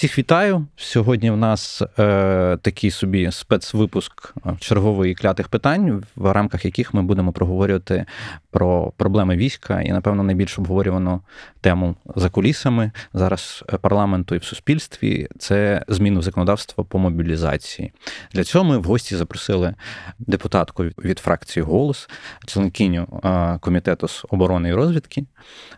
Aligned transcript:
Всіх 0.00 0.18
вітаю. 0.18 0.66
Сьогодні 0.76 1.30
в 1.30 1.36
нас 1.36 1.82
е, 1.98 2.58
такий 2.62 2.90
собі 2.90 3.30
спецвипуск 3.32 4.34
е, 4.46 4.56
чергової 4.60 5.14
клятих 5.14 5.48
питань, 5.48 6.04
в 6.16 6.32
рамках 6.32 6.64
яких 6.64 6.94
ми 6.94 7.02
будемо 7.02 7.32
проговорювати 7.32 8.06
про 8.50 8.92
проблеми 8.96 9.36
війська 9.36 9.82
і, 9.82 9.88
напевно, 9.92 10.22
найбільш 10.22 10.58
обговорювану 10.58 11.20
тему 11.60 11.96
за 12.16 12.30
кулісами 12.30 12.92
зараз 13.12 13.64
парламенту 13.80 14.34
і 14.34 14.38
в 14.38 14.44
суспільстві 14.44 15.28
це 15.38 15.84
зміни 15.88 16.20
в 16.20 16.22
законодавство 16.22 16.84
по 16.84 16.98
мобілізації. 16.98 17.92
Для 18.32 18.44
цього 18.44 18.64
ми 18.64 18.78
в 18.78 18.84
гості 18.84 19.16
запросили 19.16 19.74
депутатку 20.18 20.82
від 20.84 21.18
фракції 21.18 21.64
Голос, 21.64 22.08
членкиню 22.46 23.20
е, 23.24 23.58
комітету 23.60 24.08
з 24.08 24.24
оборони 24.30 24.68
і 24.68 24.74
розвідки 24.74 25.24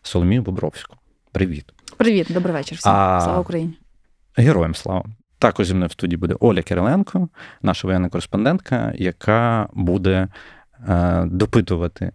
Соломію 0.02 0.43
Бобровську. 0.43 0.97
Привіт. 1.33 1.65
Привіт, 1.97 2.27
добрий 2.30 2.55
вечір. 2.55 2.79
всім. 2.79 2.93
А... 2.93 3.20
Слава 3.20 3.41
Україні. 3.41 3.82
Героям 4.37 4.75
слава. 4.75 5.05
Також 5.39 5.67
зі 5.67 5.75
мною 5.75 5.89
в 5.89 5.93
студії 5.93 6.17
буде 6.17 6.35
Оля 6.41 6.63
Кириленко, 6.63 7.29
наша 7.63 7.89
воєнна 7.89 8.09
кореспондентка, 8.09 8.93
яка 8.97 9.69
буде 9.73 10.29
е, 10.89 11.25
допитувати 11.27 12.13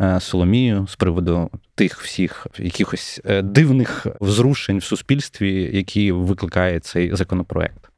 е, 0.00 0.20
Соломію 0.20 0.86
з 0.86 0.96
приводу 0.96 1.50
тих 1.74 2.00
всіх 2.00 2.46
якихось 2.58 3.20
е, 3.24 3.42
дивних 3.42 4.06
взрушень 4.20 4.78
в 4.78 4.84
суспільстві, 4.84 5.76
які 5.76 6.12
викликає 6.12 6.80
цей 6.80 7.16
законопроект. 7.16 7.88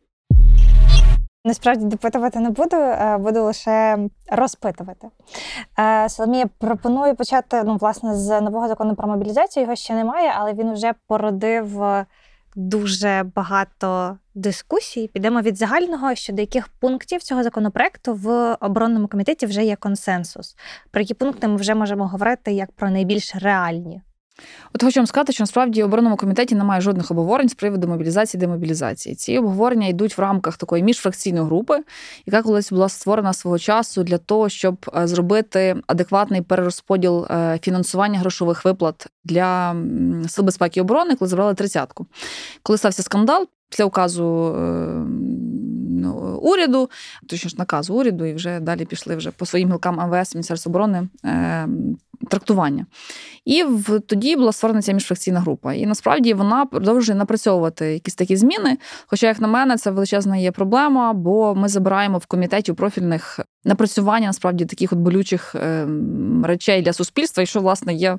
Насправді 1.44 1.84
допитувати 1.84 2.40
не 2.40 2.50
буду, 2.50 2.76
буду 3.18 3.42
лише 3.44 3.98
розпитувати. 4.32 5.08
Соломія 6.08 6.46
пропоную 6.58 7.14
почати 7.14 7.62
ну, 7.64 7.76
власне, 7.76 8.14
з 8.14 8.40
нового 8.40 8.68
закону 8.68 8.94
про 8.94 9.08
мобілізацію. 9.08 9.62
Його 9.62 9.76
ще 9.76 9.94
немає, 9.94 10.32
але 10.36 10.52
він 10.52 10.72
вже 10.72 10.92
породив 11.06 11.82
дуже 12.56 13.24
багато 13.34 14.18
дискусій. 14.34 15.10
Підемо 15.12 15.40
від 15.40 15.56
загального, 15.56 16.14
щодо 16.14 16.40
яких 16.42 16.68
пунктів 16.68 17.22
цього 17.22 17.42
законопроекту 17.42 18.14
в 18.14 18.56
оборонному 18.60 19.08
комітеті 19.08 19.46
вже 19.46 19.64
є 19.64 19.76
консенсус. 19.76 20.56
Про 20.90 21.00
які 21.00 21.14
пункти 21.14 21.48
ми 21.48 21.56
вже 21.56 21.74
можемо 21.74 22.06
говорити 22.06 22.52
як 22.52 22.72
про 22.72 22.90
найбільш 22.90 23.34
реальні. 23.34 24.02
От 24.74 24.82
хочу 24.82 25.00
вам 25.00 25.06
сказати, 25.06 25.32
що 25.32 25.42
насправді 25.42 25.82
в 25.82 25.86
оборонному 25.86 26.16
комітеті 26.16 26.54
немає 26.54 26.80
жодних 26.80 27.10
обговорень 27.10 27.48
з 27.48 27.54
приводу 27.54 27.88
мобілізації 27.88 28.40
демобілізації. 28.40 29.14
Ці 29.14 29.38
обговорення 29.38 29.86
йдуть 29.86 30.18
в 30.18 30.20
рамках 30.20 30.56
такої 30.56 30.82
міжфракційної 30.82 31.44
групи, 31.44 31.78
яка 32.26 32.42
колись 32.42 32.72
була 32.72 32.88
створена 32.88 33.32
свого 33.32 33.58
часу 33.58 34.02
для 34.02 34.18
того, 34.18 34.48
щоб 34.48 34.90
е, 34.96 35.06
зробити 35.06 35.76
адекватний 35.86 36.42
перерозподіл 36.42 37.26
е, 37.30 37.58
фінансування 37.62 38.18
грошових 38.18 38.64
виплат 38.64 39.06
для 39.24 39.76
сил 40.28 40.44
безпеки 40.44 40.80
і 40.80 40.82
оборони, 40.82 41.16
коли 41.16 41.28
забрали 41.28 41.54
тридцятку. 41.54 42.06
Коли 42.62 42.78
стався 42.78 43.02
скандал 43.02 43.46
після 43.68 43.84
указу. 43.84 44.56
Е, 44.58 45.06
ну, 46.00 46.38
уряду, 46.42 46.90
точніше 47.26 47.56
наказу 47.56 47.94
уряду, 47.94 48.24
і 48.24 48.34
вже 48.34 48.60
далі 48.60 48.84
пішли 48.84 49.16
вже 49.16 49.30
по 49.30 49.46
своїм 49.46 49.68
гілкам 49.68 49.96
МВС 49.96 50.34
Міністерства 50.34 50.70
оборони 50.70 51.08
трактування. 52.28 52.86
І 53.44 53.64
в 53.64 54.00
тоді 54.00 54.36
була 54.36 54.52
створена 54.52 54.82
ця 54.82 54.92
міжфракційна 54.92 55.40
група. 55.40 55.74
І 55.74 55.86
насправді 55.86 56.34
вона 56.34 56.66
продовжує 56.66 57.18
напрацьовувати 57.18 57.86
якісь 57.86 58.14
такі 58.14 58.36
зміни. 58.36 58.78
Хоча, 59.06 59.26
як 59.26 59.40
на 59.40 59.48
мене, 59.48 59.76
це 59.76 59.90
величезна 59.90 60.36
є 60.36 60.52
проблема, 60.52 61.12
бо 61.12 61.54
ми 61.54 61.68
забираємо 61.68 62.18
в 62.18 62.26
комітеті 62.26 62.72
пропільних 62.72 63.40
напрацювання 63.64 64.26
насправді 64.26 64.66
таких 64.66 64.92
от 64.92 64.98
болючих 64.98 65.54
ем, 65.54 66.44
речей 66.46 66.82
для 66.82 66.92
суспільства, 66.92 67.42
і 67.42 67.46
що, 67.46 67.60
власне, 67.60 67.94
є. 67.94 68.18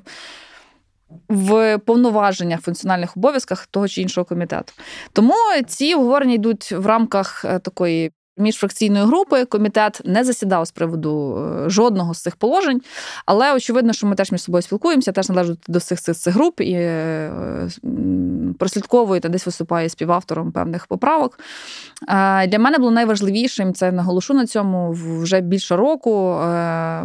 В 1.28 1.78
повноваженнях 1.78 2.60
функціональних 2.60 3.16
обов'язках 3.16 3.66
того 3.66 3.88
чи 3.88 4.02
іншого 4.02 4.24
комітету. 4.24 4.72
Тому 5.12 5.34
ці 5.66 5.94
обговорення 5.94 6.34
йдуть 6.34 6.72
в 6.72 6.86
рамках 6.86 7.44
е, 7.44 7.58
такої 7.58 8.12
міжфракційної 8.36 9.04
групи 9.04 9.44
комітет 9.44 10.00
не 10.04 10.24
засідав 10.24 10.66
з 10.66 10.70
приводу 10.70 11.38
е, 11.38 11.70
жодного 11.70 12.14
з 12.14 12.22
цих 12.22 12.36
положень, 12.36 12.80
але 13.26 13.54
очевидно, 13.54 13.92
що 13.92 14.06
ми 14.06 14.14
теж 14.14 14.32
між 14.32 14.42
собою 14.42 14.62
спілкуємося, 14.62 15.12
теж 15.12 15.28
належать 15.28 15.58
до 15.68 15.80
цих 15.80 16.00
цих, 16.00 16.16
цих 16.16 16.34
груп 16.34 16.60
і 16.60 16.72
е, 16.72 17.68
прослідковує 18.58 19.20
та 19.20 19.28
десь 19.28 19.46
виступає 19.46 19.88
співавтором 19.88 20.52
певних 20.52 20.86
поправок. 20.86 21.38
Для 22.48 22.58
мене 22.58 22.78
було 22.78 22.90
найважливішим 22.90 23.74
це 23.74 23.92
наголошу 23.92 24.34
на 24.34 24.46
цьому 24.46 24.92
вже 24.92 25.40
більше 25.40 25.76
року. 25.76 26.32
Е, 26.32 27.04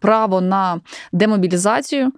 право 0.00 0.40
на 0.40 0.80
демобілізацію 1.12 2.12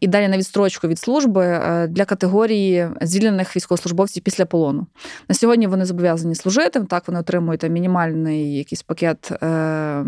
і 0.00 0.06
далі 0.06 0.28
на 0.28 0.38
відстрочку 0.38 0.88
від 0.88 0.98
служби 0.98 1.60
для 1.88 2.04
категорії 2.04 2.88
звільнених 3.00 3.56
військовослужбовців 3.56 4.22
після 4.22 4.46
полону. 4.46 4.86
На 5.28 5.34
сьогодні 5.34 5.66
вони 5.66 5.84
зобов'язані 5.84 6.34
служити 6.34 6.80
так 6.90 7.08
вони 7.08 7.20
отримують 7.20 7.60
там, 7.60 7.72
мінімальний 7.72 8.56
якийсь 8.56 8.82
пакет 8.82 9.32
е, 9.42 10.04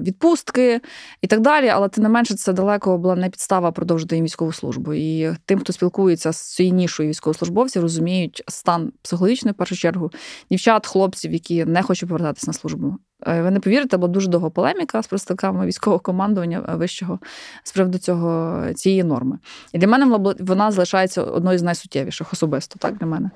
відпустки 0.00 0.80
і 1.22 1.26
так 1.26 1.40
далі. 1.40 1.68
Але 1.68 1.88
тим 1.88 2.02
не 2.02 2.08
менше, 2.08 2.34
це 2.34 2.52
далеко 2.52 2.98
була 2.98 3.16
не 3.16 3.30
підстава 3.30 3.72
продовжити 3.72 4.16
їм 4.16 4.24
військову 4.24 4.52
службу. 4.52 4.94
І 4.94 5.36
тим, 5.44 5.58
хто 5.58 5.72
спілкується 5.72 6.32
з 6.32 6.54
цією 6.54 6.74
нішою 6.74 7.08
військовослужбовців, 7.08 7.82
розуміють 7.82 8.42
стан 8.48 8.92
психологічний 9.02 9.52
в 9.52 9.56
першу 9.56 9.76
чергу 9.76 10.10
дівчат, 10.50 10.86
хлопців, 10.86 11.32
які 11.32 11.64
не 11.64 11.82
хочуть 11.82 12.08
повертатися 12.08 12.46
на 12.46 12.52
службу. 12.52 12.96
Е, 13.26 13.42
ви 13.42 13.50
не 13.50 13.60
повірите, 13.60 13.96
була 13.96 14.12
дуже 14.12 14.28
довга 14.28 14.50
полеміка 14.50 15.02
з 15.02 15.06
представниками 15.06 15.66
військового 15.66 16.00
командування 16.00 16.64
е, 16.68 16.74
вищого 16.74 17.18
з 17.62 17.72
приводу 17.72 17.98
цього 17.98 18.62
цієї 18.74 19.04
норми. 19.04 19.38
І 19.72 19.78
для 19.78 19.86
мене 19.86 20.34
вона 20.40 20.70
залишається 20.70 21.22
одною 21.22 21.58
з 21.58 21.62
найсуттєвіших 21.62 22.32
особисто, 22.32 22.76
так 22.78 22.98
для 22.98 23.06
мене. 23.06 23.30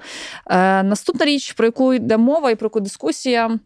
Е, 0.46 0.82
Наступна 0.82 1.26
річ, 1.26 1.52
про 1.52 1.66
яку 1.66 1.94
йде 1.94 2.16
мова 2.16 2.50
і 2.50 2.54
про 2.54 2.66
яку 2.66 2.80
дискусія. 2.80 3.58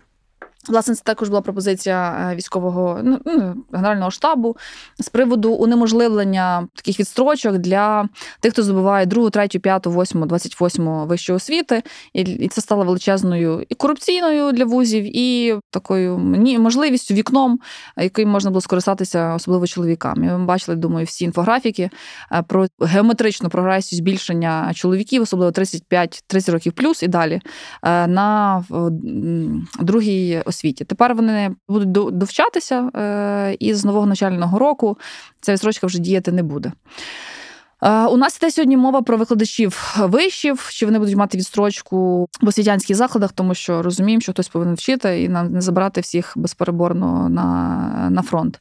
Власне, 0.66 0.94
це 0.94 1.02
також 1.04 1.28
була 1.28 1.40
пропозиція 1.40 2.30
е, 2.32 2.36
військового 2.36 3.00
ну, 3.04 3.20
ну, 3.24 3.64
генерального 3.72 4.10
штабу 4.10 4.56
з 4.98 5.08
приводу 5.08 5.52
унеможливлення 5.52 6.68
таких 6.74 7.00
відстрочок 7.00 7.58
для 7.58 8.08
тих, 8.40 8.52
хто 8.52 8.62
здобуває 8.62 9.06
2, 9.06 9.30
3, 9.30 9.48
5, 9.48 9.86
8, 9.86 10.26
28 10.26 11.06
вищої 11.06 11.36
освіти. 11.36 11.82
І 12.12 12.48
це 12.48 12.60
стало 12.60 12.84
величезною 12.84 13.66
і 13.68 13.74
корупційною 13.74 14.52
для 14.52 14.64
вузів, 14.64 15.16
і 15.16 15.54
такою 15.70 16.18
можливістю 16.58 17.14
вікном, 17.14 17.58
яким 17.96 18.28
можна 18.28 18.50
було 18.50 18.60
скористатися, 18.60 19.34
особливо 19.34 19.66
чоловікам. 19.66 20.18
Ми 20.18 20.44
бачили, 20.44 20.76
думаю, 20.76 21.06
всі 21.06 21.24
інфографіки 21.24 21.90
е, 22.32 22.42
про 22.42 22.66
геометричну 22.80 23.48
прогресію 23.48 23.96
збільшення 23.96 24.72
чоловіків, 24.74 25.22
особливо 25.22 25.50
35-30 25.50 26.50
років 26.52 26.72
плюс 26.72 27.02
і 27.02 27.08
далі 27.08 27.40
е, 27.82 28.06
на 28.06 28.64
другій 29.80 30.42
освіті. 30.48 30.84
Тепер 30.84 31.14
вони 31.14 31.50
будуть 31.68 31.92
довчатися, 31.92 32.90
е, 32.94 33.56
і 33.58 33.74
з 33.74 33.84
нового 33.84 34.06
навчального 34.06 34.58
року 34.58 34.98
ця 35.40 35.52
відсрочка 35.52 35.86
вже 35.86 35.98
діяти 35.98 36.32
не 36.32 36.42
буде. 36.42 36.72
Е, 37.82 38.06
у 38.06 38.16
нас 38.16 38.38
іде 38.42 38.50
сьогодні 38.50 38.76
мова 38.76 39.02
про 39.02 39.16
викладачів 39.16 39.96
вишів, 39.98 40.68
чи 40.72 40.86
вони 40.86 40.98
будуть 40.98 41.16
мати 41.16 41.38
відстрочку 41.38 42.28
в 42.40 42.48
освітянських 42.48 42.96
закладах, 42.96 43.32
тому 43.32 43.54
що 43.54 43.82
розуміємо, 43.82 44.20
що 44.20 44.32
хтось 44.32 44.48
повинен 44.48 44.74
вчити 44.74 45.22
і 45.22 45.28
нам 45.28 45.52
не 45.52 45.60
забирати 45.60 46.00
всіх 46.00 46.32
безпереборно 46.36 47.28
на 47.28 48.08
на 48.10 48.22
фронт. 48.22 48.58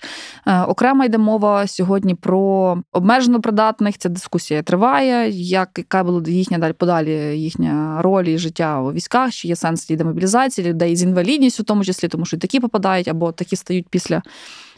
Е, 0.48 0.62
окремо 0.62 1.06
йде 1.06 1.18
мова 1.18 1.68
сьогодні 1.68 2.16
про 2.16 2.78
обмежено 2.92 3.42
придатних. 3.42 3.98
Ця 3.98 4.10
дискусія 4.10 4.64
триває. 4.64 5.30
Як 5.30 5.70
яка 5.78 6.04
була 6.04 6.24
їхня 6.28 6.58
далі 6.58 6.74
подалі 6.74 7.12
їхня 7.40 8.02
роль 8.02 8.26
і 8.26 8.38
життя 8.38 8.82
у 8.82 8.94
військах? 8.94 9.32
Чи 9.32 9.48
є 9.48 9.56
сенс 9.56 9.88
демобілізації 9.88 10.68
людей 10.68 10.96
з 10.96 11.04
інвалідністю, 11.04 11.64
в 11.64 11.66
тому 11.66 11.84
числі, 11.84 12.08
тому 12.08 12.26
що 12.26 12.38
такі 12.38 12.60
попадають 12.60 13.08
або 13.08 13.32
такі 13.32 13.56
стають 13.56 13.90
після 13.90 14.22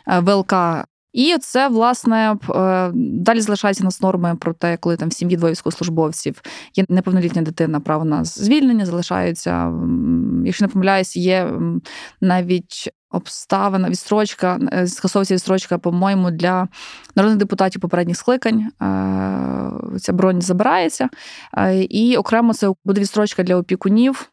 е, 0.08 0.20
ВЛК 0.20 0.54
і 1.14 1.38
це, 1.42 1.68
власне, 1.68 2.38
е, 2.56 2.91
далі 2.94 3.41
залишається 3.41 3.84
нас 3.84 4.02
норми 4.02 4.35
про 4.40 4.53
те, 4.53 4.78
коли 4.78 4.97
там 4.97 5.09
в 5.09 5.14
сім'ї 5.14 5.38
двоє 5.38 5.52
військовослужбовців 5.52 6.41
є 6.76 6.85
неповнолітня 6.90 7.41
дитина, 7.41 7.79
право 7.79 8.06
на 8.06 8.23
звільнення 8.23 8.85
залишаються. 8.85 9.73
Якщо 10.46 10.66
не 10.66 10.70
помиляюсь, 10.70 11.17
є 11.17 11.53
навіть 12.22 12.90
обставина, 13.11 13.90
відстрочка, 13.90 14.59
е, 14.73 14.88
скасовується 14.88 15.34
відстрочка, 15.34 15.78
по-моєму, 15.78 16.32
для 16.32 16.67
народних 17.16 17.40
депутатів 17.40 17.82
попередніх 17.82 18.17
скликань. 18.17 18.59
Е, 18.61 19.97
ця 20.00 20.14
бронь 20.14 20.41
забирається. 20.41 21.09
І 21.90 22.17
окремо 22.17 22.53
це 22.53 22.72
буде 22.85 23.02
відстрочка 23.02 23.44
для 23.44 23.56
опікунів 23.56 24.32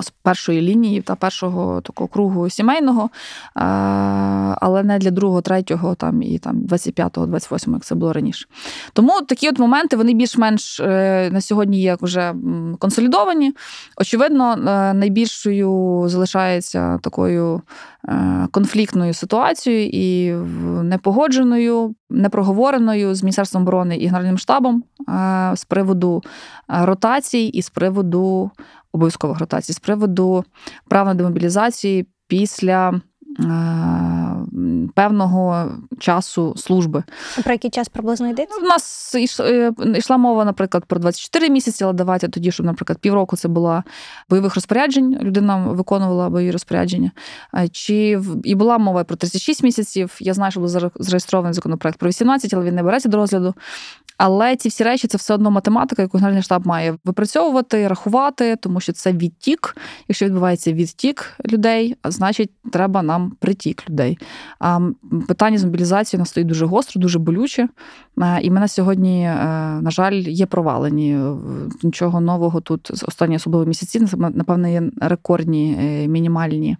з 0.00 0.10
першої 0.10 0.60
лінії 0.60 1.00
та 1.00 1.14
першого 1.14 1.80
такого 1.80 2.08
кругу 2.08 2.50
сімейного, 2.50 3.10
але 4.60 4.82
не 4.82 4.98
для 4.98 5.10
другого, 5.10 5.40
третього, 5.40 5.94
там 5.94 6.22
і 6.22 6.38
там 6.38 6.56
25-го, 6.56 7.26
28-го, 7.26 7.72
як 7.74 7.84
це 7.84 7.94
було 7.94 8.12
раніше. 8.12 8.46
Тому 8.92 9.20
такі 9.20 9.48
от 9.48 9.58
моменти 9.58 9.96
вони 9.96 10.14
більш-менш 10.14 10.80
е, 10.80 11.30
на 11.32 11.40
сьогодні 11.40 11.80
є 11.80 11.96
вже 12.00 12.34
консолідовані. 12.78 13.52
Очевидно, 13.96 14.52
е, 14.52 14.94
найбільшою 14.94 16.02
залишається 16.08 16.98
такою 16.98 17.62
конфліктною 18.50 19.14
ситуацією 19.14 19.90
і 19.92 20.32
непогодженою 20.82 21.94
непроговореною 22.10 23.14
з 23.14 23.22
Міністерством 23.22 23.62
оборони 23.62 23.96
і 23.96 24.06
Генеральним 24.06 24.38
штабом 24.38 24.84
з 25.54 25.64
приводу 25.64 26.22
ротацій 26.68 27.38
і 27.38 27.62
з 27.62 27.70
приводу 27.70 28.50
обов'язкових 28.92 29.38
ротацій, 29.38 29.72
з 29.72 29.78
приводу 29.78 30.44
прав 30.88 31.06
на 31.06 31.14
демобілізації 31.14 32.06
після 32.28 33.00
певного 34.94 35.72
часу 35.98 36.54
служби. 36.56 37.02
Про 37.44 37.52
який 37.52 37.70
час 37.70 37.88
приблизно 37.88 38.28
йдеться? 38.28 38.60
У 38.62 38.64
нас 38.64 39.14
е, 39.40 39.72
йшла 39.94 40.16
мова, 40.16 40.44
наприклад, 40.44 40.84
про 40.84 41.00
24 41.00 41.50
місяці, 41.50 41.84
але 41.84 41.92
давайте 41.92 42.28
тоді, 42.28 42.52
щоб, 42.52 42.66
наприклад, 42.66 42.98
півроку 42.98 43.36
це 43.36 43.48
була 43.48 43.84
бойових 44.30 44.54
розпоряджень, 44.54 45.18
людина 45.22 45.56
виконувала 45.56 46.28
бойові 46.28 46.50
розпорядження. 46.50 47.10
Чи 47.72 48.20
і 48.44 48.54
була 48.54 48.78
мова 48.78 49.04
про 49.04 49.16
36 49.16 49.62
місяців? 49.62 50.16
Я 50.20 50.34
знаю, 50.34 50.50
що 50.50 50.60
був 50.60 50.68
зареєстрований 50.68 51.54
законопроект 51.54 51.98
про 51.98 52.08
18, 52.08 52.54
але 52.54 52.64
він 52.64 52.74
не 52.74 52.82
береться 52.82 53.08
до 53.08 53.16
розгляду. 53.16 53.54
Але 54.16 54.56
ці 54.56 54.68
всі 54.68 54.84
речі 54.84 55.06
це 55.06 55.18
все 55.18 55.34
одно 55.34 55.50
математика, 55.50 56.02
яку 56.02 56.18
Генеральний 56.18 56.42
штаб 56.42 56.66
має 56.66 56.98
випрацьовувати, 57.04 57.88
рахувати, 57.88 58.56
тому 58.56 58.80
що 58.80 58.92
це 58.92 59.12
відтік. 59.12 59.76
Якщо 60.08 60.26
відбувається 60.26 60.72
відтік 60.72 61.32
людей, 61.50 61.96
значить 62.04 62.50
треба 62.72 63.02
нам 63.02 63.32
притік 63.40 63.90
людей. 63.90 64.18
А 64.58 64.80
питання 65.28 65.58
з 65.58 65.64
мобілізацією 65.64 66.20
нас 66.20 66.28
стоїть 66.28 66.48
дуже 66.48 66.66
гостро, 66.66 67.00
дуже 67.00 67.18
болюче. 67.18 67.68
Е, 68.18 68.40
і 68.42 68.50
мене 68.50 68.68
сьогодні, 68.68 69.22
е, 69.22 69.34
на 69.82 69.90
жаль, 69.90 70.14
є 70.14 70.46
провалені. 70.46 71.18
Нічого 71.82 72.20
нового 72.20 72.60
тут 72.60 72.90
останні 72.90 73.36
особливі 73.36 73.68
місяці, 73.68 74.06
напевно, 74.16 74.68
є 74.68 74.82
рекордні 75.00 75.76
е, 75.80 76.08
мінімальні. 76.08 76.76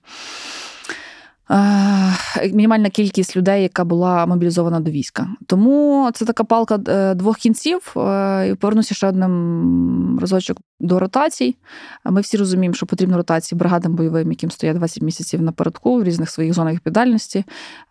Мінімальна 2.53 2.91
кількість 2.91 3.37
людей, 3.37 3.63
яка 3.63 3.85
була 3.85 4.27
мобілізована 4.27 4.81
до 4.81 4.91
війська. 4.91 5.29
Тому 5.47 6.11
це 6.15 6.25
така 6.25 6.45
палка 6.45 6.79
е, 6.89 7.15
двох 7.15 7.37
кінців. 7.37 7.95
Е, 7.97 8.55
повернуся 8.55 8.95
ще 8.95 9.07
одним 9.07 10.19
разочок 10.21 10.59
до 10.81 10.99
ротацій. 10.99 11.57
Ми 12.05 12.21
всі 12.21 12.37
розуміємо, 12.37 12.75
що 12.75 12.87
потрібно 12.87 13.17
ротації 13.17 13.59
бригадам 13.59 13.95
бойовим, 13.95 14.31
яким 14.31 14.51
стоять 14.51 14.77
20 14.77 15.03
місяців 15.03 15.43
напередку 15.43 15.97
в 15.97 16.05
різних 16.05 16.31
своїх 16.31 16.55
зонах 16.55 16.75
відповідальності. 16.75 17.45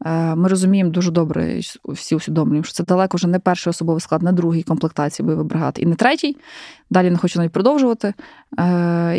Е, 0.06 0.36
ми 0.36 0.50
розуміємо 0.50 0.90
дуже 0.90 1.12
добре, 1.12 1.60
всі 1.88 2.16
усвідомлюємо, 2.16 2.64
що 2.64 2.74
це 2.74 2.84
далеко 2.84 3.18
вже 3.18 3.28
не 3.28 3.40
перший 3.40 3.72
особовий 3.72 4.02
склад, 4.02 4.24
не 4.24 4.32
другий 4.32 4.64
комплектації 4.64 5.26
бойових 5.26 5.48
бригад, 5.48 5.76
і 5.80 5.86
не 5.86 5.96
третій. 5.96 6.38
Далі 6.90 7.12
не 7.12 7.18
хочу 7.18 7.40
навіть 7.40 7.52
продовжувати. 7.52 8.14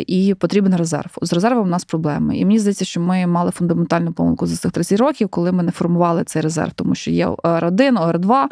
І 0.07 0.35
потрібен 0.39 0.75
резерв. 0.75 1.17
З 1.21 1.33
резервом 1.33 1.67
у 1.67 1.69
нас 1.69 1.85
проблеми. 1.85 2.37
І 2.37 2.45
мені 2.45 2.59
здається, 2.59 2.85
що 2.85 3.01
ми 3.01 3.27
мали 3.27 3.51
фундаментальну 3.51 4.13
помилку 4.13 4.24
за 4.41 4.57
цих 4.57 4.71
30 4.71 4.99
років, 4.99 5.29
коли 5.29 5.51
ми 5.51 5.63
не 5.63 5.71
формували 5.71 6.23
цей 6.23 6.41
резерв, 6.41 6.71
тому 6.75 6.95
що 6.95 7.11
є 7.11 7.27
ОР-1, 7.27 8.11
ОР-2, 8.11 8.45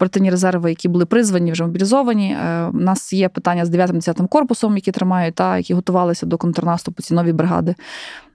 оперативні 0.00 0.30
резерви, 0.30 0.70
які 0.70 0.88
були 0.88 1.06
призвані, 1.06 1.52
вже 1.52 1.64
мобілізовані. 1.64 2.32
Е, 2.32 2.64
у 2.64 2.78
нас 2.78 3.12
є 3.12 3.28
питання 3.28 3.66
з 3.66 3.70
9-10 3.70 4.28
корпусом, 4.28 4.76
які 4.76 4.92
тримають, 4.92 5.34
та 5.34 5.56
які 5.56 5.74
готувалися 5.74 6.26
до 6.26 6.38
контрнаступу 6.38 7.02
ці 7.02 7.14
нові 7.14 7.32
бригади. 7.32 7.74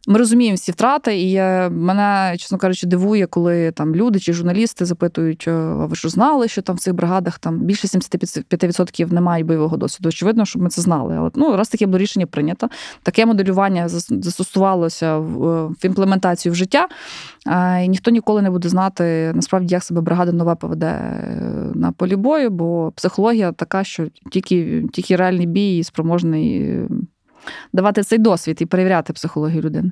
Ми 0.08 0.18
розуміємо 0.20 0.56
всі 0.56 0.72
втрати, 0.72 1.22
і 1.22 1.36
мене, 1.70 2.36
чесно 2.38 2.58
кажучи, 2.58 2.88
дивує, 2.88 3.28
коли 3.28 3.72
там 3.72 3.96
люди 3.96 4.20
чи 4.20 4.34
журналісти 4.34 4.86
запитують: 4.86 5.48
а 5.48 5.86
ви 5.86 5.96
що 5.96 6.10
знали, 6.10 6.48
що 6.48 6.62
там 6.62 6.76
в 6.76 6.80
цих 6.80 6.94
бригадах 6.94 7.40
там 7.40 7.60
більше 7.60 7.88
75% 7.88 9.14
немає 9.14 9.44
бойового 9.44 9.78
досвіду. 9.78 10.10
Очевидно, 10.10 10.46
щоб 10.46 10.62
ми 10.62 10.70
це 10.70 10.82
знали. 10.82 11.16
Але 11.18 11.32
ну, 11.36 11.58
раз 11.58 11.70
таке 11.70 11.86
було 11.86 11.98
рішення 11.98 12.26
прийнято, 12.26 12.70
таке 13.04 13.26
моделювання 13.26 13.88
застосувалося 13.88 15.18
в 15.18 15.70
імплементацію 15.84 16.54
в 16.54 16.56
життя, 16.56 16.88
і 17.84 17.88
ніхто 17.88 18.12
ніколи 18.12 18.42
не 18.42 18.50
буде 18.50 18.70
знати 18.70 19.32
насправді, 19.36 19.74
як 19.74 19.84
себе 19.84 20.02
бригада 20.02 20.32
нова 20.32 20.56
поведе 20.56 20.88
е, 20.88 21.55
на 21.76 21.92
полі 21.92 22.16
бою, 22.16 22.50
бо 22.50 22.92
психологія 22.96 23.52
така, 23.52 23.84
що 23.84 24.08
тільки, 24.32 24.88
тільки 24.94 25.16
реальний 25.16 25.48
бій 25.48 25.84
спроможний 25.84 26.78
давати 27.74 28.04
цей 28.04 28.20
досвід 28.20 28.58
і 28.62 28.66
перевіряти 28.66 29.14
психологію 29.14 29.62
людини. 29.62 29.92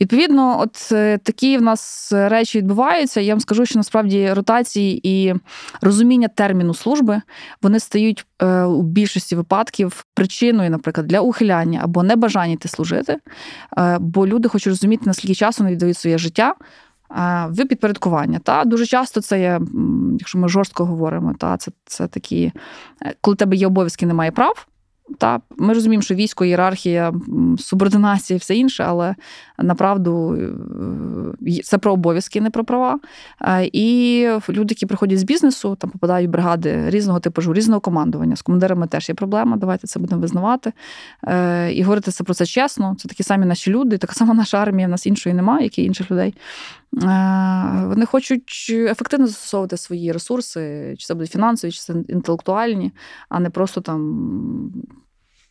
Відповідно, 0.00 0.60
от 0.60 0.88
е, 0.92 1.18
такі 1.18 1.58
в 1.58 1.62
нас 1.62 2.12
речі 2.12 2.58
відбуваються. 2.58 3.20
Я 3.20 3.32
вам 3.32 3.40
скажу, 3.40 3.66
що 3.66 3.78
насправді 3.78 4.32
ротації 4.32 5.00
і 5.02 5.34
розуміння 5.80 6.28
терміну 6.28 6.74
служби 6.74 7.22
вони 7.62 7.80
стають 7.80 8.26
е, 8.42 8.62
у 8.62 8.82
більшості 8.82 9.36
випадків 9.36 10.04
причиною, 10.14 10.70
наприклад, 10.70 11.06
для 11.06 11.20
ухиляння 11.20 11.80
або 11.84 12.02
небажання 12.02 12.52
йти 12.52 12.68
служити, 12.68 13.16
е, 13.78 13.98
бо 14.00 14.26
люди 14.26 14.48
хочуть 14.48 14.68
розуміти, 14.68 15.02
наскільки 15.06 15.34
часу 15.34 15.62
вони 15.62 15.72
віддають 15.72 15.98
своє 15.98 16.18
життя. 16.18 16.54
В 17.50 17.64
підпорядкування. 17.68 18.38
Та 18.38 18.64
Дуже 18.64 18.86
часто 18.86 19.20
це 19.20 19.40
є, 19.40 19.60
якщо 20.18 20.38
ми 20.38 20.48
жорстко 20.48 20.84
говоримо, 20.84 21.34
та 21.38 21.56
це 21.56 21.70
це 21.84 22.06
такі, 22.06 22.52
коли 23.20 23.36
тебе 23.36 23.56
є 23.56 23.66
обов'язки, 23.66 24.06
немає 24.06 24.30
прав. 24.30 24.66
Та 25.18 25.40
ми 25.56 25.74
розуміємо, 25.74 26.02
що 26.02 26.14
військо, 26.14 26.44
ієрархія, 26.44 27.12
субординація 27.58 28.36
і 28.36 28.40
все 28.40 28.56
інше, 28.56 28.84
але 28.88 29.14
направду 29.58 30.36
е, 31.48 31.62
це 31.62 31.78
про 31.78 31.92
обов'язки, 31.92 32.40
не 32.40 32.50
про 32.50 32.64
права. 32.64 33.00
Е, 33.40 33.70
і 33.72 34.28
люди, 34.48 34.72
які 34.72 34.86
приходять 34.86 35.18
з 35.18 35.22
бізнесу, 35.22 35.76
там 35.80 35.90
попадають 35.90 36.28
в 36.28 36.32
бригади 36.32 36.90
різного 36.90 37.20
типу, 37.20 37.52
різного 37.52 37.80
командування. 37.80 38.36
З 38.36 38.42
командирами 38.42 38.86
теж 38.86 39.08
є 39.08 39.14
проблема. 39.14 39.56
Давайте 39.56 39.86
це 39.86 40.00
будемо 40.00 40.20
визнавати. 40.20 40.72
Е, 41.24 41.72
і 41.72 41.82
говорити 41.82 42.10
це 42.10 42.24
про 42.24 42.34
це 42.34 42.46
чесно. 42.46 42.94
Це 42.98 43.08
такі 43.08 43.22
самі 43.22 43.46
наші 43.46 43.70
люди, 43.70 43.98
така 43.98 44.14
сама 44.14 44.34
наша 44.34 44.58
армія, 44.58 44.88
в 44.88 44.90
нас 44.90 45.06
іншої 45.06 45.34
немає, 45.34 45.64
як 45.64 45.78
і 45.78 45.84
інших 45.84 46.10
людей. 46.10 46.34
Вони 46.92 48.06
хочуть 48.06 48.66
ефективно 48.70 49.26
застосовувати 49.26 49.76
свої 49.76 50.12
ресурси, 50.12 50.94
чи 50.98 51.06
це 51.06 51.14
будуть 51.14 51.30
фінансові, 51.30 51.72
чи 51.72 51.80
це 51.80 51.94
інтелектуальні, 52.08 52.92
а 53.28 53.40
не 53.40 53.50
просто 53.50 53.80
там. 53.80 54.72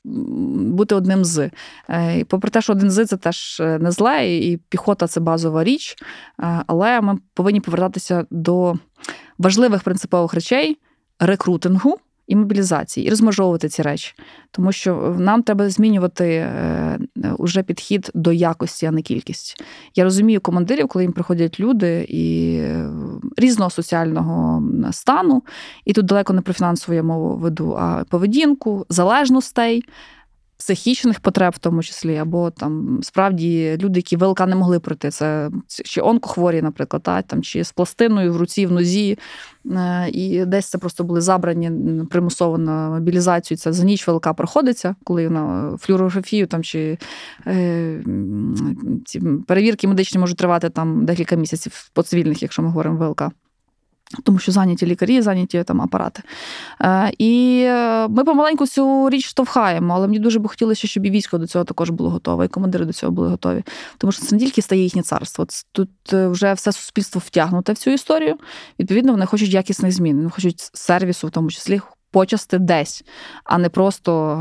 Бути 0.04 0.96
одним 0.96 1.26
з. 1.26 1.50
Е, 1.90 2.26
попри 2.26 2.50
те, 2.50 2.62
що 2.62 2.74
один 2.74 2.92
з 2.92 3.06
це 3.06 3.18
теж 3.18 3.60
е, 3.60 3.80
не 3.80 3.92
зле, 3.92 4.36
і 4.38 4.58
піхота 4.58 5.08
це 5.08 5.20
базова 5.20 5.64
річ, 5.64 5.96
е, 6.40 6.64
але 6.68 7.02
ми 7.02 7.18
повинні 7.34 7.62
повертатися 7.62 8.26
до 8.32 8.76
важливих 9.38 9.84
принципових 9.84 10.34
речей 10.34 10.78
рекрутингу 11.20 11.98
і 12.28 12.36
мобілізації, 12.36 13.08
і 13.08 13.10
розмежовувати 13.10 13.70
ці 13.70 13.82
речі, 13.82 14.14
тому 14.52 14.72
що 14.72 15.16
нам 15.20 15.44
треба 15.44 15.70
змінювати 15.70 16.26
е, 16.26 17.00
уже 17.38 17.64
підхід 17.64 18.12
до 18.14 18.32
якості, 18.32 18.86
а 18.86 18.92
не 18.92 19.02
кількість. 19.02 19.64
Я 19.96 20.04
розумію 20.04 20.42
командирів, 20.42 20.88
коли 20.88 21.06
їм 21.06 21.14
приходять 21.14 21.60
люди 21.60 22.06
і 22.10 22.56
е, 22.58 22.90
різного 23.38 23.70
соціального 23.70 24.64
стану, 24.92 25.44
і 25.86 25.94
тут 25.94 26.06
далеко 26.06 26.34
не 26.34 26.42
про 26.42 26.54
фінансову 26.54 26.96
я 26.96 27.04
мову 27.04 27.38
веду, 27.38 27.76
а 27.80 28.04
поведінку, 28.10 28.86
залежностей 28.90 29.84
психічних 30.58 31.20
потреб, 31.20 31.54
в 31.56 31.58
тому 31.58 31.84
числі, 31.84 32.18
або 32.18 32.50
там 32.52 33.00
справді 33.04 33.78
люди, 33.82 34.00
які 34.00 34.18
ВЛК 34.18 34.48
не 34.48 34.56
могли 34.56 34.80
пройти. 34.80 35.12
Це 35.12 35.50
чи 35.68 36.02
онкохворі, 36.02 36.62
наприклад, 36.62 37.04
та, 37.04 37.22
там, 37.22 37.44
чи 37.44 37.64
з 37.64 37.72
пластиною 37.72 38.34
в 38.34 38.38
руці, 38.38 38.66
в 38.66 38.72
нозі. 38.72 39.18
Е, 39.72 40.10
і 40.10 40.46
десь 40.46 40.66
це 40.66 40.78
просто 40.78 41.04
були 41.04 41.22
забрані 41.22 41.72
примусово 42.10 42.58
на 42.58 42.90
мобілізацію. 42.90 43.58
Це 43.58 43.74
за 43.74 43.84
ніч 43.84 44.08
ВЛК 44.08 44.34
проходиться, 44.34 44.96
коли 45.04 45.30
на 45.30 45.76
флюорографію 45.80 46.48
там 46.48 46.64
чи 46.64 46.98
е, 47.48 48.04
ці 49.06 49.22
перевірки 49.48 49.88
медичні 49.88 50.20
можуть 50.20 50.38
тривати 50.38 50.70
там 50.70 51.06
декілька 51.06 51.36
місяців 51.36 51.90
по 51.94 52.04
цивільних, 52.04 52.42
якщо 52.42 52.62
ми 52.62 52.68
говоримо 52.68 53.08
ВЛК. 53.08 53.24
Тому 54.24 54.40
що 54.40 54.52
зайняті 54.52 54.86
лікарі, 54.86 55.22
зайняті 55.22 55.64
там 55.64 55.82
апарати. 55.82 56.24
Е, 56.82 57.12
І 57.18 57.64
ми 58.10 58.24
помаленьку 58.24 58.68
цю 58.68 59.10
річ 59.10 59.28
штовхаємо, 59.28 59.94
але 59.94 60.08
мені 60.08 60.20
дуже 60.20 60.40
би 60.40 60.50
хотілося, 60.50 60.88
щоб 60.88 61.06
і 61.06 61.10
військо 61.10 61.38
до 61.38 61.48
цього 61.48 61.66
також 61.66 61.90
було 61.90 62.10
готове, 62.10 62.46
і 62.46 62.48
командири 62.48 62.86
до 62.86 62.94
цього 62.94 63.12
були 63.12 63.28
готові. 63.28 63.64
Тому 63.98 64.12
що 64.12 64.26
це 64.26 64.36
не 64.36 64.42
тільки 64.42 64.62
стає 64.62 64.84
їхнє 64.84 65.02
царство. 65.02 65.46
Тут 65.72 65.90
е, 66.14 66.28
вже 66.28 66.54
все 66.54 66.72
суспільство 66.72 67.22
втягнуте 67.26 67.74
в 67.74 67.78
цю 67.78 67.92
історію. 67.92 68.36
Відповідно, 68.80 69.12
вони 69.12 69.26
хочуть 69.26 69.54
якісних 69.54 69.92
змін, 69.92 70.18
вони 70.18 70.30
хочуть 70.30 70.70
сервісу, 70.74 71.28
в 71.28 71.32
тому 71.32 71.50
числі. 71.50 71.82
Почасти 72.12 72.60
десь, 72.60 73.04
а 73.44 73.58
не 73.58 73.70
просто 73.70 74.32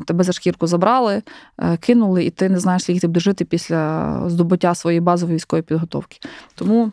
е, 0.00 0.04
тебе 0.06 0.24
за 0.24 0.32
шкірку 0.32 0.66
забрали, 0.66 1.22
е, 1.58 1.76
кинули, 1.76 2.24
і 2.24 2.30
ти 2.30 2.48
не 2.48 2.58
знаєш, 2.58 2.82
скільки 2.82 3.00
ти 3.00 3.06
будеш 3.06 3.22
жити 3.22 3.44
після 3.44 4.22
здобуття 4.26 4.74
своєї 4.74 5.00
базової 5.00 5.36
військової 5.36 5.62
підготовки. 5.62 6.18
Тому 6.54 6.92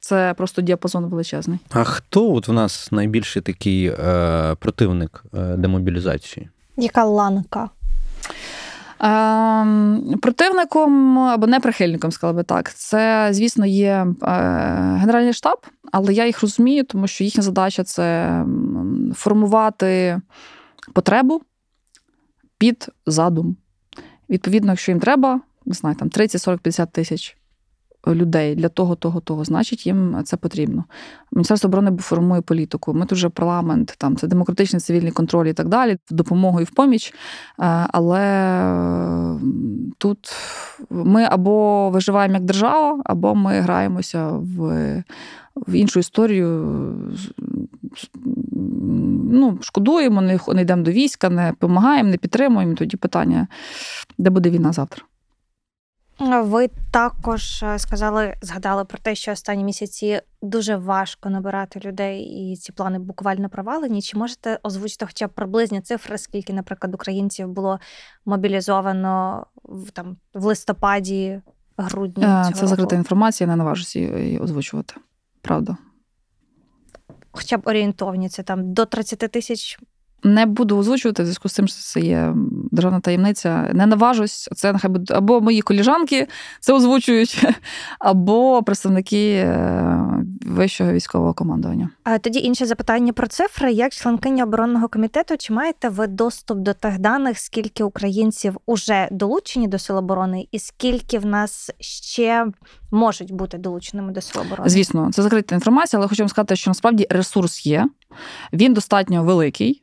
це 0.00 0.34
просто 0.36 0.62
діапазон 0.62 1.04
величезний. 1.06 1.58
А 1.70 1.84
хто 1.84 2.32
от 2.32 2.48
в 2.48 2.52
нас 2.52 2.92
найбільший 2.92 3.42
такий 3.42 3.86
е, 3.86 4.56
противник 4.58 5.24
е, 5.34 5.56
демобілізації? 5.56 6.48
Яка 6.76 7.04
ланка? 7.04 7.70
Ем, 9.00 10.18
противником 10.22 11.18
або 11.18 11.46
неприхильником, 11.46 12.12
сказала 12.12 12.36
би 12.36 12.42
так, 12.42 12.74
це, 12.74 13.28
звісно, 13.32 13.66
є 13.66 14.06
е, 14.22 14.26
Генеральний 15.00 15.32
штаб, 15.32 15.58
але 15.92 16.12
я 16.12 16.26
їх 16.26 16.42
розумію, 16.42 16.84
тому 16.84 17.06
що 17.06 17.24
їхня 17.24 17.42
задача 17.42 17.84
це 17.84 18.44
формувати 19.14 20.20
потребу 20.92 21.42
під 22.58 22.88
задум. 23.06 23.56
Відповідно, 24.30 24.72
якщо 24.72 24.92
їм 24.92 25.00
треба, 25.00 25.40
не 25.66 25.74
знаю, 25.74 25.96
там 25.96 26.08
30, 26.08 26.42
40, 26.42 26.60
50 26.60 26.92
тисяч 26.92 27.36
людей 28.06 28.54
для 28.54 28.68
того, 28.68 28.94
того, 28.94 29.20
того, 29.20 29.44
значить 29.44 29.86
їм 29.86 30.16
це 30.24 30.36
потрібно. 30.36 30.84
Міністерство 31.32 31.68
оборони 31.68 31.96
формує 31.96 32.40
політику. 32.40 32.94
Ми 32.94 33.00
тут 33.00 33.12
вже 33.12 33.28
парламент, 33.28 33.94
там 33.98 34.16
це 34.16 34.26
демократичний 34.26 34.80
цивільний 34.80 35.12
контроль 35.12 35.46
і 35.46 35.52
так 35.52 35.68
далі, 35.68 35.98
допомогу 36.10 36.60
і 36.60 36.64
в 36.64 36.70
поміч. 36.70 37.14
Е, 37.60 37.86
але 37.92 38.20
тут 39.98 40.32
ми 40.90 41.24
або 41.24 41.90
виживаємо 41.90 42.34
як 42.34 42.44
держава, 42.44 43.02
або 43.04 43.34
ми 43.34 43.60
граємося 43.60 44.28
в 44.30 45.02
в 45.66 45.72
іншу 45.72 46.00
історію. 46.00 46.94
Ну, 49.32 49.58
Шкодуємо, 49.62 50.20
не 50.22 50.62
йдемо 50.62 50.82
до 50.82 50.90
війська, 50.90 51.30
не 51.30 51.50
допомагаємо, 51.50 52.10
не 52.10 52.16
підтримуємо. 52.16 52.74
Тоді 52.74 52.96
питання, 52.96 53.46
де 54.18 54.30
буде 54.30 54.50
війна 54.50 54.72
завтра. 54.72 55.04
Ви 56.20 56.70
також 56.90 57.62
е, 57.62 57.78
сказали, 57.78 58.34
згадали 58.42 58.84
про 58.84 58.98
те, 58.98 59.14
що 59.14 59.32
останні 59.32 59.64
місяці 59.64 60.20
дуже 60.42 60.76
важко 60.76 61.30
набирати 61.30 61.80
людей, 61.80 62.22
і 62.22 62.56
ці 62.56 62.72
плани 62.72 62.98
буквально 62.98 63.48
провалені. 63.48 64.02
Чи 64.02 64.18
можете 64.18 64.58
озвучити 64.62 65.06
хоча 65.06 65.26
б 65.26 65.30
приблизні 65.30 65.80
цифри, 65.80 66.18
скільки, 66.18 66.52
наприклад, 66.52 66.94
українців 66.94 67.48
було 67.48 67.80
мобілізовано 68.24 69.46
в 69.64 69.90
там 69.90 70.16
в 70.34 70.44
листопаді, 70.44 71.40
грудні? 71.76 72.24
Е, 72.24 72.42
цього 72.42 72.54
Це 72.54 72.66
закрита 72.66 72.96
інформація, 72.96 73.46
я 73.46 73.56
не 73.56 73.56
наважуся 73.56 74.00
її 74.00 74.38
озвучувати. 74.38 74.94
Правда. 75.40 75.76
Хоча 77.32 77.58
б 77.58 77.62
орієнтовні, 77.64 78.28
це 78.28 78.42
там 78.42 78.72
до 78.72 78.86
30 78.86 79.18
тисяч 79.18 79.78
Не 80.22 80.46
буду 80.46 80.78
озвучувати 80.78 81.22
в 81.22 81.26
зв'язку 81.26 81.48
з 81.48 81.54
тим, 81.54 81.68
що 81.68 81.76
це 81.80 82.00
є 82.00 82.34
державна 82.70 83.00
таємниця. 83.00 83.70
Не 83.72 83.86
наважусь. 83.86 84.48
Це 84.56 84.72
нехай 84.72 84.90
буде 84.90 85.14
або 85.14 85.40
мої 85.40 85.60
коліжанки 85.60 86.26
це 86.60 86.72
озвучують, 86.72 87.46
або 87.98 88.62
представники 88.62 89.32
е, 89.32 90.00
вищого 90.46 90.92
військового 90.92 91.34
командування. 91.34 91.90
А 92.04 92.18
тоді 92.18 92.38
інше 92.38 92.66
запитання 92.66 93.12
про 93.12 93.26
цифри. 93.26 93.72
Як 93.72 93.92
членкиня 93.92 94.44
оборонного 94.44 94.88
комітету, 94.88 95.34
чи 95.38 95.52
маєте 95.52 95.88
ви 95.88 96.06
доступ 96.06 96.58
до 96.58 96.74
тих 96.74 96.98
даних, 96.98 97.38
скільки 97.38 97.84
українців 97.84 98.56
уже 98.66 99.08
долучені 99.10 99.68
до 99.68 99.78
Сил 99.78 99.96
оборони, 99.96 100.46
і 100.52 100.58
скільки 100.58 101.18
в 101.18 101.26
нас 101.26 101.70
ще 101.80 102.46
можуть 102.90 103.32
бути 103.32 103.58
долученими 103.58 104.12
до 104.12 104.20
Сил? 104.20 104.42
Звісно, 104.66 105.08
це 105.12 105.22
закрита 105.22 105.54
інформація, 105.54 106.00
але 106.00 106.08
хочу 106.08 106.22
вам 106.22 106.28
сказати, 106.28 106.56
що 106.56 106.70
насправді 106.70 107.06
ресурс 107.10 107.66
є, 107.66 107.88
він 108.52 108.74
достатньо 108.74 109.24
великий. 109.24 109.82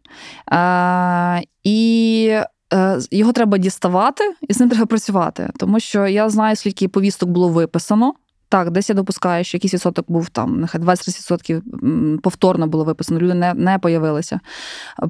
Е, 0.52 1.42
і 1.64 2.40
е, 2.74 3.00
його 3.12 3.32
треба 3.32 3.58
діставати, 3.58 4.36
і 4.42 4.54
з 4.54 4.60
ним 4.60 4.70
треба 4.70 4.86
працювати. 4.86 5.50
Тому 5.58 5.80
що 5.80 6.08
я 6.08 6.30
знаю, 6.30 6.56
скільки 6.56 6.88
повісток 6.88 7.30
було 7.30 7.50
виписано. 7.50 8.14
Так, 8.50 8.72
десь 8.72 8.90
я 8.90 8.96
допускаю, 8.96 9.44
що 9.44 9.58
якийсь 9.58 9.74
відсоток 9.74 10.12
був 10.12 10.30
там, 10.30 10.62
нехай 10.62 10.82
20% 10.82 12.20
повторно 12.22 12.68
було 12.68 12.84
виписано, 12.84 13.20
люди 13.20 13.34
не 13.34 13.54
не 13.54 13.80
появилися, 13.80 14.40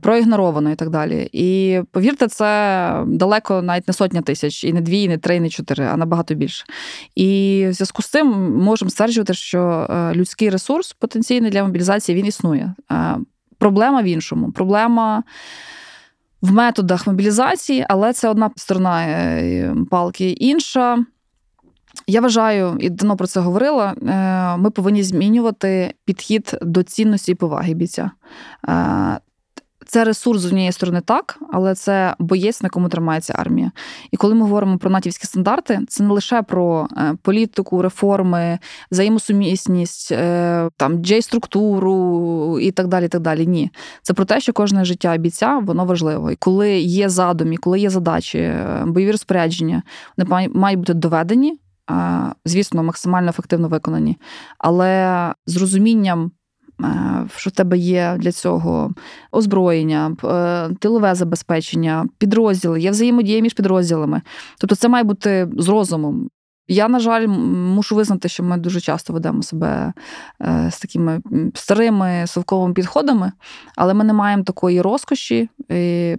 проігноровано 0.01 0.71
і 0.71 0.75
так 0.75 0.89
далі. 0.89 1.29
І 1.31 1.79
повірте, 1.91 2.27
це 2.27 3.03
далеко 3.07 3.61
навіть 3.61 3.87
не 3.87 3.93
сотня 3.93 4.21
тисяч, 4.21 4.63
і 4.63 4.73
не 4.73 4.81
дві, 4.81 5.01
і 5.01 5.07
не 5.07 5.17
три, 5.17 5.35
і 5.35 5.39
не 5.39 5.49
чотири, 5.49 5.85
а 5.85 5.97
набагато 5.97 6.35
більше. 6.35 6.65
І 7.15 7.65
в 7.69 7.73
зв'язку 7.73 8.01
з 8.01 8.07
цим 8.07 8.27
можемо 8.57 8.91
стверджувати, 8.91 9.33
що 9.33 9.87
е, 9.89 10.13
людський 10.13 10.49
ресурс 10.49 10.93
потенційний 10.93 11.51
для 11.51 11.63
мобілізації 11.63 12.17
він 12.17 12.25
існує. 12.25 12.73
Е, 12.91 13.17
проблема 13.57 14.01
в 14.01 14.05
іншому. 14.05 14.51
Проблема. 14.51 15.23
В 16.41 16.51
методах 16.51 17.07
мобілізації, 17.07 17.85
але 17.89 18.13
це 18.13 18.29
одна 18.29 18.51
сторона 18.55 19.05
е, 19.07 19.75
палки. 19.89 20.31
Інша 20.31 21.05
я 22.07 22.21
вважаю, 22.21 22.77
і 22.79 22.89
давно 22.89 23.17
про 23.17 23.27
це 23.27 23.39
говорила. 23.39 23.95
Е, 24.07 24.57
ми 24.57 24.69
повинні 24.69 25.03
змінювати 25.03 25.93
підхід 26.05 26.57
до 26.61 26.83
цінності 26.83 27.31
і 27.31 27.35
поваги 27.35 27.73
бійця. 27.73 28.11
Е, 28.69 29.19
це 29.89 30.03
ресурс 30.03 30.41
з 30.41 30.45
однієї 30.45 30.71
сторони 30.71 31.01
так, 31.05 31.39
але 31.51 31.75
це 31.75 32.15
боєць, 32.19 32.63
на 32.63 32.69
кому 32.69 32.89
тримається 32.89 33.33
армія. 33.37 33.71
І 34.11 34.17
коли 34.17 34.35
ми 34.35 34.41
говоримо 34.41 34.77
про 34.77 34.89
натівські 34.89 35.27
стандарти, 35.27 35.79
це 35.87 36.03
не 36.03 36.13
лише 36.13 36.41
про 36.41 36.87
е, 36.97 37.13
політику, 37.21 37.81
реформи, 37.81 38.59
взаємосумісність, 38.91 40.09
там 40.77 40.97
джей-структуру 40.97 42.59
і 42.59 42.71
так 42.71 42.87
далі. 42.87 43.05
І 43.05 43.07
так 43.07 43.21
далі. 43.21 43.47
Ні, 43.47 43.71
це 44.01 44.13
про 44.13 44.25
те, 44.25 44.39
що 44.39 44.53
кожне 44.53 44.85
життя 44.85 45.17
бійця 45.17 45.57
воно 45.57 45.85
важливо. 45.85 46.31
І 46.31 46.35
коли 46.35 46.79
є 46.79 47.09
задумі, 47.09 47.57
коли 47.57 47.79
є 47.79 47.89
задачі, 47.89 48.53
бойові 48.85 49.11
розпорядження, 49.11 49.83
вони 50.17 50.49
мають 50.53 50.79
бути 50.79 50.93
доведені 50.93 51.59
звісно, 52.45 52.83
максимально 52.83 53.29
ефективно 53.29 53.67
виконані. 53.67 54.17
Але 54.57 55.33
з 55.45 55.57
розумінням, 55.57 56.31
що 57.35 57.49
в 57.49 57.53
тебе 57.53 57.77
є 57.77 58.15
для 58.19 58.31
цього 58.31 58.93
озброєння, 59.31 60.15
е, 60.23 60.75
тилове 60.79 61.15
забезпечення, 61.15 62.05
підрозділи, 62.17 62.79
є 62.79 62.91
взаємодія 62.91 63.41
між 63.41 63.53
підрозділами. 63.53 64.21
Тобто, 64.57 64.75
це 64.75 64.89
має 64.89 65.03
бути 65.03 65.49
з 65.57 65.67
розумом. 65.67 66.29
Я, 66.69 66.87
на 66.87 66.99
жаль, 66.99 67.27
мушу 67.27 67.95
визнати, 67.95 68.29
що 68.29 68.43
ми 68.43 68.57
дуже 68.57 68.81
часто 68.81 69.13
ведемо 69.13 69.43
себе 69.43 69.93
е, 70.41 70.69
з 70.71 70.79
такими 70.79 71.21
старими 71.53 72.23
совковими 72.27 72.73
підходами, 72.73 73.31
але 73.75 73.93
ми 73.93 74.03
не 74.03 74.13
маємо 74.13 74.43
такої 74.43 74.81
розкоші, 74.81 75.49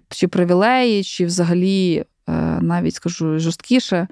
чи 0.08 0.28
привілеї, 0.28 1.04
чи 1.04 1.26
взагалі 1.26 2.04
Е, 2.17 2.17
навіть 2.60 2.94
скажу 2.94 3.38
жорсткіше, 3.38 4.08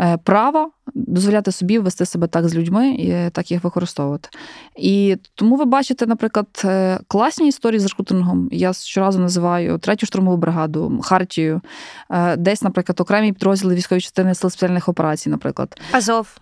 е, 0.00 0.16
права 0.16 0.70
дозволяти 0.94 1.52
собі 1.52 1.78
вести 1.78 2.04
себе 2.04 2.26
так 2.26 2.48
з 2.48 2.54
людьми 2.54 2.90
і 2.90 3.30
так 3.30 3.50
їх 3.50 3.64
використовувати. 3.64 4.28
І 4.76 5.16
тому 5.34 5.56
ви 5.56 5.64
бачите, 5.64 6.06
наприклад, 6.06 6.62
е, 6.64 6.98
класні 7.08 7.48
історії 7.48 7.78
з 7.78 7.86
рекрутингом. 7.86 8.48
Я 8.52 8.72
щоразу 8.72 9.18
називаю 9.18 9.78
третю 9.78 10.06
штурмову 10.06 10.36
бригаду, 10.36 11.00
Хартію, 11.02 11.60
десь, 12.36 12.62
наприклад, 12.62 13.00
окремі 13.00 13.32
підрозділи 13.32 13.74
військової 13.74 14.00
частини 14.00 14.34
сил 14.34 14.50
спеціальних 14.50 14.88
операцій, 14.88 15.30
наприклад. 15.30 15.80
Азов. 15.92 16.36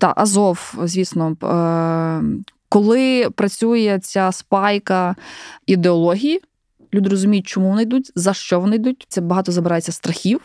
Так, 0.00 0.12
Азов, 0.16 0.74
звісно. 0.82 1.36
Коли 2.68 3.30
працює 3.30 3.98
ця 4.02 4.32
спайка 4.32 5.16
ідеології, 5.66 6.40
Люди 6.94 7.08
розуміють, 7.08 7.46
чому 7.46 7.68
вони 7.68 7.82
йдуть, 7.82 8.12
за 8.14 8.34
що 8.34 8.60
вони 8.60 8.76
йдуть. 8.76 9.06
Це 9.08 9.20
багато 9.20 9.52
забирається 9.52 9.92
страхів. 9.92 10.40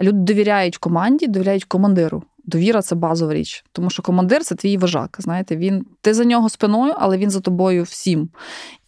Люди 0.00 0.18
довіряють 0.18 0.76
команді, 0.76 1.26
довіряють 1.26 1.64
командиру. 1.64 2.22
Довіра 2.44 2.82
це 2.82 2.94
базова 2.94 3.34
річ, 3.34 3.64
тому 3.72 3.90
що 3.90 4.02
командир 4.02 4.44
це 4.44 4.54
твій 4.54 4.76
вожак. 4.76 5.16
Знаєте, 5.20 5.56
він 5.56 5.86
ти 6.00 6.14
за 6.14 6.24
нього 6.24 6.48
спиною, 6.48 6.94
але 6.96 7.18
він 7.18 7.30
за 7.30 7.40
тобою 7.40 7.82
всім. 7.82 8.28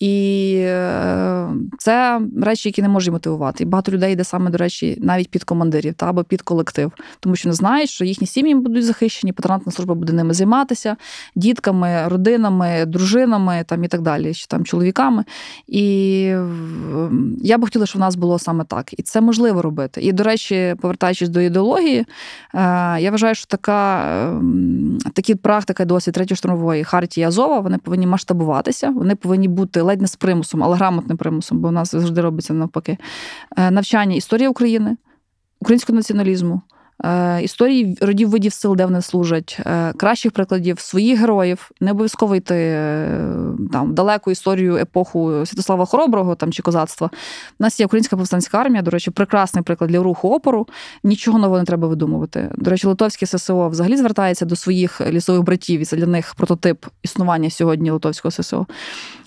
І 0.02 0.54
е, 0.56 1.48
це 1.78 2.20
речі, 2.42 2.68
які 2.68 2.82
не 2.82 2.88
можуть 2.88 3.12
мотивувати. 3.12 3.64
І 3.64 3.66
багато 3.66 3.92
людей 3.92 4.12
йде 4.12 4.24
саме, 4.24 4.50
до 4.50 4.58
речі, 4.58 4.98
навіть 5.00 5.28
під 5.28 5.44
командирів 5.44 5.94
та 5.94 6.08
або 6.08 6.24
під 6.24 6.42
колектив, 6.42 6.92
тому 7.20 7.36
що 7.36 7.48
не 7.48 7.54
знають, 7.54 7.90
що 7.90 8.04
їхні 8.04 8.26
сім'ї 8.26 8.54
будуть 8.54 8.84
захищені, 8.84 9.32
патронатна 9.32 9.72
служба 9.72 9.94
буде 9.94 10.12
ними 10.12 10.34
займатися, 10.34 10.96
дітками, 11.36 12.08
родинами, 12.08 12.84
дружинами 12.86 13.64
там 13.66 13.84
і 13.84 13.88
так 13.88 14.02
далі, 14.02 14.34
чи 14.34 14.46
там 14.46 14.64
чоловіками. 14.64 15.24
І 15.66 15.82
я 17.42 17.58
би 17.58 17.64
хотіла, 17.64 17.86
щоб 17.86 17.98
в 17.98 18.04
нас 18.04 18.16
було 18.16 18.38
саме 18.38 18.64
так. 18.64 18.98
І 18.98 19.02
це 19.02 19.20
можливо 19.20 19.62
робити. 19.62 20.00
І, 20.00 20.12
до 20.12 20.22
речі, 20.22 20.74
повертаючись 20.80 21.28
до 21.28 21.40
ідеології, 21.40 21.98
е, 21.98 22.06
я 23.00 23.10
вважаю, 23.10 23.34
що 23.34 23.46
така 23.46 24.04
ем, 24.28 24.98
такі 25.12 25.34
практика 25.34 25.84
досить 25.84 26.14
третьої 26.14 26.36
штурмової 26.36 26.84
хартії 26.84 27.26
Азова, 27.26 27.60
вони 27.60 27.78
повинні 27.78 28.06
масштабуватися, 28.06 28.90
вони 28.90 29.14
повинні 29.14 29.48
бути 29.48 29.82
ледь 29.92 30.00
не 30.00 30.06
з 30.06 30.16
примусом, 30.16 30.62
але 30.62 30.76
грамотним 30.76 31.16
примусом, 31.16 31.58
бо 31.58 31.68
в 31.68 31.72
нас 31.72 31.90
завжди 31.90 32.20
робиться 32.20 32.54
навпаки. 32.54 32.98
Е, 33.56 33.70
навчання 33.70 34.16
історії 34.16 34.48
України, 34.48 34.96
українського 35.60 35.96
націоналізму. 35.96 36.62
Е, 37.04 37.42
історії 37.42 37.98
родів 38.00 38.30
видів 38.30 38.52
сил, 38.52 38.76
де 38.76 38.84
вони 38.84 39.02
служать, 39.02 39.60
е, 39.66 39.92
кращих 39.92 40.32
прикладів 40.32 40.80
своїх 40.80 41.20
героїв, 41.20 41.70
не 41.80 41.90
обов'язково 41.90 42.36
йти 42.36 42.54
е, 42.54 43.28
там 43.72 43.94
далеку 43.94 44.30
історію 44.30 44.76
епоху 44.76 45.46
Святослава 45.46 45.84
Хороброго 45.84 46.34
там 46.34 46.52
чи 46.52 46.62
козацтва. 46.62 47.10
У 47.60 47.64
нас 47.64 47.80
є 47.80 47.86
українська 47.86 48.16
повстанська 48.16 48.58
армія, 48.58 48.82
до 48.82 48.90
речі, 48.90 49.10
прекрасний 49.10 49.64
приклад 49.64 49.90
для 49.90 50.02
руху 50.02 50.34
опору. 50.34 50.68
Нічого 51.04 51.38
нового 51.38 51.58
не 51.58 51.64
треба 51.64 51.88
видумувати. 51.88 52.50
До 52.56 52.70
речі, 52.70 52.86
Литовське 52.86 53.26
ССО 53.26 53.68
взагалі 53.68 53.96
звертається 53.96 54.44
до 54.44 54.56
своїх 54.56 55.00
лісових 55.00 55.42
братів, 55.42 55.80
і 55.80 55.84
це 55.84 55.96
для 55.96 56.06
них 56.06 56.34
прототип 56.34 56.86
існування 57.02 57.50
сьогодні 57.50 57.90
Литовського 57.90 58.32
ССО. 58.32 58.66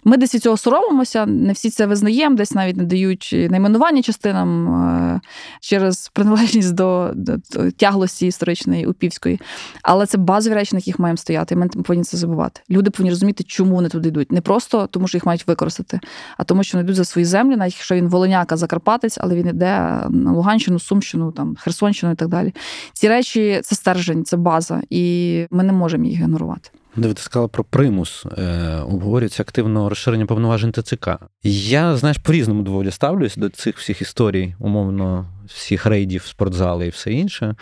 Ми 0.04 0.18
десь 0.18 0.36
від 0.36 0.42
цього 0.42 0.58
соромимося, 0.58 1.26
не 1.26 1.54
всі 1.54 1.70
це 1.70 1.86
визнаємо, 1.86 2.36
десь 2.36 2.52
навіть 2.52 2.78
не 2.78 2.84
дають 2.84 3.36
найменування 3.50 4.02
частинам 4.02 5.22
через 5.62 6.10
приналежність 6.14 6.74
до, 6.74 7.12
до 7.16 7.38
тяглості 7.72 8.28
історичної 8.28 8.86
упівської. 8.86 9.42
Але 9.82 10.06
це 10.06 10.18
базові 10.18 10.54
речі, 10.54 10.76
на 10.76 10.80
яких 10.80 11.00
маємо 11.00 11.18
стояти. 11.18 11.56
І 11.56 11.58
ми 11.58 11.68
повинні 11.68 12.04
це 12.04 12.18
забувати. 12.18 12.62
Люди 12.70 12.90
повинні 12.90 13.10
розуміти, 13.10 13.44
чому 13.44 13.76
вони 13.76 13.90
туди 13.90 14.10
йдуть. 14.10 14.32
Не 14.32 14.42
просто 14.42 14.88
тому, 14.88 15.08
що 15.08 15.18
їх 15.18 15.26
мають 15.26 15.48
використати, 15.48 16.00
а 16.38 16.44
тому, 16.44 16.64
що 16.64 16.78
вони 16.78 16.84
йдуть 16.84 16.96
за 16.96 17.06
свої 17.06 17.26
землі, 17.26 17.56
навіть 17.56 17.74
якщо 17.74 17.96
він 17.96 18.08
Волоняка, 18.08 18.58
Закарпатець, 18.58 19.18
але 19.22 19.36
він 19.36 19.48
йде 19.48 20.02
на 20.10 20.32
Луганщину, 20.32 20.80
Сумщину, 20.80 21.32
там 21.32 21.56
Херсонщину 21.60 22.12
і 22.12 22.16
так 22.16 22.28
далі. 22.28 22.54
Ці 22.94 23.10
речі 23.10 23.62
це 23.64 23.76
стержень, 23.76 24.26
це 24.26 24.38
база, 24.38 24.82
і 24.90 25.46
ми 25.52 25.64
не 25.64 25.74
можемо 25.74 26.06
їх 26.06 26.20
ігнорувати. 26.20 26.70
Де 26.96 27.14
ти 27.14 27.22
сказала 27.22 27.48
про 27.48 27.64
примус, 27.64 28.26
е, 28.38 28.76
обговорюється 28.78 29.44
активно 29.44 29.90
розширення 29.90 30.26
повноважень 30.26 30.72
ТЦК. 30.72 31.10
Я, 31.44 31.98
знаєш, 31.98 32.18
по-різному 32.18 32.64
доволі 32.64 32.92
ставлюсь 32.92 33.36
до 33.36 33.50
цих 33.50 33.78
всіх 33.78 34.02
історій, 34.02 34.56
умовно, 34.60 35.26
всіх 35.48 35.86
рейдів, 35.86 36.26
спортзали 36.26 36.88
і 36.88 36.90
все 36.90 37.12
інше. 37.12 37.56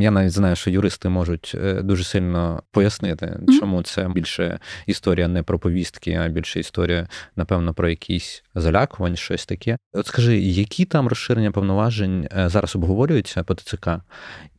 Я 0.00 0.10
навіть 0.10 0.32
знаю, 0.32 0.56
що 0.56 0.70
юристи 0.70 1.08
можуть 1.08 1.52
е, 1.54 1.82
дуже 1.82 2.04
сильно 2.04 2.62
пояснити, 2.70 3.38
чому 3.60 3.82
це 3.82 4.08
більше 4.08 4.58
історія 4.86 5.28
не 5.28 5.42
про 5.42 5.58
повістки, 5.58 6.12
а 6.12 6.28
більше 6.28 6.60
історія, 6.60 7.08
напевно, 7.36 7.74
про 7.74 7.88
якісь 7.88 8.44
залякування, 8.54 9.16
щось 9.16 9.46
таке. 9.46 9.78
От 9.92 10.06
скажи, 10.06 10.38
які 10.38 10.84
там 10.84 11.08
розширення 11.08 11.50
повноважень 11.50 12.28
е, 12.38 12.48
зараз 12.48 12.76
обговорюються 12.76 13.42
по 13.42 13.54
ТЦК, 13.54 13.88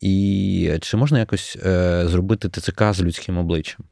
і 0.02 0.72
чи 0.82 0.98
можна 0.98 1.20
якось 1.20 1.58
е, 1.66 2.04
зробити 2.08 2.50
ТЦК 2.50 2.84
з 2.94 3.02
людським 3.02 3.38
обличчям? 3.38 3.86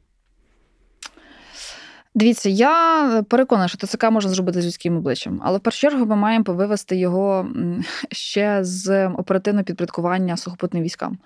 Дивіться, 2.14 2.48
я 2.48 3.24
переконана, 3.28 3.68
що 3.68 3.78
ТЦК 3.78 4.10
можна 4.10 4.30
зробити 4.30 4.62
з 4.62 4.66
людським 4.66 4.96
обличчям, 4.96 5.40
але 5.44 5.58
в 5.58 5.60
першу 5.60 5.80
чергу 5.80 6.06
ми 6.06 6.16
маємо 6.16 6.44
вивести 6.48 6.96
його 6.96 7.48
ще 8.12 8.64
з 8.64 9.08
оперативного 9.08 9.64
підпорядкування 9.64 10.36
сухопутним 10.36 10.82
військам. 10.82 11.18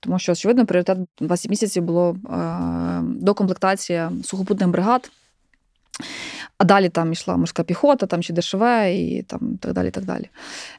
Тому 0.00 0.18
що, 0.18 0.32
очевидно, 0.32 0.66
пріоритет 0.66 0.98
20 1.20 1.50
місяців 1.50 1.82
було 1.82 2.16
е, 2.30 3.00
докомплектація 3.02 4.12
сухопутних 4.24 4.68
бригад, 4.68 5.10
а 6.58 6.64
далі 6.64 6.88
там 6.88 7.12
йшла 7.12 7.36
морська 7.36 7.62
піхота, 7.62 8.06
там 8.06 8.22
чи 8.22 8.32
ДШВ 8.32 8.62
і 8.86 9.24
там 9.28 9.58
так 9.60 9.72
далі. 9.72 9.90
так 9.90 10.04
далі. 10.04 10.30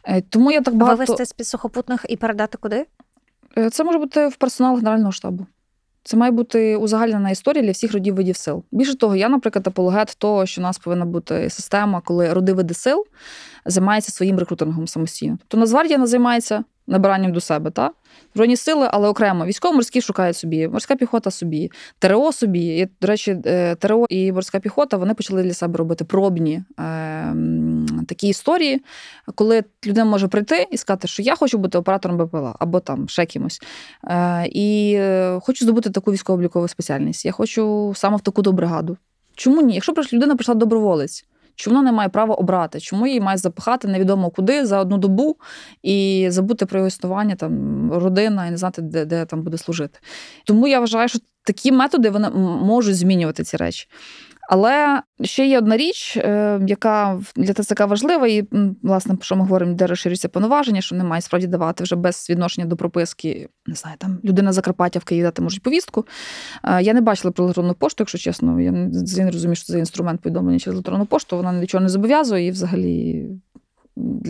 Е, 0.03 0.21
тому 0.21 0.51
я 0.51 0.61
так 0.61 0.75
багато... 0.75 0.97
Вивести 0.97 1.43
з 1.43 1.47
сухопутних 1.47 2.05
і 2.09 2.17
передати 2.17 2.57
куди? 2.57 2.85
Е, 3.57 3.69
це 3.69 3.83
може 3.83 3.99
бути 3.99 4.27
в 4.27 4.35
персонал 4.35 4.75
Генерального 4.75 5.11
штабу. 5.11 5.45
Це 6.07 6.17
має 6.17 6.31
бути 6.31 6.75
узагальнена 6.75 7.29
історія 7.29 7.63
для 7.63 7.71
всіх 7.71 7.93
родів 7.93 8.15
видів 8.15 8.35
сил. 8.35 8.63
Більше 8.71 8.97
того, 8.97 9.15
я, 9.15 9.29
наприклад, 9.29 9.67
апологет 9.67 10.15
того, 10.17 10.45
що 10.45 10.61
у 10.61 10.63
нас 10.63 10.77
повинна 10.77 11.05
бути 11.05 11.49
система, 11.49 12.01
коли 12.01 12.33
роди 12.33 12.53
види 12.53 12.73
сил 12.73 13.05
займаються 13.65 14.11
своїм 14.11 14.39
рекрутингом 14.39 14.87
самостійно. 14.87 15.37
Тобто 15.41 15.57
Нацгвардія 15.57 15.97
не 15.97 16.07
займається 16.07 16.63
набиранням 16.87 17.33
до 17.33 17.41
себе, 17.41 17.71
та 17.71 17.91
Збройні 18.33 18.57
сили, 18.57 18.89
але 18.91 19.07
окремо 19.07 19.45
військово-морські 19.45 20.01
шукають 20.01 20.37
собі, 20.37 20.67
морська 20.67 20.95
піхота 20.95 21.31
собі, 21.31 21.71
ТРО 21.99 22.31
собі. 22.31 22.65
І, 22.65 22.87
До 23.01 23.07
речі, 23.07 23.37
е, 23.45 23.75
ТРО 23.75 24.05
і 24.09 24.31
морська 24.31 24.59
піхота 24.59 24.97
вони 24.97 25.13
почали 25.13 25.43
для 25.43 25.53
себе 25.53 25.77
робити 25.77 26.05
пробні 26.05 26.63
е, 26.79 26.83
такі 28.05 28.27
історії, 28.27 28.83
коли 29.35 29.63
людина 29.85 30.05
може 30.05 30.27
прийти 30.27 30.67
і 30.71 30.77
сказати, 30.77 31.07
що 31.07 31.21
я 31.23 31.35
хочу 31.35 31.57
бути 31.57 31.77
оператором 31.77 32.17
БПЛА 32.17 32.55
або 32.59 32.79
там 32.79 33.09
ще 33.09 33.25
кимось. 33.25 33.61
Е, 34.07 34.47
І 34.47 34.93
е, 34.97 35.39
хочу 35.41 35.65
здобути 35.65 35.89
таку 35.89 36.11
військово-облікову 36.11 36.67
спеціальність. 36.67 37.25
Я 37.25 37.31
хочу 37.31 37.93
саме 37.95 38.17
в 38.17 38.21
таку 38.21 38.41
до 38.41 38.51
бригаду. 38.51 38.97
Чому 39.35 39.61
ні? 39.61 39.73
Якщо 39.73 39.93
людина 40.13 40.35
прийшла 40.35 40.55
доброволець. 40.55 41.25
Чому 41.55 41.75
вона 41.75 41.91
не 41.91 41.97
має 41.97 42.09
права 42.09 42.35
обрати? 42.35 42.79
Чому 42.79 43.07
її 43.07 43.21
має 43.21 43.37
запихати 43.37 43.87
невідомо 43.87 44.29
куди 44.29 44.65
за 44.65 44.79
одну 44.79 44.97
добу 44.97 45.35
і 45.83 46.27
забути 46.29 46.65
про 46.65 46.79
його 46.79 46.87
існування, 46.87 47.35
там 47.35 47.91
родина 47.93 48.47
і 48.47 48.51
не 48.51 48.57
знати, 48.57 48.81
де 48.81 49.05
де 49.05 49.25
там 49.25 49.41
буде 49.41 49.57
служити? 49.57 49.99
Тому 50.45 50.67
я 50.67 50.79
вважаю, 50.79 51.09
що 51.09 51.19
такі 51.43 51.71
методи 51.71 52.09
вони 52.09 52.29
можуть 52.29 52.97
змінювати 52.97 53.43
ці 53.43 53.57
речі. 53.57 53.87
Але 54.49 55.01
ще 55.21 55.47
є 55.47 55.57
одна 55.57 55.77
річ, 55.77 56.17
е, 56.17 56.59
яка 56.67 57.19
для 57.35 57.53
ТЦК 57.53 57.79
важлива, 57.79 58.27
і 58.27 58.47
власне, 58.83 59.17
що 59.21 59.35
ми 59.35 59.41
говоримо, 59.41 59.73
де 59.73 59.87
розширюється 59.87 60.29
повноваження, 60.29 60.81
що 60.81 60.95
немає 60.95 61.21
справді 61.21 61.47
давати 61.47 61.83
вже 61.83 61.95
без 61.95 62.27
відношення 62.29 62.67
до 62.67 62.75
прописки. 62.75 63.49
Не 63.65 63.75
знаю, 63.75 63.97
там 63.99 64.19
людина 64.23 64.51
Закарпаття 64.53 64.99
в 64.99 65.03
Києві 65.03 65.23
дати 65.23 65.41
можуть 65.41 65.63
повістку. 65.63 66.05
Е, 66.63 66.83
я 66.83 66.93
не 66.93 67.01
бачила 67.01 67.31
про 67.31 67.43
електронну 67.43 67.73
пошту, 67.73 68.01
якщо 68.01 68.17
чесно. 68.17 68.61
Я 68.61 68.71
не 68.71 69.31
розумію, 69.31 69.55
що 69.55 69.65
це 69.65 69.79
інструмент 69.79 70.21
повідомлення 70.21 70.59
через 70.59 70.75
електронну 70.75 71.05
пошту. 71.05 71.37
Вона 71.37 71.53
нічого 71.53 71.81
не 71.81 71.89
зобов'язує 71.89 72.47
і 72.47 72.51
взагалі 72.51 73.27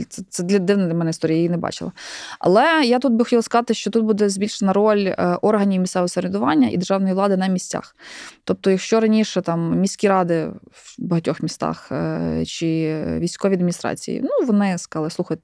це 0.10 0.24
це 0.30 0.44
для 0.44 0.60
дивна 0.60 0.88
для 0.88 0.94
мене 0.94 1.10
історія, 1.10 1.36
я 1.36 1.40
її 1.40 1.50
не 1.50 1.58
бачила. 1.58 1.92
Але 2.40 2.84
я 2.86 3.00
тут 3.00 3.14
би 3.14 3.24
хотіла 3.24 3.42
сказати, 3.42 3.74
що 3.74 3.90
тут 3.90 4.06
буде 4.06 4.30
збільшена 4.30 4.74
роль 4.74 5.06
е, 5.08 5.38
органів 5.42 5.82
місцевого 5.82 6.08
самоврядування 6.08 6.70
і 6.70 6.78
державної 6.78 7.14
влади 7.14 7.38
на 7.38 7.48
місцях. 7.48 7.96
Тобто, 8.44 8.72
якщо 8.72 9.00
раніше 9.00 9.42
там 9.42 9.80
міські 9.80 10.10
ради 10.10 10.46
в 10.72 10.96
багатьох 10.98 11.42
містах 11.42 11.92
е, 11.92 12.44
чи 12.46 13.02
військові 13.20 13.54
адміністрації, 13.54 14.22
ну 14.24 14.48
вони 14.48 14.78
сказали, 14.78 15.10
слухайте, 15.10 15.44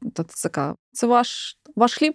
це 0.93 1.07
ваш, 1.07 1.57
ваш 1.75 1.93
хліб 1.93 2.13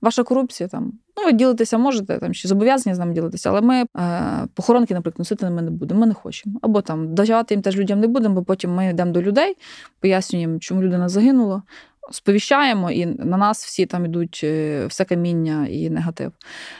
ваша 0.00 0.22
корупція 0.22 0.68
там. 0.68 0.92
Ну, 1.16 1.24
ви 1.24 1.32
ділитися 1.32 1.78
можете, 1.78 2.18
там 2.18 2.34
чи 2.34 2.48
зобов'язані 2.48 2.94
з 2.94 2.98
нами 2.98 3.14
ділитися, 3.14 3.50
але 3.50 3.60
ми 3.60 3.84
е, 3.96 4.46
похоронки, 4.54 4.94
наприклад, 4.94 5.18
носити 5.18 5.50
ми 5.50 5.62
не 5.62 5.70
будемо, 5.70 6.00
ми 6.00 6.06
не 6.06 6.14
хочемо. 6.14 6.58
Або 6.62 6.80
там 6.80 7.14
давати 7.14 7.54
їм 7.54 7.62
теж 7.62 7.76
людям 7.76 8.00
не 8.00 8.06
будемо, 8.06 8.34
бо 8.34 8.42
потім 8.42 8.74
ми 8.74 8.90
йдемо 8.90 9.12
до 9.12 9.22
людей, 9.22 9.56
пояснюємо, 10.00 10.58
чому 10.58 10.82
людина 10.82 11.08
загинула, 11.08 11.62
сповіщаємо, 12.10 12.90
і 12.90 13.06
на 13.06 13.36
нас 13.36 13.64
всі 13.64 13.86
там 13.86 14.04
йдуть 14.04 14.40
е, 14.44 14.86
все 14.86 15.04
каміння 15.04 15.66
і 15.70 15.90
негатив. 15.90 16.32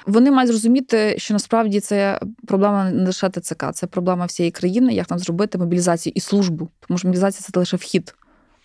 Вони 0.06 0.30
мають 0.30 0.50
зрозуміти, 0.50 1.14
що 1.18 1.34
насправді 1.34 1.80
це 1.80 2.20
проблема 2.46 2.90
не 2.90 3.04
лише 3.04 3.30
ТЦК, 3.30 3.64
це 3.72 3.86
проблема 3.86 4.24
всієї 4.24 4.50
країни, 4.50 4.94
як 4.94 5.10
нам 5.10 5.18
зробити 5.18 5.58
мобілізацію 5.58 6.12
і 6.16 6.20
службу. 6.20 6.68
Тому 6.88 6.98
що 6.98 7.08
мобілізація 7.08 7.48
це 7.52 7.60
лише 7.60 7.76
вхід 7.76 8.14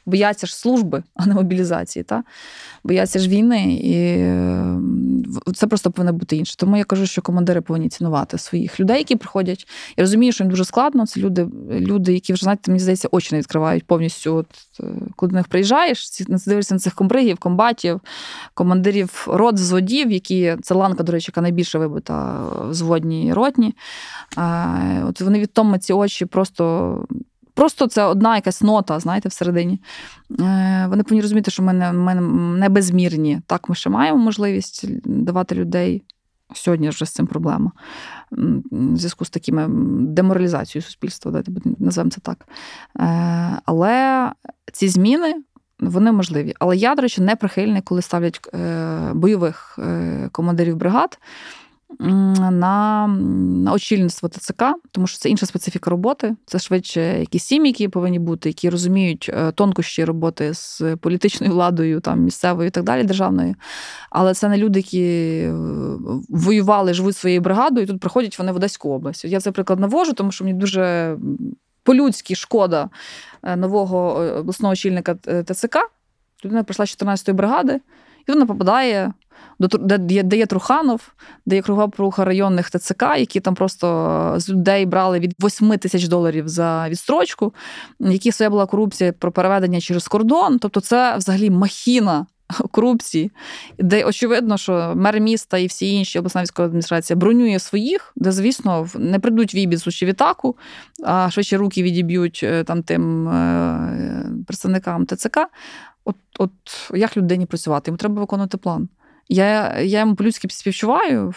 бояться 0.06 0.48
ж 0.48 0.56
служби, 0.56 1.04
а 1.16 1.26
не 1.26 1.34
мобілізації. 1.34 2.04
Та? 2.04 2.24
Бояться 2.84 3.20
ж 3.20 3.30
війни, 3.30 3.74
і 3.74 4.22
це 5.54 5.68
просто 5.68 5.92
повинно 5.92 6.14
бути 6.14 6.38
інше. 6.38 6.56
Тому 6.58 6.78
я 6.78 6.84
кажу, 6.84 7.06
що 7.06 7.22
командири 7.22 7.62
повинні 7.62 7.90
цінувати 7.90 8.38
своїх 8.38 8.80
людей, 8.80 8.98
які 8.98 9.16
приходять. 9.16 9.68
Я 9.98 10.04
розумію, 10.04 10.32
що 10.32 10.44
їм 10.44 10.52
дуже 10.52 10.66
складно. 10.66 11.08
Це 11.08 11.20
люди, 11.20 11.48
люди, 11.70 12.14
які 12.14 12.34
вже 12.34 12.44
знаєте, 12.44 12.72
мені 12.72 12.80
здається, 12.80 13.08
очі 13.12 13.36
не 13.36 13.40
відкривають 13.40 13.84
повністю. 13.84 14.36
От, 14.36 14.48
е, 14.80 14.84
Коли 15.16 15.30
до 15.30 15.36
них 15.36 15.48
приїжджаєш, 15.48 16.10
дивишся 16.48 16.74
на 16.74 16.80
цих 16.80 16.96
комбригів, 16.96 17.38
комбатів, 17.38 18.02
командирів 18.54 19.28
рот, 19.28 19.56
взводів, 19.56 20.12
які 20.12 20.56
це 20.62 20.74
ланка, 20.74 21.04
до 21.04 21.12
речі, 21.12 21.26
яка 21.30 21.42
найбільше 21.42 21.80
вибита 21.80 22.42
в 22.70 22.74
зводній 22.74 23.34
ротні. 23.34 23.76
От 25.08 25.22
Вони 25.22 25.40
від 25.40 25.84
ці 25.84 25.94
очі 25.94 26.26
просто 26.26 27.06
Просто 27.54 27.88
це 27.88 28.04
одна 28.04 28.36
якась 28.36 28.62
нота, 28.62 29.00
знаєте, 29.00 29.30
всередині. 29.30 29.82
Е, 30.40 30.86
вони 30.90 31.04
повинні 31.04 31.22
розуміти, 31.22 31.52
що 31.52 31.64
ми 31.64 31.74
не, 31.74 31.94
ми 31.94 32.16
не 32.60 32.70
безмірні. 32.70 33.42
Так, 33.46 33.70
ми 33.70 33.76
ще 33.76 33.90
маємо 33.90 34.18
можливість 34.18 34.86
давати 35.06 35.56
людей. 35.56 36.04
Сьогодні 36.54 36.90
вже 36.90 37.06
з 37.06 37.12
цим 37.12 37.28
проблема. 37.28 37.72
В 38.72 38.98
зв'язку 38.98 39.26
з 39.26 39.30
такими 39.30 39.68
деморалізацією 40.00 40.84
суспільства, 40.84 41.32
давайте 41.32 41.52
називаємо 41.80 42.12
це 42.12 42.22
так. 42.22 42.48
Е, 43.00 43.62
але 43.66 44.32
ці 44.74 44.88
зміни. 44.88 45.36
Вони 45.80 46.12
можливі. 46.12 46.54
Але 46.60 46.78
я, 46.78 46.96
до 46.96 47.02
речі, 47.02 47.22
не 47.22 47.36
прихильний, 47.36 47.82
коли 47.82 48.02
ставлять 48.02 48.50
е, 48.54 49.12
бойових 49.14 49.80
командирів 50.32 50.76
бригад 50.76 51.20
на 52.00 53.08
очільництво 53.74 54.30
ТЦК, 54.30 54.64
тому 54.92 55.08
що 55.08 55.18
це 55.20 55.30
інша 55.30 55.46
специфіка 55.46 55.90
роботи. 55.90 56.36
Це 56.46 56.60
швидше 56.60 57.20
якісь 57.20 57.44
сім'ї, 57.44 57.70
які 57.70 57.88
повинні 57.88 58.20
бути, 58.20 58.50
які 58.50 58.70
розуміють 58.70 59.30
е, 59.34 59.52
тонкощі 59.52 60.06
роботи 60.06 60.54
з 60.54 60.82
політичною 61.02 61.54
владою, 61.54 62.00
там 62.00 62.20
місцевою 62.20 62.68
і 62.68 62.72
так 62.72 62.84
далі, 62.84 63.04
державною. 63.04 63.56
Але 64.10 64.34
це 64.34 64.50
не 64.50 64.58
люди, 64.58 64.80
які 64.80 65.04
е, 65.04 65.54
воювали, 66.30 66.94
живуть 66.94 67.18
своєю 67.18 67.42
бригадою, 67.42 67.84
і 67.84 67.88
тут 67.88 68.00
приходять 68.00 68.40
вони 68.40 68.52
в 68.52 68.56
Одеську 68.56 68.90
область. 68.90 69.26
Я 69.26 69.40
цей 69.40 69.54
приклад 69.54 69.80
навожу, 69.80 70.14
тому 70.14 70.32
що 70.32 70.44
мені 70.44 70.60
дуже 70.60 71.18
по-людськи 71.84 72.36
шкода 72.36 72.90
е, 73.44 73.56
нового 73.56 74.14
обласного 74.14 74.72
очільника 74.72 75.16
ТЦК. 75.16 75.78
Людина 76.46 76.64
прийшла 76.64 76.86
з 76.86 76.98
14-ї 76.98 77.34
бригади, 77.34 77.80
і 78.28 78.32
вона 78.32 78.46
попадає 78.46 79.14
де, 79.60 80.38
є 80.38 80.46
Труханов, 80.46 81.02
де 81.46 81.56
є 81.56 81.62
кругова 81.62 81.88
поруха 81.88 82.26
районних 82.26 82.70
ТЦК, 82.70 83.04
які 83.18 83.40
там 83.40 83.56
просто 83.56 84.34
з 84.38 84.50
людей 84.50 84.86
брали 84.86 85.20
від 85.20 85.36
8 85.44 85.78
тисяч 85.78 86.08
доларів 86.08 86.48
за 86.48 86.90
відстрочку, 86.90 87.54
які 88.00 88.32
своя 88.32 88.50
була 88.50 88.66
корупція 88.66 89.14
про 89.14 89.32
переведення 89.32 89.82
через 89.82 90.08
кордон. 90.08 90.60
Тобто, 90.60 90.80
це 90.80 91.18
взагалі 91.18 91.50
махіна. 91.50 92.26
Корупції, 92.72 93.32
де 93.80 94.04
очевидно, 94.04 94.58
що 94.58 94.94
мер 94.96 95.20
міста 95.20 95.58
і 95.58 95.68
всі 95.68 95.94
інші 95.94 96.20
обласна 96.20 96.42
військова 96.42 96.66
адміністрація 96.66 97.18
бронює 97.18 97.60
своїх, 97.60 98.14
де, 98.16 98.32
звісно, 98.32 98.88
не 98.96 99.20
прийдуть 99.20 99.56
в 99.56 99.58
Ібіцу 99.58 99.92
чи 99.92 100.06
в 100.06 100.10
Ітаку, 100.10 100.58
а 101.04 101.30
швидше 101.32 101.58
руки 101.58 101.84
відіб'ють 101.84 102.40
е, 102.44 102.64
там 102.64 102.84
тим 102.84 103.30
е, 103.30 104.26
представникам 104.48 105.06
ТЦК. 105.06 105.38
От, 106.06 106.16
от 106.40 106.52
як 106.94 107.18
людині 107.18 107.46
працювати? 107.46 107.92
Йому 107.92 107.98
треба 107.98 108.22
виконувати 108.22 108.58
план. 108.58 108.90
Я 109.34 109.80
я 109.80 110.00
йому 110.00 110.16
по-людськи 110.16 110.48
співчуваю, 110.50 111.34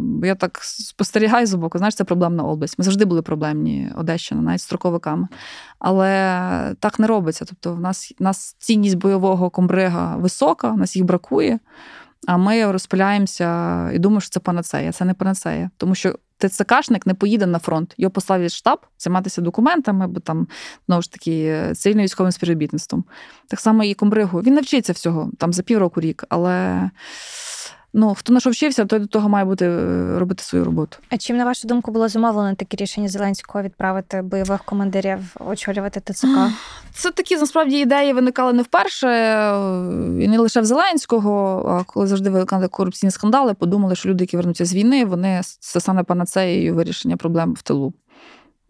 бо 0.00 0.26
я 0.26 0.34
так 0.34 0.58
спостерігаю 0.62 1.46
з 1.46 1.54
боку. 1.54 1.78
Знаєш, 1.78 1.94
це 1.94 2.04
проблемна 2.04 2.42
область. 2.42 2.78
Ми 2.78 2.84
завжди 2.84 3.04
були 3.04 3.22
проблемні 3.22 3.90
Одещина, 3.96 4.42
навіть 4.42 4.60
строковиками. 4.60 5.28
Але 5.78 6.76
так 6.80 6.98
не 6.98 7.06
робиться. 7.06 7.44
Тобто, 7.44 7.74
в 7.74 7.80
нас 7.80 8.14
в 8.18 8.22
нас 8.22 8.56
цінність 8.58 8.96
бойового 8.96 9.50
комбрига 9.50 10.16
висока, 10.16 10.70
в 10.70 10.78
нас 10.78 10.96
їх 10.96 11.04
бракує. 11.04 11.58
А 12.26 12.36
ми 12.36 12.72
розпиляємося 12.72 13.90
і 13.92 13.98
думаємо, 13.98 14.20
що 14.20 14.30
це 14.30 14.40
панацея. 14.40 14.92
Це 14.92 15.04
не 15.04 15.14
панацея, 15.14 15.70
тому 15.76 15.94
що 15.94 16.14
ТЦКшник 16.48 17.06
не 17.06 17.14
поїде 17.14 17.46
на 17.46 17.58
фронт. 17.58 17.94
Його 17.96 18.10
поставлять 18.10 18.52
в 18.52 18.56
штаб 18.56 18.78
займатися 18.98 19.40
документами, 19.40 20.06
бо 20.06 20.20
там 20.20 20.48
знову 20.86 21.02
ж 21.02 21.12
таки 21.12 21.66
цивільно 21.74 22.02
військовим 22.02 22.32
співробітництвом. 22.32 23.04
Так 23.48 23.60
само 23.60 23.84
і 23.84 23.94
комбригу. 23.94 24.40
Він 24.40 24.54
навчиться 24.54 24.92
всього 24.92 25.30
там 25.38 25.52
за 25.52 25.62
півроку 25.62 26.00
рік, 26.00 26.24
але 26.28 26.90
ну, 27.94 28.14
хто 28.14 28.32
на 28.32 28.40
що 28.40 28.50
вчився, 28.50 28.84
той 28.84 28.98
до 28.98 29.06
того 29.06 29.28
має 29.28 29.44
бути 29.44 29.66
е, 29.66 30.18
робити 30.18 30.44
свою 30.44 30.64
роботу. 30.64 30.98
А 31.08 31.16
чим, 31.16 31.36
на 31.36 31.44
вашу 31.44 31.68
думку, 31.68 31.90
було 31.90 32.08
зумовлено 32.08 32.54
таке 32.54 32.76
рішення 32.76 33.08
Зеленського 33.08 33.64
відправити 33.64 34.22
бойових 34.22 34.64
командирів 34.64 35.18
очолювати 35.40 36.00
ТЦК? 36.00 36.26
Це 36.92 37.10
такі 37.10 37.36
насправді 37.36 37.78
ідеї 37.78 38.12
виникали 38.12 38.52
не 38.52 38.62
вперше, 38.62 39.08
і 40.20 40.28
не 40.28 40.38
лише 40.38 40.60
в 40.60 40.64
Зеленського, 40.64 41.64
а 41.68 41.84
коли 41.92 42.06
завжди 42.06 42.30
виникали 42.30 42.68
корупційні 42.68 43.10
скандали, 43.10 43.54
подумали, 43.54 43.94
що 43.94 44.08
люди, 44.08 44.24
які 44.24 44.36
вернуться 44.36 44.64
з 44.64 44.74
війни, 44.74 45.04
вони 45.04 45.40
це 45.60 45.80
стане 45.80 46.02
панацеєю 46.02 46.74
вирішення 46.74 47.16
проблем 47.16 47.54
в 47.54 47.62
тилу. 47.62 47.92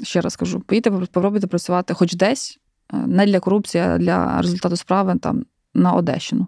Ще 0.02 0.20
раз 0.20 0.36
кажу, 0.36 0.60
поїдьте, 0.60 0.90
попробуйте 0.90 1.46
працювати 1.46 1.94
хоч 1.94 2.14
десь, 2.14 2.58
е, 2.92 2.96
не 2.96 3.26
для 3.26 3.40
корупції, 3.40 3.84
а 3.84 3.98
для 3.98 4.42
результату 4.42 4.76
справи 4.76 5.18
там 5.20 5.44
на 5.74 5.92
Одещину. 5.92 6.46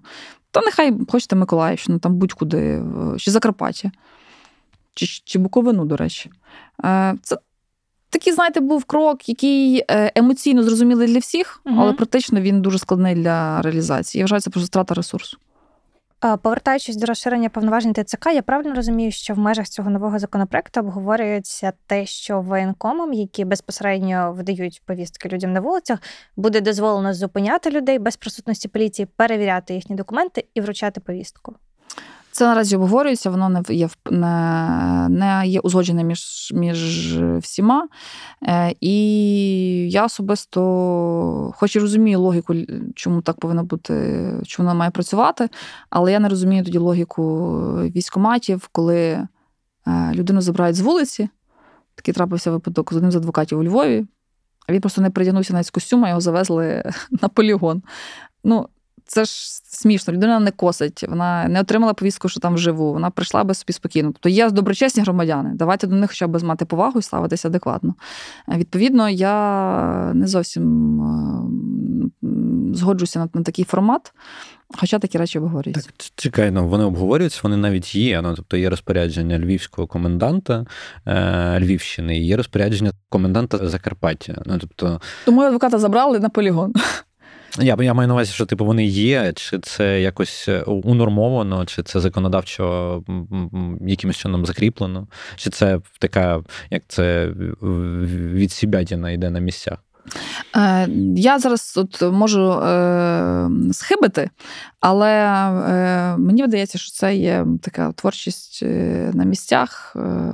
Та 0.55 0.61
нехай 0.61 0.93
хочете 1.09 1.37
Миколаївщину, 1.37 1.99
там 1.99 2.14
будь-куди, 2.14 2.83
чи 3.19 3.31
Закарпаття, 3.31 3.90
чи 4.95 5.07
чи 5.25 5.38
Буковину, 5.38 5.85
до 5.85 5.97
речі. 5.97 6.31
Е, 6.85 7.14
це 7.23 7.38
такий, 8.11 8.33
знаєте, 8.33 8.61
був 8.61 8.85
крок, 8.85 9.29
який 9.29 9.85
е, 9.90 10.12
емоційно 10.14 10.62
зрозумілий 10.62 11.09
для 11.09 11.19
всіх, 11.19 11.61
але 11.64 11.93
практично 11.93 12.40
він 12.40 12.62
дуже 12.62 12.79
складний 12.79 13.14
для 13.14 13.62
реалізації. 13.62 14.21
Я 14.21 14.25
вважаю, 14.25 14.40
це 14.40 14.51
просто 14.51 14.67
страта 14.67 14.95
ресурсу. 14.95 15.37
Повертаючись 16.42 16.96
до 16.96 17.06
розширення 17.06 17.48
повноважень 17.48 17.94
ТЦК, 17.94 18.26
я 18.26 18.42
правильно 18.42 18.74
розумію, 18.74 19.12
що 19.12 19.34
в 19.34 19.38
межах 19.38 19.68
цього 19.68 19.90
нового 19.90 20.18
законопроекту 20.18 20.80
обговорюється 20.80 21.72
те, 21.87 22.06
що 22.06 22.40
воєнкомам, 22.40 23.12
які 23.12 23.44
безпосередньо 23.44 24.32
видають 24.32 24.82
повістки 24.87 25.28
людям 25.28 25.52
на 25.52 25.60
вулицях, 25.60 25.98
буде 26.37 26.60
дозволено 26.60 27.14
зупиняти 27.14 27.70
людей 27.70 27.98
без 27.98 28.16
присутності 28.16 28.68
поліції, 28.68 29.06
перевіряти 29.16 29.74
їхні 29.74 29.96
документи 29.96 30.44
і 30.54 30.60
вручати 30.60 31.00
повістку. 31.00 31.56
Це 32.35 32.47
наразі 32.47 32.77
обговорюється, 32.77 33.31
воно 33.31 33.49
не 33.49 33.62
є 33.68 33.88
не, 34.11 35.07
не 35.11 35.47
є 35.47 35.61
узгоджене 35.61 36.05
між 36.05 36.53
між 36.55 37.18
всіма. 37.23 37.88
Е, 38.42 38.75
І 38.81 39.90
я 39.90 40.05
особисто, 40.05 41.53
хоч 41.57 41.77
і 41.77 41.79
розумію 41.79 42.20
логіку, 42.20 42.55
чому 42.94 43.23
так 43.23 43.40
повинно 43.40 43.64
бути, 43.64 43.94
чому 44.47 44.68
вона 44.68 44.79
має 44.79 44.90
працювати, 44.90 45.49
але 45.90 46.12
я 46.12 46.20
не 46.20 46.29
розумію 46.29 46.64
тоді 46.64 46.79
логіку 46.79 47.53
військоматів, 47.77 48.68
коли 48.73 48.99
е, 49.01 49.29
людину 50.14 50.40
забирають 50.40 50.77
з 50.77 50.81
вулиці. 50.81 51.29
Такий 51.94 52.14
трапився 52.14 52.51
випадок 52.51 52.92
з 52.92 52.97
одним 52.97 53.12
з 53.12 53.16
адвокатів 53.16 53.59
у 53.59 53.64
Львові, 53.64 54.07
а 54.68 54.73
він 54.73 54.81
просто 54.81 55.03
не 55.03 55.11
придягнувся 55.11 55.53
навіть 55.53 55.66
з 55.66 55.70
костюма, 55.70 56.09
його 56.09 56.20
завезли 56.20 56.92
на 57.23 57.29
полігон. 57.29 57.83
Ну, 58.44 58.68
це 59.07 59.25
ж 59.25 59.33
смішно. 59.64 60.14
Людина 60.14 60.38
не 60.38 60.51
косить, 60.51 61.05
вона 61.09 61.49
не 61.49 61.61
отримала 61.61 61.95
повістку, 61.95 62.29
що 62.29 62.40
там 62.40 62.55
вживу. 62.55 62.93
Вона 62.93 63.11
прийшла 63.11 63.45
би 63.45 63.55
собі 63.55 63.73
спокійно. 63.73 64.09
Тобто 64.12 64.29
є 64.29 64.51
доброчесні 64.51 65.03
громадяни. 65.03 65.51
Давайте 65.55 65.87
до 65.87 65.97
них 65.97 66.11
хоча 66.11 66.27
б 66.27 66.43
мати 66.43 66.64
повагу 66.64 66.99
і 66.99 67.03
ставитися 67.03 67.49
адекватно. 67.49 67.95
Е, 68.49 68.57
відповідно, 68.57 69.09
я 69.09 70.12
не 70.14 70.27
зовсім 70.27 71.01
е, 71.01 71.45
згоджуся 72.75 73.19
на, 73.19 73.29
на 73.35 73.43
такий 73.43 73.64
формат. 73.64 74.12
Хоча 74.79 74.99
такі 74.99 75.19
речі 75.19 75.38
обговорюються. 75.38 75.90
Так, 75.97 76.07
чекай, 76.17 76.51
ну 76.51 76.69
вони 76.69 76.85
обговорюються, 76.85 77.40
вони 77.43 77.57
навіть 77.57 77.95
є. 77.95 78.23
Ну, 78.23 78.35
Тобто 78.35 78.57
є 78.57 78.71
розпорядження 78.71 79.38
львівського 79.38 79.87
коменданта 79.87 80.67
е, 81.07 81.61
Львівщини, 81.61 82.19
і 82.19 82.27
є 82.27 82.37
розпорядження 82.37 82.93
коменданта 83.09 83.69
Закарпаття. 83.69 84.43
Ну, 84.47 84.59
тобто... 84.59 85.01
Тому 85.25 85.40
адвоката 85.40 85.79
забрали 85.79 86.21
на 86.21 86.29
полігон. 86.29 86.73
Я 87.59 87.77
я 87.81 87.95
маю 87.95 88.09
на 88.09 88.14
увазі, 88.14 88.33
що 88.33 88.47
типу 88.47 88.64
вони 88.64 88.85
є, 88.85 89.33
чи 89.33 89.59
це 89.59 90.01
якось 90.01 90.49
е, 90.49 90.62
унормовано, 90.62 91.67
чи 91.67 91.83
це 91.83 92.01
законодавчо 92.01 93.03
якимось 93.81 94.17
чином 94.17 94.47
закріплено, 94.47 95.07
чи 95.37 95.51
це 95.51 95.81
така, 95.99 96.43
як 96.71 96.83
це 96.88 97.29
відсібятіна 98.33 99.11
йде 99.11 99.31
на 99.31 99.38
місцях. 99.38 99.79
Е, 100.57 100.88
я 101.17 101.38
зараз 101.38 101.75
от 101.77 102.12
можу 102.12 102.53
е, 102.53 103.49
схибити, 103.73 104.31
але 104.81 105.11
е, 105.11 106.17
мені 106.17 106.43
видається, 106.43 106.79
що 106.79 106.90
це 106.90 107.17
є 107.17 107.47
така 107.62 107.93
творчість 107.93 108.61
е, 108.62 109.11
на 109.14 109.25
місцях, 109.25 109.97
е, 109.97 110.33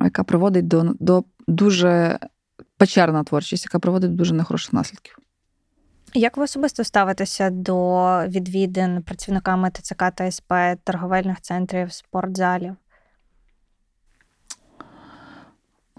яка 0.00 0.24
приводить 0.24 0.68
до, 0.68 0.84
до 1.00 1.24
дуже 1.48 2.18
печерна 2.76 3.24
творчість, 3.24 3.64
яка 3.64 3.78
приводить 3.78 4.16
дуже 4.16 4.34
нехороших 4.34 4.72
наслідків. 4.72 5.18
Як 6.14 6.36
ви 6.36 6.44
особисто 6.44 6.84
ставитеся 6.84 7.50
до 7.50 8.26
відвідин 8.26 9.02
працівниками 9.02 9.70
ТЦК 9.70 10.04
та 10.14 10.30
СП, 10.30 10.52
торговельних 10.84 11.40
центрів, 11.40 11.92
спортзалів? 11.92 12.76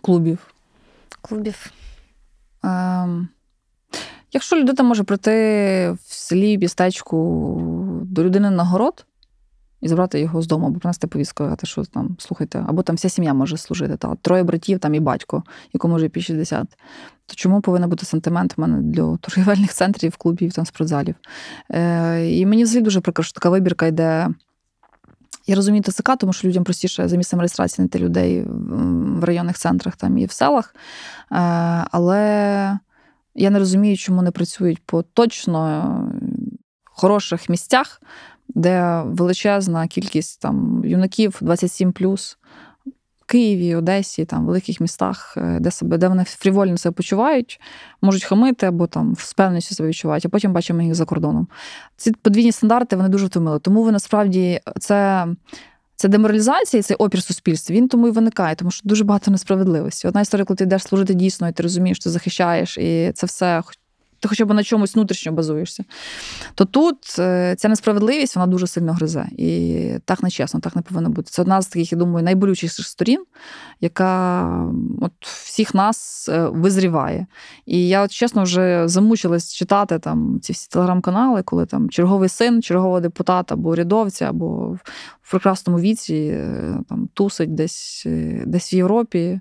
Клубів. 0.01 0.53
Клубів. 1.21 1.71
Ем, 2.63 3.29
Якщо 4.35 4.55
людина 4.55 4.83
може 4.83 5.03
прийти 5.03 5.31
в 5.91 6.13
селі, 6.13 6.57
містечку 6.57 7.57
до 8.01 8.23
людини 8.23 8.49
на 8.49 8.63
город, 8.63 9.05
і 9.81 9.88
забрати 9.88 10.19
його 10.19 10.41
з 10.41 10.47
дому, 10.47 10.67
або 10.67 10.79
принести 10.79 11.07
повістку, 11.07 11.43
сказати, 11.43 11.67
що 11.67 11.85
там, 11.85 12.15
слухайте, 12.19 12.65
або 12.67 12.81
там 12.81 12.95
вся 12.95 13.09
сім'я 13.09 13.33
може 13.33 13.57
служити. 13.57 13.97
Та, 13.97 14.15
Троє 14.15 14.43
братів 14.43 14.79
там 14.79 14.95
і 14.95 14.99
батько, 14.99 15.43
якому 15.73 15.95
вже 15.95 16.09
пі 16.09 16.21
60. 16.21 16.67
То 17.25 17.35
чому 17.35 17.61
повинен 17.61 17.89
бути 17.89 18.05
сантимент 18.05 18.57
в 18.57 18.61
мене 18.61 18.81
для 18.81 19.17
торгівельних 19.17 19.73
центрів, 19.73 20.17
клубів, 20.17 20.53
там, 20.53 20.65
спортзалів? 20.65 21.15
Е, 21.71 22.29
І 22.29 22.45
мені 22.45 22.63
взагалі 22.63 22.83
дуже 22.83 23.01
прикро, 23.01 23.23
що 23.23 23.33
така 23.33 23.49
вибірка 23.49 23.85
йде. 23.88 24.27
Я 25.47 25.55
розумію 25.55 25.83
ТЦК, 25.83 26.17
тому 26.17 26.33
що 26.33 26.47
людям 26.47 26.63
простіше 26.63 27.07
за 27.07 27.17
місцем 27.17 27.39
реєстрації 27.39 27.75
знайти 27.75 27.99
людей 27.99 28.43
в 29.19 29.23
районних 29.23 29.57
центрах 29.57 29.95
там 29.95 30.17
і 30.17 30.25
в 30.25 30.31
селах. 30.31 30.75
Е, 30.75 31.35
але 31.91 32.79
я 33.35 33.49
не 33.49 33.59
розумію, 33.59 33.97
чому 33.97 34.21
не 34.21 34.31
працюють 34.31 34.81
по 34.85 35.01
точно 35.01 36.11
хороших 36.83 37.49
місцях, 37.49 38.01
де 38.49 39.01
величезна 39.05 39.88
кількість 39.88 40.41
там 40.41 40.81
юнаків 40.86 41.38
27 41.41 41.93
в 43.25 43.27
Києві, 43.27 43.75
Одесі, 43.75 44.25
там, 44.25 44.43
в 44.43 44.45
великих 44.45 44.81
містах, 44.81 45.34
е, 45.38 45.58
де 45.60 45.71
себе, 45.71 45.97
де 45.97 46.08
вони 46.08 46.23
фрівольно 46.23 46.77
себе 46.77 46.93
почувають, 46.93 47.60
можуть 48.01 48.23
хамити 48.23 48.65
або 48.65 48.88
там 48.88 49.13
в 49.13 49.17
впевненості 49.19 49.75
себе 49.75 49.89
відчувають, 49.89 50.25
а 50.25 50.29
потім 50.29 50.53
бачимо 50.53 50.81
їх 50.81 50.95
за 50.95 51.05
кордоном. 51.05 51.47
Ці 51.97 52.12
подвійні 52.12 52.51
стандарти 52.51 52.95
вони 52.95 53.10
дуже 53.10 53.25
втомили. 53.25 53.60
Тому 53.60 53.84
ви 53.84 53.91
насправді 53.91 54.60
це. 54.79 55.27
Це 55.97 56.08
деморалізація, 56.08 56.84
цей 56.84 56.97
опір 56.97 57.23
суспільства, 57.23 57.75
він 57.75 57.88
тому 57.88 58.08
і 58.08 58.12
виникає, 58.12 58.55
тому 58.55 58.71
що 58.71 58.81
дуже 58.89 59.03
багато 59.03 59.31
несправедливості. 59.31 60.08
Одна 60.08 60.21
історія, 60.21 60.45
коли 60.45 60.55
ти 60.55 60.63
йдеш 60.63 60.84
служити 60.84 61.13
дійсно, 61.13 61.49
і 61.49 61.51
ти 61.51 61.63
розумієш, 61.63 61.97
що 61.97 62.03
ти 62.03 62.10
захищаєш, 62.10 62.77
і 62.77 63.12
це 63.15 63.25
все 63.25 63.63
ти 64.25 64.29
хоча 64.29 64.45
б 64.45 64.53
на 64.53 64.63
чомусь 64.63 64.95
внутрішньо 64.95 65.31
базуєшся, 65.31 65.83
то 66.55 66.65
тут 66.65 67.15
е, 67.19 67.55
ця 67.57 67.69
несправедливість 67.69 68.35
вона 68.35 68.47
дуже 68.47 68.67
сильно 68.67 68.93
гризе. 68.93 69.25
І 69.38 69.89
так 70.05 70.23
не 70.23 70.29
чесно, 70.29 70.59
так 70.59 70.75
не 70.75 70.81
повинно 70.81 71.09
бути. 71.09 71.29
Це 71.31 71.41
одна 71.41 71.61
з 71.61 71.67
таких, 71.67 71.91
я 71.91 71.97
думаю, 71.97 72.25
найболючіших 72.25 72.88
сторін, 72.88 73.23
яка 73.81 74.45
от 75.01 75.11
всіх 75.21 75.73
нас 75.73 76.29
е, 76.29 76.47
визріває. 76.47 77.27
І 77.65 77.88
я, 77.88 78.03
от 78.03 78.11
чесно, 78.11 78.43
вже 78.43 78.88
замучилась 78.88 79.53
читати 79.53 79.99
там 79.99 80.39
ці 80.41 80.53
всі 80.53 80.67
телеграм-канали, 80.69 81.43
коли 81.43 81.65
там 81.65 81.89
черговий 81.89 82.29
син, 82.29 82.61
чергового 82.61 82.99
депутата 82.99 83.55
або 83.55 83.69
урядовця, 83.69 84.29
або 84.29 84.77
в 85.21 85.31
прекрасному 85.31 85.79
віці 85.79 86.15
е, 86.15 86.77
там 86.89 87.09
тусить 87.13 87.55
десь, 87.55 88.03
десь 88.45 88.73
в 88.73 88.75
Європі 88.75 89.39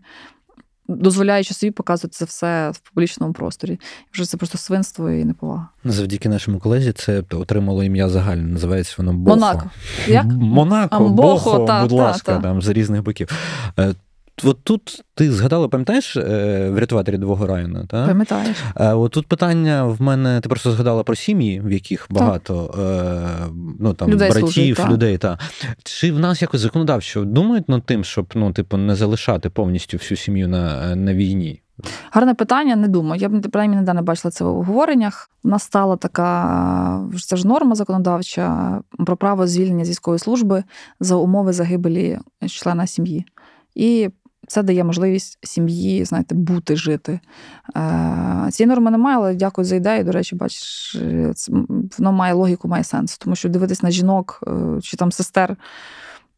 дозволяючи 0.88 1.54
собі 1.54 1.70
показувати 1.70 2.14
це 2.14 2.24
все 2.24 2.70
в 2.70 2.78
публічному 2.78 3.32
просторі. 3.32 3.80
Вже 4.12 4.24
це 4.24 4.36
просто 4.36 4.58
свинство 4.58 5.10
і 5.10 5.24
неповага. 5.24 5.68
Завдяки 5.84 6.28
нашому 6.28 6.58
колезі 6.58 6.92
це 6.92 7.22
отримало 7.30 7.84
ім'я 7.84 8.08
загальне. 8.08 8.42
Називається 8.52 8.94
воно 8.98 9.12
Бохо. 9.12 9.36
Монако. 9.36 9.70
Як? 10.08 10.24
Монако, 10.26 10.96
Амбохо, 10.96 11.50
Бохо, 11.52 11.64
та, 11.66 11.82
будь 11.82 11.90
та, 11.90 11.96
ласка, 11.96 12.34
та. 12.36 12.40
там 12.40 12.62
з 12.62 12.68
різних 12.68 13.02
боків. 13.02 13.28
От 14.42 14.64
тут 14.64 15.04
ти 15.14 15.32
згадала, 15.32 15.68
пам'ятаєш 15.68 16.16
е, 16.16 16.70
врятувати 16.70 17.12
рядового 17.12 17.46
Райана? 17.46 17.86
Та? 17.86 18.06
Пам'ятаєш. 18.06 18.56
Е, 18.76 18.92
от 18.92 19.12
тут 19.12 19.26
питання 19.26 19.84
в 19.84 20.02
мене, 20.02 20.40
ти 20.40 20.48
просто 20.48 20.72
згадала 20.72 21.02
про 21.02 21.14
сім'ї, 21.14 21.60
в 21.60 21.72
яких 21.72 22.06
багато 22.10 22.74
е, 22.78 23.52
ну, 23.80 23.94
там, 23.94 24.10
Людей 24.10 24.30
братів, 24.30 24.52
служить, 24.52 24.76
та. 24.76 24.88
людей. 24.88 25.18
Та. 25.18 25.38
Чи 25.82 26.12
в 26.12 26.18
нас 26.18 26.42
якось 26.42 26.60
законодавчо 26.60 27.24
думають 27.24 27.68
над 27.68 27.82
тим, 27.82 28.04
щоб 28.04 28.26
ну, 28.34 28.52
типу, 28.52 28.76
не 28.76 28.94
залишати 28.94 29.50
повністю 29.50 29.96
всю 29.96 30.18
сім'ю 30.18 30.48
на, 30.48 30.96
на 30.96 31.14
війні? 31.14 31.60
Гарне 32.10 32.34
питання, 32.34 32.76
не 32.76 32.88
думаю. 32.88 33.20
Я 33.20 33.28
б 33.28 33.40
принаймні 33.50 33.76
ніде 33.76 33.92
не 33.92 34.02
бачила 34.02 34.32
це 34.32 34.44
в 34.44 34.48
обговореннях. 34.48 35.30
У 35.44 35.48
нас 35.48 35.62
стала 35.62 35.96
така 35.96 37.08
це 37.26 37.36
ж 37.36 37.46
норма 37.46 37.74
законодавча 37.74 38.80
про 39.06 39.16
право 39.16 39.46
звільнення 39.46 39.84
з 39.84 39.88
військової 39.88 40.18
служби 40.18 40.64
за 41.00 41.16
умови 41.16 41.52
загибелі 41.52 42.18
члена 42.48 42.86
сім'ї. 42.86 43.24
І 43.74 44.10
це 44.46 44.62
дає 44.62 44.84
можливість 44.84 45.38
сім'ї, 45.42 46.04
знаєте, 46.04 46.34
бути, 46.34 46.76
жити. 46.76 47.20
Е, 47.76 48.48
Цієї 48.50 48.68
норми 48.68 48.90
немає, 48.90 49.16
але 49.16 49.34
дякую 49.34 49.64
за 49.64 49.76
ідею. 49.76 50.04
До 50.04 50.12
речі, 50.12 50.36
бачиш, 50.36 50.96
воно 51.98 52.12
має 52.12 52.34
логіку, 52.34 52.68
має 52.68 52.84
сенс. 52.84 53.18
Тому 53.18 53.36
що 53.36 53.48
дивитись 53.48 53.82
на 53.82 53.90
жінок 53.90 54.40
е, 54.46 54.80
чи 54.82 54.96
там 54.96 55.12
сестер, 55.12 55.56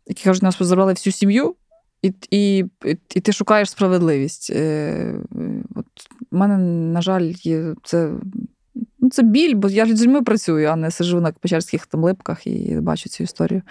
які 0.07 0.25
кажуть, 0.25 0.43
нас 0.43 0.57
позабрали 0.57 0.93
всю 0.93 1.13
сім'ю, 1.13 1.55
і, 2.03 2.15
і, 2.31 2.65
і 3.15 3.21
ти 3.21 3.33
шукаєш 3.33 3.71
справедливість. 3.71 4.51
Е, 4.51 5.15
От 5.75 5.87
в 6.31 6.37
мене, 6.37 6.59
на 6.93 7.03
жаль, 7.03 7.33
є 7.43 7.75
це. 7.85 8.11
Ну, 8.99 9.11
це 9.11 9.23
біль, 9.23 9.55
бо 9.55 9.69
я 9.69 9.87
ж 9.87 9.97
з 9.97 10.03
людьми 10.03 10.23
працюю, 10.23 10.69
а 10.69 10.77
не 10.77 10.91
сижу 10.91 11.21
на 11.21 11.33
печерських 11.33 11.87
там 11.87 12.05
липках 12.05 12.47
і 12.47 12.81
бачу 12.81 13.09
цю 13.09 13.25
історію. 13.25 13.63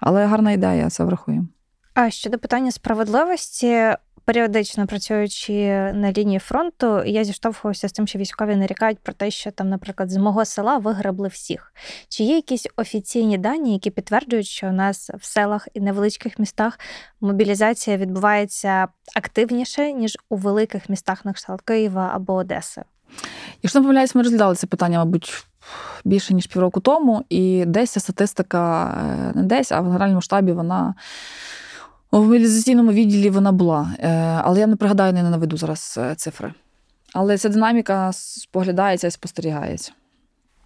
Але 0.00 0.26
гарна 0.26 0.52
ідея, 0.52 0.90
це 0.90 1.04
врахуємо. 1.04 1.46
А 1.94 2.10
щодо 2.10 2.38
питання 2.38 2.72
справедливості, 2.72 3.94
періодично 4.24 4.86
працюючи 4.86 5.52
на 5.92 6.12
лінії 6.12 6.38
фронту, 6.38 7.04
я 7.04 7.24
зіштовхувався 7.24 7.88
з 7.88 7.92
тим, 7.92 8.06
що 8.06 8.18
військові 8.18 8.56
нарікають 8.56 8.98
про 8.98 9.12
те, 9.12 9.30
що 9.30 9.50
там, 9.50 9.68
наприклад, 9.68 10.10
з 10.10 10.16
мого 10.16 10.44
села 10.44 10.78
вигребли 10.78 11.28
всіх. 11.28 11.72
Чи 12.08 12.24
є 12.24 12.36
якісь 12.36 12.66
офіційні 12.76 13.38
дані, 13.38 13.72
які 13.72 13.90
підтверджують, 13.90 14.46
що 14.46 14.66
у 14.66 14.72
нас 14.72 15.10
в 15.10 15.24
селах 15.24 15.68
і 15.74 15.80
невеличких 15.80 16.38
містах 16.38 16.78
мобілізація 17.20 17.96
відбувається 17.96 18.88
активніше, 19.16 19.92
ніж 19.92 20.18
у 20.28 20.36
великих 20.36 20.88
містах 20.88 21.24
на 21.24 21.32
кшталт 21.32 21.60
Києва 21.60 22.10
або 22.14 22.34
Одеси? 22.34 22.82
Якщо 23.62 23.78
не 23.78 23.82
помиляюсь, 23.82 24.14
ми 24.14 24.22
розглядали 24.22 24.54
це 24.54 24.66
питання, 24.66 24.98
мабуть, 24.98 25.46
більше 26.04 26.34
ніж 26.34 26.46
півроку 26.46 26.80
тому, 26.80 27.24
і 27.28 27.64
десь 27.66 27.90
ця 27.90 28.00
статистика 28.00 28.90
е, 29.00 29.32
не 29.34 29.42
десь, 29.42 29.72
а 29.72 29.80
в 29.80 29.84
генеральному 29.84 30.20
штабі 30.20 30.52
вона 30.52 30.94
у 32.18 32.22
мобілізаційному 32.22 32.92
відділі 32.92 33.30
вона 33.30 33.52
була. 33.52 33.94
Е, 33.98 34.08
Але 34.44 34.60
я 34.60 34.66
не 34.66 34.76
пригадаю, 34.76 35.12
не 35.12 35.22
наведу 35.22 35.56
зараз 35.56 35.94
е, 35.98 36.14
цифри. 36.14 36.54
Але 37.12 37.38
ця 37.38 37.48
динаміка 37.48 38.12
споглядається 38.12 39.06
і 39.06 39.10
спостерігається. 39.10 39.92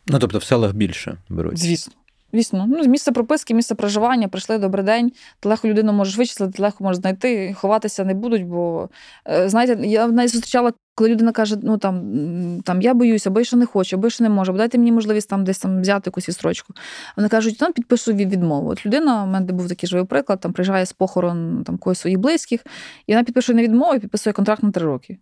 Ну, 0.06 0.18
тобто 0.18 0.38
в 0.38 0.44
селах 0.44 0.72
більше 0.72 1.16
беруть. 1.28 1.58
Звісно. 1.58 1.94
Звісно, 2.32 2.66
ну 2.68 2.84
місце 2.84 3.12
прописки, 3.12 3.54
місце 3.54 3.74
проживання, 3.74 4.28
прийшли 4.28 4.58
добрий 4.58 4.84
день. 4.84 5.12
Ти 5.40 5.48
легко 5.48 5.68
людину 5.68 5.92
можеш 5.92 6.16
вичислити, 6.16 6.52
ти 6.52 6.62
легко 6.62 6.84
можеш 6.84 7.00
знайти, 7.00 7.54
ховатися 7.54 8.04
не 8.04 8.14
будуть. 8.14 8.46
Бо 8.46 8.88
е, 9.28 9.48
знаєте, 9.48 9.86
я 9.86 10.06
навіть 10.06 10.32
зустрічала, 10.32 10.72
коли 10.98 11.10
людина 11.10 11.32
каже: 11.32 11.56
ну 11.62 11.78
там, 11.78 12.02
там 12.64 12.80
я 12.80 12.94
боюсь, 12.94 13.26
або 13.26 13.40
я 13.40 13.44
ще 13.44 13.56
не 13.56 13.66
хочу, 13.66 13.96
або 13.96 14.06
я 14.06 14.10
ще 14.10 14.22
не 14.22 14.30
можу, 14.30 14.52
або 14.52 14.58
дайте 14.58 14.78
мені 14.78 14.92
можливість 14.92 15.28
там 15.28 15.44
десь 15.44 15.58
там 15.58 15.80
взяти 15.80 16.02
якусь 16.08 16.28
відстрочку. 16.28 16.74
Вони 17.16 17.28
кажуть, 17.28 17.58
там 17.58 17.72
підпишу 17.72 18.12
від 18.12 18.32
відмову. 18.32 18.70
От 18.70 18.86
людина, 18.86 19.24
у 19.24 19.26
мене 19.26 19.52
був 19.52 19.68
такий 19.68 19.88
живий 19.88 20.04
приклад, 20.04 20.40
там 20.40 20.52
приїжджає 20.52 20.86
з 20.86 20.92
похорон 20.92 21.62
там 21.66 21.78
когось 21.78 21.98
своїх 21.98 22.18
близьких, 22.18 22.60
і 23.06 23.12
вона 23.12 23.24
підпише 23.24 23.54
на 23.54 23.62
відмову 23.62 23.94
і 23.94 23.98
підписує 23.98 24.32
контракт 24.32 24.62
на 24.62 24.70
три 24.70 24.86
роки. 24.86 25.18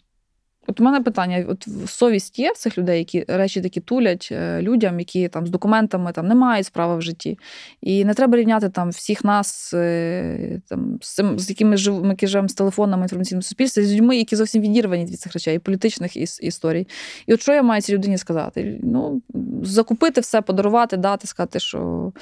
От 0.66 0.80
у 0.80 0.84
мене 0.84 1.00
питання: 1.00 1.44
от 1.48 1.68
совість 1.86 2.38
є 2.38 2.52
в 2.52 2.56
цих 2.56 2.78
людей, 2.78 2.98
які 2.98 3.24
речі 3.28 3.60
такі 3.60 3.80
тулять 3.80 4.28
е, 4.32 4.62
людям, 4.62 4.98
які 4.98 5.28
там 5.28 5.46
з 5.46 5.50
документами 5.50 6.12
там 6.12 6.28
не 6.28 6.34
мають 6.34 6.66
справи 6.66 6.96
в 6.96 7.02
житті. 7.02 7.38
І 7.80 8.04
не 8.04 8.14
треба 8.14 8.38
рівняти 8.38 8.68
там 8.68 8.90
всіх 8.90 9.24
нас, 9.24 9.74
е, 9.74 10.60
там, 10.68 10.98
з 11.02 11.14
цим, 11.14 11.38
з 11.38 11.50
якими 11.50 11.76
жив, 11.76 12.04
ми 12.04 12.10
які 12.10 12.26
живемо 12.26 12.48
з 12.48 12.54
телефонами 12.54 13.02
інформаційним 13.02 13.42
суспільством, 13.42 13.86
з 13.86 13.92
людьми, 13.92 14.16
які 14.16 14.36
зовсім 14.36 14.62
відірвані 14.62 15.04
від 15.04 15.20
цих 15.20 15.32
речей, 15.32 15.58
політичних 15.58 16.16
іс- 16.16 16.40
історій. 16.40 16.88
І 17.26 17.34
от 17.34 17.42
що 17.42 17.52
я 17.52 17.62
маю 17.62 17.82
цій 17.82 17.94
людині 17.94 18.18
сказати? 18.18 18.80
Ну, 18.82 19.22
закупити 19.62 20.20
все, 20.20 20.42
подарувати, 20.42 20.96
дати, 20.96 21.26
сказати, 21.26 21.60
що. 21.60 22.12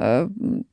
Е, 0.00 0.28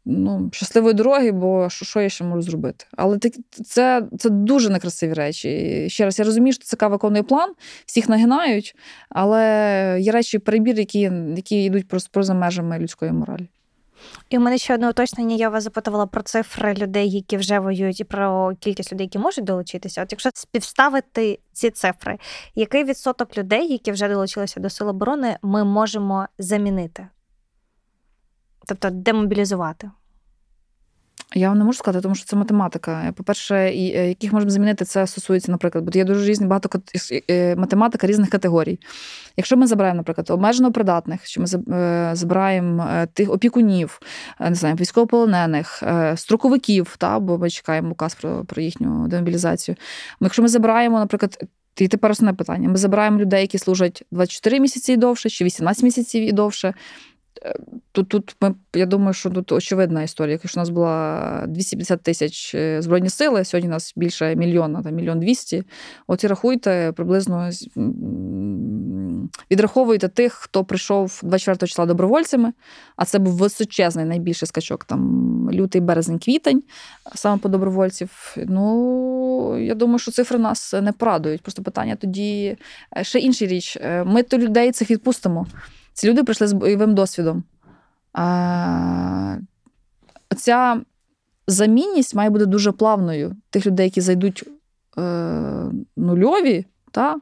Ну, 0.05 0.49
щасливої 0.53 0.93
дороги, 0.93 1.31
бо 1.31 1.69
що, 1.69 2.01
я 2.01 2.09
ще 2.09 2.23
можу 2.23 2.41
зробити? 2.41 2.85
Але 2.97 3.19
це, 3.65 4.03
це 4.17 4.29
дуже 4.29 4.69
некрасиві 4.69 5.13
речі. 5.13 5.85
Ще 5.89 6.05
раз, 6.05 6.19
я 6.19 6.25
розумію, 6.25 6.53
що 6.53 6.63
ЦК 6.63 6.83
виконує 6.83 7.23
план, 7.23 7.53
всіх 7.85 8.09
нагинають, 8.09 8.75
але 9.09 9.97
є 10.01 10.11
речі 10.11 10.39
перебір, 10.39 10.79
які, 10.79 11.11
які 11.35 11.63
йдуть 11.63 11.87
просто 11.87 12.09
поза 12.13 12.33
межами 12.33 12.79
людської 12.79 13.11
моралі. 13.11 13.49
І 14.29 14.37
у 14.37 14.41
мене 14.41 14.57
ще 14.57 14.73
одне 14.73 14.89
уточнення. 14.89 15.35
Я 15.35 15.49
вас 15.49 15.63
запитувала 15.63 16.05
про 16.05 16.21
цифри 16.21 16.73
людей, 16.73 17.09
які 17.09 17.37
вже 17.37 17.59
воюють, 17.59 17.99
і 17.99 18.03
про 18.03 18.51
кількість 18.59 18.93
людей, 18.93 19.05
які 19.05 19.19
можуть 19.19 19.43
долучитися. 19.43 20.03
От 20.03 20.11
якщо 20.11 20.29
співставити 20.33 21.39
ці 21.53 21.69
цифри, 21.69 22.17
який 22.55 22.83
відсоток 22.83 23.37
людей, 23.37 23.71
які 23.71 23.91
вже 23.91 24.09
долучилися 24.09 24.59
до 24.59 24.69
Сил 24.69 24.89
оборони, 24.89 25.37
ми 25.41 25.63
можемо 25.63 26.27
замінити? 26.37 27.07
Тобто 28.65 28.89
демобілізувати? 28.89 29.91
Я 31.35 31.49
вам 31.49 31.57
не 31.57 31.63
можу 31.63 31.77
сказати, 31.77 32.03
тому 32.03 32.15
що 32.15 32.25
це 32.25 32.35
математика. 32.35 33.13
По-перше, 33.15 33.55
е, 33.55 34.09
яких 34.09 34.33
можемо 34.33 34.49
замінити, 34.49 34.85
це 34.85 35.07
стосується, 35.07 35.51
наприклад, 35.51 35.83
бо 35.83 35.91
є 35.93 36.03
дуже 36.03 36.29
різні 36.29 36.47
багато 36.47 36.79
е, 37.29 37.55
математика 37.55 38.07
різних 38.07 38.29
категорій. 38.29 38.79
Якщо 39.37 39.57
ми 39.57 39.67
забираємо, 39.67 39.97
наприклад, 39.97 40.29
обмежено 40.29 40.71
придатних, 40.71 41.25
що 41.25 41.41
ми 41.41 41.75
е, 41.77 42.11
забираємо 42.13 42.87
е, 42.91 43.05
тих 43.05 43.31
опікунів, 43.31 43.99
е, 44.39 44.49
не 44.49 44.55
знаю, 44.55 44.75
військовополонених, 44.75 45.83
е, 45.83 46.17
строковиків, 46.17 46.95
та, 46.97 47.19
бо 47.19 47.37
ми 47.37 47.49
чекаємо 47.49 47.91
указ 47.91 48.15
про, 48.15 48.45
про 48.45 48.61
їхню 48.61 49.07
демобілізацію. 49.07 49.75
Якщо 50.21 50.41
ми 50.41 50.47
забираємо, 50.47 50.99
наприклад, 50.99 51.43
і 51.77 51.87
тепер 51.87 52.11
основне 52.11 52.33
питання: 52.33 52.69
ми 52.69 52.77
забираємо 52.77 53.19
людей, 53.19 53.41
які 53.41 53.57
служать 53.57 54.03
24 54.11 54.59
місяці 54.59 54.93
і 54.93 54.97
довше, 54.97 55.29
чи 55.29 55.45
18 55.45 55.83
місяців 55.83 56.23
і 56.23 56.31
довше. 56.31 56.73
Е, 57.45 57.55
Тут, 57.93 58.09
тут 58.09 58.35
ми, 58.41 58.55
я 58.75 58.85
думаю, 58.85 59.13
що 59.13 59.29
тут 59.29 59.51
очевидна 59.51 60.03
історія. 60.03 60.39
Якщо 60.43 60.59
у 60.59 60.61
нас 60.61 60.69
була 60.69 61.45
250 61.47 62.03
тисяч 62.03 62.55
е, 62.55 62.81
збройні 62.81 63.09
сили, 63.09 63.45
сьогодні 63.45 63.69
у 63.69 63.71
нас 63.71 63.93
більше 63.95 64.35
мільйона, 64.35 64.83
там 64.83 64.95
мільйон 64.95 65.19
двісті. 65.19 65.63
От 66.07 66.23
і 66.23 66.27
рахуйте 66.27 66.93
приблизно 66.95 67.49
відраховуйте 69.51 70.07
тих, 70.07 70.33
хто 70.33 70.63
прийшов 70.63 71.19
24 71.23 71.67
числа 71.67 71.85
добровольцями, 71.85 72.53
а 72.95 73.05
це 73.05 73.19
був 73.19 73.33
височезний 73.33 74.05
найбільший 74.05 74.47
скачок. 74.47 74.83
Там 74.83 75.49
лютий, 75.53 75.81
березень, 75.81 76.19
квітень, 76.19 76.63
саме 77.15 77.37
по 77.37 77.49
добровольців. 77.49 78.35
Ну 78.37 79.57
я 79.59 79.75
думаю, 79.75 79.99
що 79.99 80.11
цифри 80.11 80.39
нас 80.39 80.73
не 80.73 80.91
порадують. 80.91 81.41
Просто 81.41 81.63
питання 81.63 81.95
тоді 81.95 82.57
е, 82.97 83.03
ще 83.03 83.19
інша 83.19 83.45
річ. 83.45 83.77
Ми 84.05 84.23
то 84.23 84.37
людей 84.37 84.71
цих 84.71 84.91
відпустимо. 84.91 85.47
Ці 86.01 86.09
люди 86.09 86.23
прийшли 86.23 86.47
з 86.47 86.53
бойовим 86.53 86.95
досвідом. 86.95 87.43
А, 88.13 89.35
ця 90.37 90.81
замінність 91.47 92.15
має 92.15 92.29
бути 92.29 92.45
дуже 92.45 92.71
плавною. 92.71 93.35
Тих 93.49 93.65
людей, 93.65 93.85
які 93.85 94.01
зайдуть 94.01 94.43
е, 94.97 95.01
нульові, 95.97 96.65
та, 96.91 97.15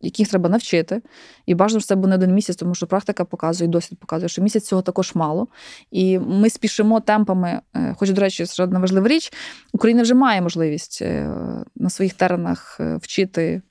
яких 0.00 0.28
треба 0.28 0.48
навчити. 0.48 1.02
І 1.46 1.54
бажано, 1.54 1.80
що 1.80 1.88
це 1.88 1.94
буде 1.94 2.08
не 2.08 2.14
один 2.14 2.34
місяць, 2.34 2.56
тому 2.56 2.74
що 2.74 2.86
практика 2.86 3.24
показує, 3.24 3.70
досвід 3.70 3.98
показує, 3.98 4.28
що 4.28 4.42
місяць 4.42 4.64
цього 4.64 4.82
також 4.82 5.14
мало. 5.14 5.48
І 5.90 6.18
ми 6.18 6.50
спішимо 6.50 7.00
темпами. 7.00 7.60
е, 7.76 7.94
Хоч, 7.98 8.10
до 8.10 8.20
речі, 8.20 8.46
ще 8.46 8.62
одна 8.62 8.78
важлива 8.78 9.08
річ: 9.08 9.32
Україна 9.72 10.02
вже 10.02 10.14
має 10.14 10.42
можливість 10.42 11.02
е, 11.02 11.34
на 11.76 11.90
своїх 11.90 12.14
теренах 12.14 12.76
е, 12.80 12.96
вчити 12.96 13.62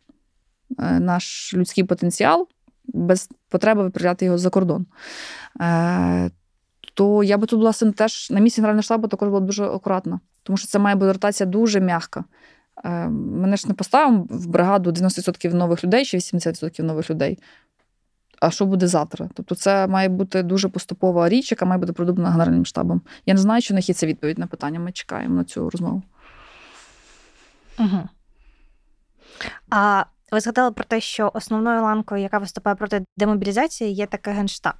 наш 1.00 1.54
людський 1.54 1.84
потенціал 1.84 2.48
без 2.94 3.30
потреби 3.50 3.84
виправляти 3.84 4.26
його 4.26 4.38
за 4.38 4.50
кордон. 4.50 4.86
Е, 5.62 6.32
то 6.94 7.24
я 7.24 7.38
би 7.38 7.48
тут 7.48 7.60
була 7.60 7.74
теж 7.74 8.32
на 8.32 8.40
місці 8.40 8.62
Генерального 8.62 8.84
штабу 8.84 9.08
також 9.08 9.30
була 9.30 9.40
дуже 9.40 9.66
акуратна, 9.66 10.20
тому 10.44 10.58
що 10.58 10.68
це 10.68 10.80
має 10.80 10.96
бути 10.96 11.12
ротація 11.12 11.48
дуже 11.48 11.80
м'яка. 11.80 12.24
Е, 12.86 13.08
Мене 13.10 13.58
ж 13.58 13.68
не 13.68 13.74
поставимо 13.74 14.28
в 14.30 14.48
бригаду 14.48 14.92
90% 14.92 15.54
нових 15.54 15.84
людей 15.84 16.06
чи 16.06 16.18
80% 16.18 16.84
нових 16.84 17.10
людей. 17.10 17.40
А 18.40 18.52
що 18.52 18.66
буде 18.66 18.88
завтра? 18.88 19.30
Тобто, 19.34 19.56
це 19.56 19.88
має 19.88 20.10
бути 20.10 20.44
дуже 20.44 20.70
поступова 20.70 21.30
річ, 21.30 21.52
яка 21.52 21.66
має 21.66 21.80
бути 21.80 21.94
продумана 21.94 22.30
Генеральним 22.30 22.66
штабом. 22.66 23.02
Я 23.26 23.34
не 23.34 23.40
знаю, 23.40 23.62
чи 23.62 23.74
у 23.74 23.76
них 23.76 23.90
є 23.90 23.96
ця 23.96 24.08
відповідь 24.08 24.40
на 24.40 24.48
питання. 24.48 24.80
Ми 24.80 24.92
чекаємо 24.92 25.36
на 25.36 25.44
цю 25.44 25.70
розмову. 25.70 26.04
Угу. 27.80 28.10
А 29.70 30.04
Ви 30.32 30.40
згадали 30.40 30.72
про 30.72 30.84
те, 30.84 31.02
що 31.02 31.32
основною 31.34 31.82
ланкою, 31.82 32.22
яка 32.22 32.38
виступає 32.38 32.76
проти 32.76 33.06
демобілізації, 33.18 33.92
є 33.94 34.06
таке 34.06 34.32
генштаб. 34.32 34.74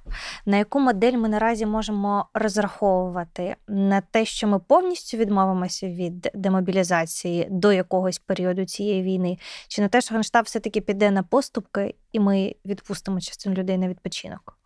На 0.46 0.56
яку 0.56 0.80
модель 0.80 1.12
ми 1.12 1.28
наразі 1.28 1.66
можемо 1.66 2.26
розраховувати 2.34 3.56
на 3.68 4.00
те, 4.00 4.24
що 4.24 4.48
ми 4.48 4.58
повністю 4.58 5.16
відмовимося 5.16 5.88
від 5.88 6.30
демобілізації 6.34 7.48
до 7.50 7.72
якогось 7.72 8.18
періоду 8.18 8.64
цієї 8.64 9.02
війни, 9.02 9.38
чи 9.68 9.82
на 9.82 9.88
те, 9.88 10.00
що 10.00 10.14
генштаб 10.14 10.44
все-таки 10.44 10.80
піде 10.80 11.10
на 11.10 11.22
поступки, 11.22 11.94
і 12.12 12.20
ми 12.20 12.54
відпустимо 12.64 13.20
частину 13.20 13.56
людей 13.56 13.78
на 13.78 13.88
відпочинок? 13.88 14.58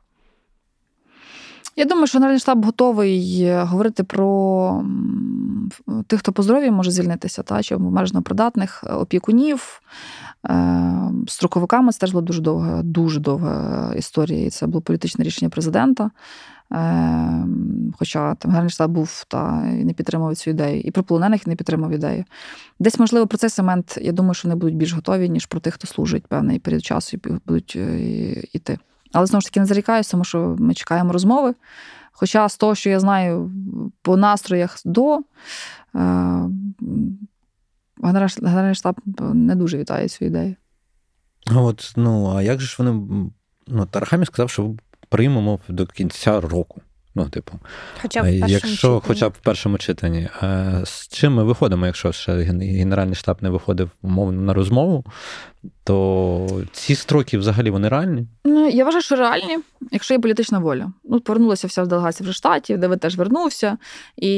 Я 1.79 1.85
думаю, 1.85 2.07
що 2.07 2.18
Генеральний 2.18 2.40
штаб 2.40 2.64
готовий 2.64 3.42
е, 3.42 3.62
говорити 3.62 4.05
про 4.05 4.85
тих, 6.07 6.20
хто 6.20 6.33
по 6.33 6.42
здоров'ю 6.42 6.72
може 6.72 6.90
звільнитися, 6.90 7.42
та 7.42 7.62
чи 7.62 7.75
обмежено 7.75 8.22
придатних 8.22 8.85
е, 8.87 8.92
опікунів. 8.92 9.83
Е, 10.51 11.11
строковиками 11.29 11.92
це 11.92 11.99
теж 11.99 12.11
була 12.11 12.22
дуже 12.22 12.40
довга, 12.40 12.83
дуже 12.83 13.20
довга 13.20 13.92
історія. 13.96 14.46
І 14.46 14.51
це 14.51 14.66
було 14.66 14.81
політичне 14.81 15.25
рішення 15.25 15.49
президента. 15.49 16.11
Хоча 17.99 18.35
там 18.35 18.53
Генеральний 18.53 18.94
був 18.94 19.25
та 19.29 19.66
і 19.81 19.85
не 19.85 19.92
підтримував 19.92 20.37
цю 20.37 20.51
ідею, 20.51 20.81
і 20.81 20.90
про 20.90 21.03
полонених 21.03 21.46
не 21.46 21.57
підтримав 21.57 21.90
ідею. 21.90 22.25
Десь, 22.79 22.99
можливо, 22.99 23.27
про 23.27 23.38
цей 23.38 23.51
сегмент, 23.51 23.99
я 24.03 24.12
думаю, 24.12 24.35
що 24.35 24.49
вони 24.49 24.61
будуть 24.61 24.77
більш 24.77 24.92
готові, 24.92 25.29
ніж 25.29 25.46
про 25.46 25.61
тих, 25.61 25.75
хто 25.75 25.87
служить 25.87 26.27
певний 26.27 26.59
період 26.59 26.85
часу 26.85 27.16
і 27.16 27.31
будуть 27.46 27.77
йти. 28.53 28.79
Але 29.12 29.27
знову 29.27 29.40
ж 29.40 29.46
таки 29.46 29.61
не 29.61 29.66
зарікаюся, 29.66 30.11
тому 30.11 30.25
що 30.25 30.57
ми 30.59 30.75
чекаємо 30.75 31.12
розмови. 31.12 31.55
Хоча 32.12 32.49
з 32.49 32.57
того, 32.57 32.75
що 32.75 32.90
я 32.90 33.01
знаю 33.01 33.51
по 34.03 34.16
настроях 34.16 34.77
до, 34.85 35.18
е, 35.18 35.22
Генеральний 38.02 38.74
штаб 38.74 39.00
не 39.35 39.54
дуже 39.54 39.78
вітає 39.78 40.09
цю 40.09 40.24
ідею. 40.24 40.54
От, 41.54 41.92
ну, 41.96 42.37
а 42.37 42.42
як 42.42 42.61
же 42.61 42.66
ж 42.66 42.76
вони. 42.78 42.90
Ну, 43.66 43.87
Тарахамі 43.87 44.26
сказав, 44.26 44.50
що 44.50 44.74
приймемо 45.09 45.61
до 45.68 45.87
кінця 45.87 46.40
року. 46.40 46.80
Ну, 47.14 47.28
типу, 47.28 47.52
хоча 48.02 48.22
б 48.22 48.26
якщо 48.28 48.76
читанні. 48.76 49.00
хоча 49.06 49.28
б 49.28 49.32
в 49.32 49.44
першому 49.44 49.78
читанні. 49.78 50.28
А 50.40 50.80
з 50.85 51.09
чим 51.09 51.35
ми 51.35 51.44
виходимо, 51.44 51.87
якщо 51.87 52.12
ще 52.12 52.32
Генеральний 52.32 53.14
штаб 53.14 53.38
не 53.40 53.50
виходив 53.50 53.90
умовно 54.02 54.42
на 54.42 54.54
розмову, 54.54 55.04
то 55.85 56.46
ці 56.72 56.94
строки 56.94 57.38
взагалі 57.38 57.70
вони 57.70 57.88
реальні? 57.88 58.26
Ну, 58.44 58.68
я 58.68 58.85
вважаю, 58.85 59.02
що 59.02 59.16
реальні, 59.16 59.59
якщо 59.90 60.14
є 60.14 60.20
політична 60.20 60.59
воля. 60.59 60.92
Ну, 61.05 61.20
повернулася 61.20 61.66
вся 61.66 61.87
делегація 61.87 62.24
вже 62.24 62.33
штатів, 62.33 62.79
де 62.79 62.88
ви 62.88 62.96
теж 62.96 63.16
вернувся. 63.16 63.79
І 64.16 64.31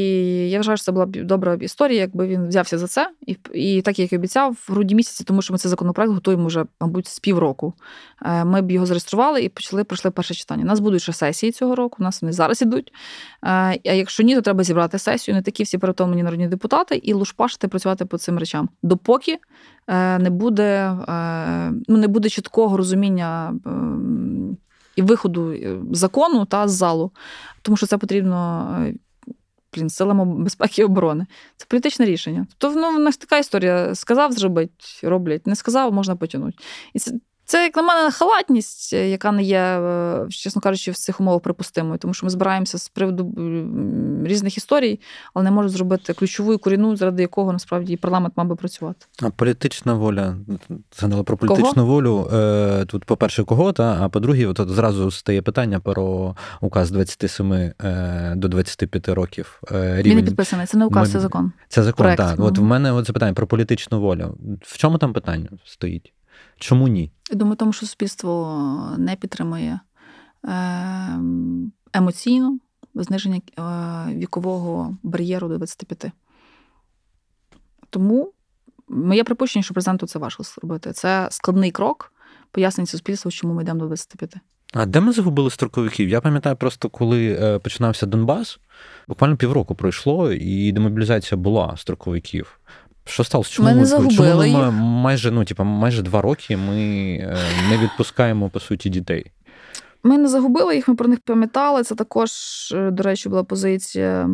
я 0.51 0.59
вважаю, 0.59 0.77
що 0.77 0.85
це 0.85 0.93
була 0.93 1.07
б 1.07 1.25
добра 1.25 1.55
історія, 1.55 2.01
якби 2.01 2.27
він 2.27 2.49
взявся 2.49 2.79
за 2.79 2.87
це. 2.87 3.11
І 3.27 3.37
і 3.55 3.83
так 3.83 3.99
як 3.99 4.13
і 4.13 4.17
обіцяв, 4.17 4.53
в 4.69 4.73
грудні 4.73 4.95
місяці, 4.95 5.25
тому 5.25 5.43
що 5.43 5.53
ми 5.53 5.59
цей 5.59 5.71
законопроект 5.71 6.13
готуємо 6.13 6.47
вже, 6.47 6.65
мабуть, 6.81 7.07
з 7.07 7.19
півроку. 7.19 7.75
Е, 8.23 8.45
ми 8.45 8.63
б 8.63 8.71
його 8.71 8.87
зареєстрували 8.87 9.43
і 9.43 9.49
почали 9.49 9.85
пройшли 9.85 10.11
перше 10.11 10.35
читання. 10.35 10.63
У 10.63 10.67
нас 10.67 10.81
будуть 10.81 11.03
ще 11.03 11.13
сесії 11.13 11.53
цього 11.53 11.75
року, 11.75 11.97
у 12.01 12.03
нас 12.03 12.23
вони 12.23 12.33
зараз 12.33 12.63
ідуть. 12.63 12.93
Е, 13.43 13.49
а 13.51 13.75
якщо 13.85 14.23
ні, 14.23 14.35
то 14.35 14.41
треба 14.41 14.65
зібрати 14.65 14.99
сесію, 14.99 15.35
не 15.35 15.43
такі 15.43 15.63
всі 15.63 15.79
перетомлені 15.79 16.23
народні 16.23 16.49
депутати, 16.49 16.97
і 16.97 17.13
лушпашити 17.13 17.69
працювати 17.69 18.05
по 18.05 18.19
цим 18.19 18.39
речам. 18.39 18.69
Допоки 18.83 19.39
не 20.19 20.31
буде 20.31 20.97
е, 21.09 21.73
ну, 21.89 21.97
не 21.97 22.09
буде 22.09 22.29
чіткого 22.29 22.77
розуміння 22.77 23.55
е, 23.67 23.71
і 24.97 25.03
виходу 25.03 25.55
закону 25.91 26.45
та 26.45 26.69
з 26.69 26.73
залу, 26.73 27.11
тому 27.63 27.77
що 27.77 27.87
це 27.87 27.99
потрібно 27.99 28.67
блін, 29.75 29.91
силам 29.91 30.45
безпеки 30.45 30.83
і 30.83 30.85
оборони. 30.85 31.27
Це 31.57 31.67
політичне 31.69 32.07
рішення. 32.07 32.47
Тобто 32.59 32.81
ну, 32.81 32.97
в 32.97 33.01
нас 33.01 33.17
така 33.17 33.39
історія: 33.39 33.95
сказав, 33.95 34.33
зробить, 34.33 35.01
роблять, 35.03 35.47
не 35.47 35.57
сказав, 35.57 35.93
можна 35.93 36.17
потягнути. 36.17 36.59
І 36.95 36.99
це 36.99 37.13
це, 37.49 37.63
як 37.63 37.77
на 37.77 37.83
мене, 37.83 38.11
халатність, 38.11 38.93
е, 38.93 39.09
яка 39.09 39.33
не 39.33 39.43
є, 39.43 39.59
е, 39.59 40.27
чесно 40.31 40.63
кажучи, 40.63 40.91
в 40.91 40.97
цих 40.97 41.21
умовах 41.21 41.43
припустимою, 41.43 41.99
тому 41.99 42.15
що 42.15 42.27
ми 42.27 42.31
збираємося 42.31 42.79
з 42.79 42.89
приводу 42.89 43.35
різних 44.25 44.57
історій, 44.57 45.01
але 45.35 45.45
не 45.45 45.51
можуть 45.51 45.73
зробити 45.73 46.15
ключову 46.15 46.53
і 46.53 46.59
корінну, 46.59 46.97
заради 46.97 47.23
якого 47.23 47.53
насправді 47.53 47.97
парламент 47.97 48.35
мав 48.37 48.47
би 48.47 48.57
працювати. 48.57 49.07
А 49.23 49.31
політична 49.31 49.95
воля 49.95 50.37
згадала 50.99 51.23
про 51.23 51.37
політичну 51.37 51.75
кого? 51.75 51.87
волю. 51.87 52.29
Е, 52.33 52.85
тут, 52.85 53.05
по-перше, 53.05 53.45
кого, 53.45 53.73
та, 53.73 53.99
а 54.01 54.09
по-друге, 54.09 54.47
от 54.47 54.61
зразу 54.69 55.11
стає 55.11 55.43
питання 55.43 55.81
про 55.81 56.37
указ 56.61 56.91
27 56.91 57.73
до 58.37 58.49
25 58.49 59.09
років. 59.09 59.61
Рівень. 59.71 60.03
Він 60.05 60.17
не 60.17 60.23
підписаний, 60.23 60.67
це 60.67 60.77
не 60.79 60.87
указ, 60.87 61.13
це 61.13 61.21
закон. 61.21 61.53
Це 61.69 61.83
закон, 61.83 62.15
так. 62.17 62.41
От 62.41 62.59
в 62.59 62.63
мене 62.63 62.93
от 62.93 63.07
запитання 63.07 63.33
про 63.33 63.47
політичну 63.47 64.01
волю. 64.01 64.39
В 64.63 64.79
чому 64.79 64.99
там 64.99 65.13
питання 65.13 65.49
стоїть? 65.65 66.13
Чому 66.59 66.89
ні? 66.89 67.13
Я 67.31 67.37
думаю, 67.37 67.57
тому 67.57 67.73
що 67.73 67.87
суспільство 67.87 68.95
не 68.99 69.17
підтримує 69.17 69.81
е, 70.45 70.51
емоційно 71.93 72.59
зниження 72.95 73.41
е, 73.59 74.15
вікового 74.15 74.97
бар'єру 75.03 75.49
до 75.49 75.57
25. 75.57 76.13
Тому 77.91 78.33
моє 78.89 79.25
припущення, 79.25 79.63
що 79.63 79.75
президенту 79.75 80.07
це 80.07 80.19
важко 80.19 80.43
зробити. 80.43 80.93
Це 80.93 81.29
складний 81.31 81.71
крок 81.71 82.13
пояснення 82.51 82.87
суспільству, 82.87 83.31
чому 83.31 83.55
ми 83.55 83.63
йдемо 83.63 83.81
до 83.81 83.87
25. 83.87 84.35
А 84.75 84.87
де 84.87 85.01
ми 85.01 85.13
загубили 85.13 85.51
строковиків? 85.51 86.09
Я 86.09 86.21
пам'ятаю 86.21 86.57
просто, 86.57 86.89
коли 86.89 87.39
е, 87.41 87.59
починався 87.59 88.07
Донбас, 88.07 88.59
буквально 89.09 89.37
півроку 89.37 89.75
пройшло, 89.75 90.33
і 90.33 90.73
демобілізація 90.73 91.39
була 91.39 91.77
строковиків. 91.77 92.61
Що 93.09 93.25
сталося? 93.25 93.51
Чому 93.51 93.69
ми 93.69 93.75
не 93.75 93.87
загубили 93.87 94.51
чому 94.51 94.63
ми 94.65 94.71
майже 94.81 95.31
ну, 95.31 95.45
типу, 95.45 95.65
майже 95.65 96.03
два 96.03 96.23
роки 96.23 96.57
ми 96.57 96.81
е, 97.23 97.37
не 97.71 97.79
відпускаємо 97.79 98.49
по 98.49 98.61
суті 98.61 98.89
дітей? 98.89 99.33
Ми 100.03 100.19
не 100.19 100.29
загубили 100.29 100.77
їх, 100.77 100.89
ми 100.89 100.95
про 100.95 101.09
них 101.09 101.21
пам'ятали. 101.21 101.83
Це 101.83 101.95
також, 101.95 102.31
е, 102.75 102.91
до 102.91 103.03
речі, 103.03 103.29
була 103.29 103.45
позиція 103.45 104.31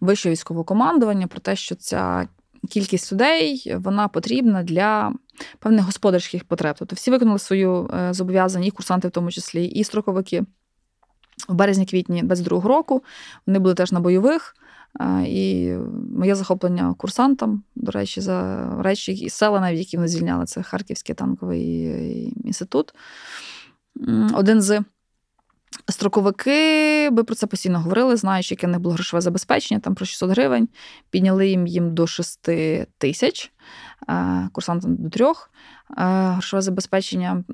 вищого 0.00 0.32
військового 0.32 0.64
командування 0.64 1.26
про 1.26 1.40
те, 1.40 1.56
що 1.56 1.74
ця 1.74 2.28
кількість 2.70 3.12
людей 3.12 3.74
вона 3.76 4.08
потрібна 4.08 4.62
для 4.62 5.12
певних 5.58 5.84
господарських 5.84 6.44
потреб. 6.44 6.76
Тобто 6.78 6.96
всі 6.96 7.10
виконали 7.10 7.38
свою 7.38 7.90
е, 7.94 8.14
зобов'язання, 8.14 8.66
і 8.66 8.70
курсанти, 8.70 9.08
в 9.08 9.10
тому 9.10 9.30
числі, 9.30 9.64
і 9.64 9.84
строковики. 9.84 10.42
В 11.48 11.54
березні-квітні 11.54 12.24
22-го 12.24 12.68
року 12.68 13.02
вони 13.46 13.58
були 13.58 13.74
теж 13.74 13.92
на 13.92 14.00
бойових. 14.00 14.54
І 15.26 15.74
моє 16.16 16.34
захоплення 16.34 16.94
курсантам, 16.98 17.62
до 17.74 17.92
речі, 17.92 18.20
за 18.20 18.68
речі 18.82 19.12
і 19.12 19.30
села, 19.30 19.60
навіть 19.60 19.78
які 19.78 19.96
вони 19.96 20.08
звільняли, 20.08 20.44
це 20.46 20.62
Харківський 20.62 21.14
танковий 21.14 22.34
інститут. 22.44 22.94
Один 24.34 24.62
з 24.62 24.82
строковики 25.88 27.10
би 27.10 27.24
про 27.24 27.34
це 27.34 27.46
постійно 27.46 27.80
говорили, 27.80 28.16
знаючи, 28.16 28.54
яке 28.54 28.66
в 28.66 28.70
них 28.70 28.80
було 28.80 28.94
грошове 28.94 29.20
забезпечення, 29.20 29.80
там 29.80 29.94
про 29.94 30.06
600 30.06 30.30
гривень, 30.30 30.68
підняли 31.10 31.48
їм 31.48 31.66
їм 31.66 31.94
до 31.94 32.06
6 32.06 32.48
тисяч, 32.98 33.52
курсантам 34.52 34.96
до 34.96 35.10
трьох 35.10 35.50
грошове 35.96 36.62
забезпечення. 36.62 37.44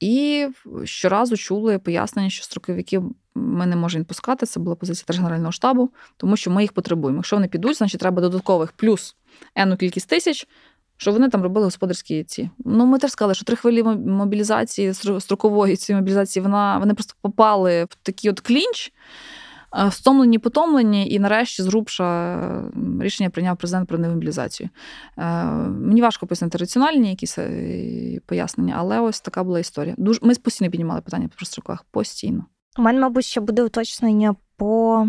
І 0.00 0.48
щоразу 0.84 1.36
чули 1.36 1.78
пояснення, 1.78 2.30
що 2.30 2.44
строковики 2.44 3.02
ми 3.34 3.66
не 3.66 3.76
можемо 3.76 4.00
відпускати. 4.00 4.46
Це 4.46 4.60
була 4.60 4.76
позиція 4.76 5.04
теж 5.06 5.16
Генерального 5.16 5.52
штабу, 5.52 5.90
тому 6.16 6.36
що 6.36 6.50
ми 6.50 6.62
їх 6.62 6.72
потребуємо. 6.72 7.18
Якщо 7.18 7.36
вони 7.36 7.48
підуть, 7.48 7.78
значить 7.78 8.00
треба 8.00 8.22
додаткових 8.22 8.72
плюс 8.72 9.16
енну 9.54 9.76
кількість 9.76 10.08
тисяч. 10.08 10.48
Що 10.96 11.12
вони 11.12 11.28
там 11.28 11.42
робили 11.42 11.64
господарські 11.64 12.24
ці. 12.24 12.50
Ну, 12.64 12.86
ми 12.86 12.98
теж 12.98 13.10
сказали, 13.10 13.34
що 13.34 13.44
три 13.44 13.56
хвилі 13.56 13.82
мобілізації, 13.82 14.94
строкової 14.94 15.76
цієї 15.76 16.00
мобілізації, 16.00 16.42
вона, 16.42 16.78
вони 16.78 16.94
просто 16.94 17.14
попали 17.22 17.84
в 17.84 17.94
такий 18.02 18.30
от 18.30 18.40
клінч, 18.40 18.92
стомлені, 19.90 20.38
потомлені, 20.38 21.10
і 21.10 21.18
нарешті 21.18 21.62
зрубша 21.62 22.38
рішення 23.00 23.30
прийняв 23.30 23.56
президент 23.56 23.88
про 23.88 23.98
демобілізацію. 23.98 24.68
Мені 25.66 26.02
важко 26.02 26.26
пояснити 26.26 26.58
раціональні 26.58 27.10
якісь 27.10 27.38
е, 27.38 28.20
пояснення, 28.26 28.74
але 28.78 29.00
ось 29.00 29.20
така 29.20 29.44
була 29.44 29.58
історія. 29.58 29.94
Дуже 29.98 30.20
Ми 30.22 30.34
постійно 30.34 30.70
піднімали 30.70 31.00
питання 31.00 31.28
про 31.36 31.46
строкових. 31.46 31.84
Постійно. 31.90 32.44
У 32.78 32.82
мене, 32.82 33.00
мабуть, 33.00 33.24
ще 33.24 33.40
буде 33.40 33.62
уточнення 33.62 34.34
по. 34.56 35.08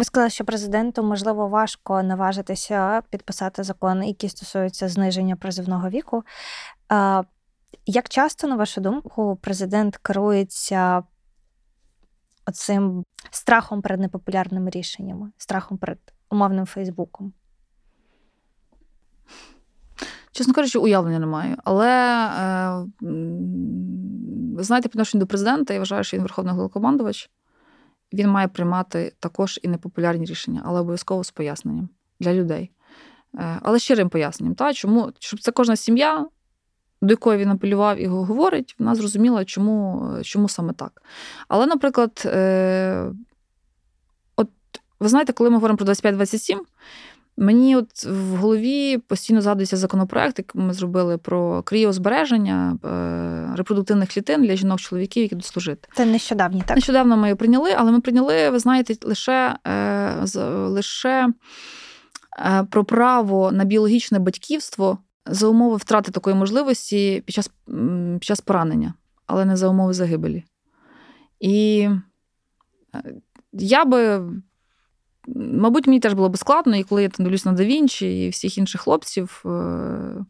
Ви 0.00 0.04
сказали, 0.04 0.30
що 0.30 0.44
президенту 0.44 1.02
можливо 1.02 1.48
важко 1.48 2.02
наважитися 2.02 3.02
підписати 3.10 3.62
закон, 3.62 4.02
який 4.04 4.30
стосується 4.30 4.88
зниження 4.88 5.36
призивного 5.36 5.88
віку. 5.88 6.24
Як 7.86 8.08
часто, 8.08 8.48
на 8.48 8.56
вашу 8.56 8.80
думку, 8.80 9.38
президент 9.42 9.96
керується 9.96 11.02
оцим 12.46 13.04
страхом 13.30 13.82
перед 13.82 14.00
непопулярними 14.00 14.70
рішеннями, 14.70 15.30
страхом 15.38 15.78
перед 15.78 15.98
умовним 16.30 16.66
Фейсбуком? 16.66 17.32
Чесно 20.32 20.54
кажучи, 20.54 20.78
уявлення 20.78 21.18
немає. 21.18 21.56
Але 21.64 21.90
е, 22.26 22.86
знаєте, 24.62 24.88
по 24.88 24.92
відношенню 24.92 25.20
до 25.20 25.26
президента, 25.26 25.74
я 25.74 25.80
вважаю, 25.80 26.04
що 26.04 26.16
він 26.16 26.22
верховний 26.22 26.52
головнокомандувач. 26.52 27.30
Він 28.12 28.28
має 28.28 28.48
приймати 28.48 29.12
також 29.20 29.60
і 29.62 29.68
непопулярні 29.68 30.24
рішення, 30.24 30.62
але 30.64 30.80
обов'язково 30.80 31.24
з 31.24 31.30
поясненням 31.30 31.88
для 32.20 32.34
людей. 32.34 32.70
але 33.62 33.78
щирим 33.78 34.08
поясненням. 34.08 34.54
Та, 34.54 34.72
чому, 34.72 35.12
Щоб 35.18 35.40
це 35.40 35.52
кожна 35.52 35.76
сім'я, 35.76 36.26
до 37.02 37.12
якої 37.12 37.38
він 37.38 37.50
апелював 37.50 37.98
і 37.98 38.06
говорить, 38.06 38.76
вона 38.78 38.94
зрозуміла, 38.94 39.44
чому 39.44 40.08
чому 40.22 40.48
саме 40.48 40.72
так. 40.72 41.02
Але, 41.48 41.66
наприклад, 41.66 42.22
от 44.36 44.48
ви 45.00 45.08
знаєте, 45.08 45.32
коли 45.32 45.50
ми 45.50 45.56
говоримо 45.56 45.76
про 45.76 45.86
25-27, 45.86 46.58
Мені 47.42 47.76
от 47.76 48.04
в 48.04 48.36
голові 48.36 48.98
постійно 48.98 49.40
згадується 49.40 49.76
законопроект, 49.76 50.38
який 50.38 50.62
ми 50.62 50.72
зробили 50.72 51.18
про 51.18 51.62
кріозбереження 51.62 52.78
е, 52.84 53.56
репродуктивних 53.56 54.08
клітин 54.08 54.42
для 54.42 54.56
жінок-чоловіків, 54.56 55.22
які 55.22 55.34
будуть 55.34 55.46
служити. 55.46 55.88
Це 55.96 56.06
нещодавні, 56.06 56.62
так? 56.66 56.76
Нещодавно 56.76 57.16
ми 57.16 57.26
її 57.26 57.34
прийняли, 57.34 57.74
але 57.78 57.92
ми 57.92 58.00
прийняли, 58.00 58.50
ви 58.50 58.58
знаєте, 58.58 58.94
лише 59.02 59.56
е, 59.66 60.14
лише 60.46 61.28
е, 62.38 62.66
про 62.70 62.84
право 62.84 63.52
на 63.52 63.64
біологічне 63.64 64.18
батьківство 64.18 64.98
за 65.26 65.46
умови 65.46 65.76
втрати 65.76 66.12
такої 66.12 66.36
можливості 66.36 67.22
під 67.26 67.34
час, 67.34 67.50
під 68.12 68.24
час 68.24 68.40
поранення, 68.40 68.94
але 69.26 69.44
не 69.44 69.56
за 69.56 69.68
умови 69.68 69.92
загибелі. 69.92 70.44
І 71.40 71.88
я 73.52 73.84
би 73.84 74.22
Мабуть, 75.34 75.86
мені 75.86 76.00
теж 76.00 76.12
було 76.12 76.28
б 76.28 76.36
складно, 76.36 76.76
і 76.76 76.84
коли 76.84 77.02
я 77.02 77.08
там 77.08 77.24
дивлюсь 77.24 77.44
на 77.44 77.52
Давінчі 77.52 78.26
і 78.26 78.28
всіх 78.28 78.58
інших 78.58 78.80
хлопців, 78.80 79.42
е, 79.46 80.24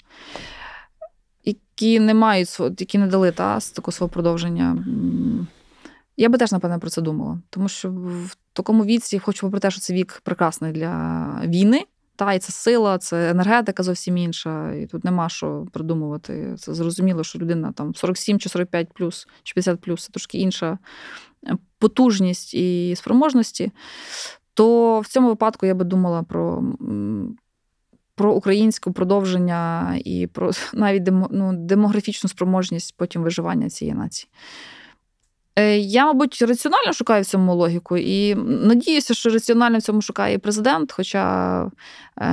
які 1.44 2.00
не 2.00 2.14
мають 2.14 2.60
які 2.60 2.98
не 2.98 3.06
дали 3.06 3.32
та, 3.32 3.60
такого 3.60 3.92
свого 3.92 4.12
продовження. 4.12 4.84
Я 6.16 6.28
би 6.28 6.38
теж, 6.38 6.52
напевно, 6.52 6.80
про 6.80 6.90
це 6.90 7.02
думала. 7.02 7.38
Тому 7.50 7.68
що 7.68 7.90
в 7.90 8.36
такому 8.52 8.84
віці, 8.84 9.18
хочу 9.18 9.46
попри 9.46 9.60
те, 9.60 9.70
що 9.70 9.80
це 9.80 9.94
вік 9.94 10.20
прекрасний 10.24 10.72
для 10.72 11.26
війни. 11.44 11.84
Та, 12.16 12.32
і 12.32 12.38
це 12.38 12.52
сила, 12.52 12.98
це 12.98 13.30
енергетика 13.30 13.82
зовсім 13.82 14.16
інша. 14.16 14.72
І 14.72 14.86
тут 14.86 15.04
нема 15.04 15.28
що 15.28 15.66
придумувати. 15.72 16.54
Це 16.58 16.74
зрозуміло, 16.74 17.24
що 17.24 17.38
людина 17.38 17.72
там 17.72 17.94
47 17.94 18.38
чи 18.38 18.48
45 18.48 18.92
плюс, 18.94 19.28
чи 19.42 19.54
50 19.54 19.80
плюс 19.80 20.04
це 20.04 20.12
трошки 20.12 20.38
інша 20.38 20.78
е, 21.46 21.56
потужність 21.78 22.54
і 22.54 22.94
спроможності 22.96 23.72
то 24.60 25.00
в 25.00 25.08
цьому 25.08 25.28
випадку 25.28 25.66
я 25.66 25.74
би 25.74 25.84
думала 25.84 26.22
про 26.22 26.62
про 28.14 28.32
українське 28.32 28.90
продовження 28.90 29.94
і 30.04 30.26
про 30.26 30.50
навіть 30.74 31.02
демо, 31.02 31.28
ну, 31.30 31.52
демографічну 31.52 32.30
спроможність 32.30 32.94
потім 32.96 33.22
виживання 33.22 33.70
цієї 33.70 33.94
нації. 33.94 34.30
Е, 35.56 35.78
я, 35.78 36.06
мабуть, 36.06 36.42
раціонально 36.42 36.92
шукаю 36.92 37.22
в 37.22 37.26
цьому 37.26 37.54
логіку, 37.54 37.96
і 37.96 38.34
надіюся, 38.44 39.14
що 39.14 39.30
раціонально 39.30 39.78
в 39.78 39.82
цьому 39.82 40.02
шукає 40.02 40.34
і 40.34 40.38
президент. 40.38 40.92
Хоча 40.92 41.64
е, 42.20 42.30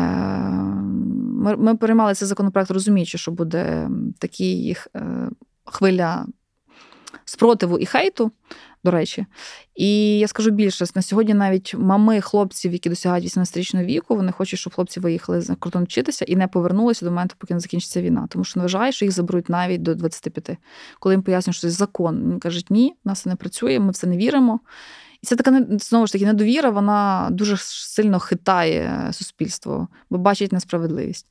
ми 1.58 1.76
приймали 1.76 2.14
цей 2.14 2.28
законопроект, 2.28 2.72
розуміючи, 2.72 3.18
що 3.18 3.32
буде 3.32 3.90
такий 4.20 4.78
е, 4.96 5.30
хвиля 5.66 6.26
спротиву 7.26 7.80
і 7.80 7.86
хейту 7.86 8.32
до 8.88 8.92
речі. 8.92 9.26
І 9.76 10.20
я 10.20 10.28
скажу 10.28 10.52
більше, 10.52 10.86
на 10.96 11.02
сьогодні 11.02 11.34
навіть 11.34 11.76
мами 11.78 12.22
хлопців, 12.22 12.74
які 12.74 12.90
досягають 12.90 13.26
18-річного 13.26 13.86
віку, 13.86 14.16
вони 14.16 14.32
хочуть, 14.32 14.60
щоб 14.60 14.74
хлопці 14.74 15.00
виїхали 15.00 15.42
за 15.42 15.56
кордон 15.56 15.84
вчитися 15.84 16.26
і 16.26 16.36
не 16.36 16.48
повернулися 16.48 17.06
до 17.06 17.12
моменту, 17.12 17.36
поки 17.38 17.54
не 17.54 17.60
закінчиться 17.60 18.02
війна. 18.02 18.28
Тому 18.30 18.44
що 18.44 18.60
не 18.60 18.64
вважають, 18.64 18.96
що 18.96 19.06
їх 19.06 19.14
заберуть 19.14 19.50
навіть 19.50 19.82
до 19.82 19.96
25. 19.96 20.58
Коли 21.00 21.16
їм 21.16 21.22
пояснюють, 21.22 21.58
що 21.58 21.68
це 21.68 21.72
закон, 21.72 22.24
вони 22.24 22.40
кажуть, 22.40 22.66
ні, 22.70 22.94
у 23.06 23.10
нас 23.10 23.22
це 23.22 23.30
не 23.30 23.36
працює, 23.36 23.80
ми 23.80 23.92
в 23.92 23.96
це 23.96 24.08
не 24.08 24.18
віримо. 24.18 24.60
І 25.24 25.28
це 25.28 25.36
така 25.36 25.66
знову 25.70 26.08
ж 26.08 26.14
таки 26.14 26.26
недовіра, 26.26 26.70
вона 26.70 27.30
дуже 27.32 27.58
сильно 27.60 28.20
хитає 28.20 29.10
суспільство, 29.12 29.88
бо 30.10 30.18
бачить 30.18 30.52
несправедливість. 30.52 31.28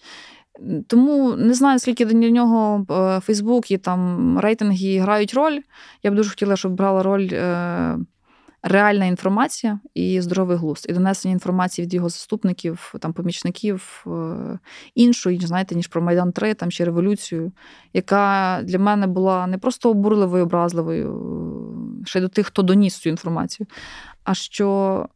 Тому 0.87 1.37
не 1.37 1.55
знаю, 1.55 1.79
скільки 1.79 2.05
для 2.05 2.31
нього 2.31 2.87
е, 2.91 3.21
Фейсбук 3.21 3.71
і 3.71 3.79
там 3.79 4.39
рейтинги 4.39 4.99
грають 4.99 5.35
роль. 5.35 5.61
Я 6.03 6.11
б 6.11 6.15
дуже 6.15 6.31
хотіла, 6.31 6.57
щоб 6.57 6.73
брала 6.73 7.03
роль 7.03 7.29
е, 7.33 7.99
реальна 8.63 9.05
інформація 9.05 9.81
і 9.95 10.21
здоровий 10.21 10.57
глузд, 10.57 10.87
і 10.89 10.93
донесення 10.93 11.33
інформації 11.33 11.87
від 11.87 11.95
його 11.95 12.09
заступників, 12.09 12.95
там 13.01 13.13
помічників 13.13 14.05
е, 14.07 14.59
іншої, 14.95 15.41
знаєте, 15.41 15.75
ніж 15.75 15.87
про 15.87 16.03
Майдан 16.03 16.33
3 16.33 16.55
там 16.55 16.71
чи 16.71 16.85
революцію, 16.85 17.53
яка 17.93 18.61
для 18.65 18.79
мене 18.79 19.07
була 19.07 19.47
не 19.47 19.59
просто 19.59 19.91
обурливою, 19.91 20.45
образливою, 20.45 22.03
ще 22.05 22.19
й 22.19 22.23
до 22.23 22.29
тих, 22.29 22.47
хто 22.47 22.63
доніс 22.63 22.97
цю 22.99 23.09
інформацію, 23.09 23.67
а 24.25 24.35
що. 24.35 25.09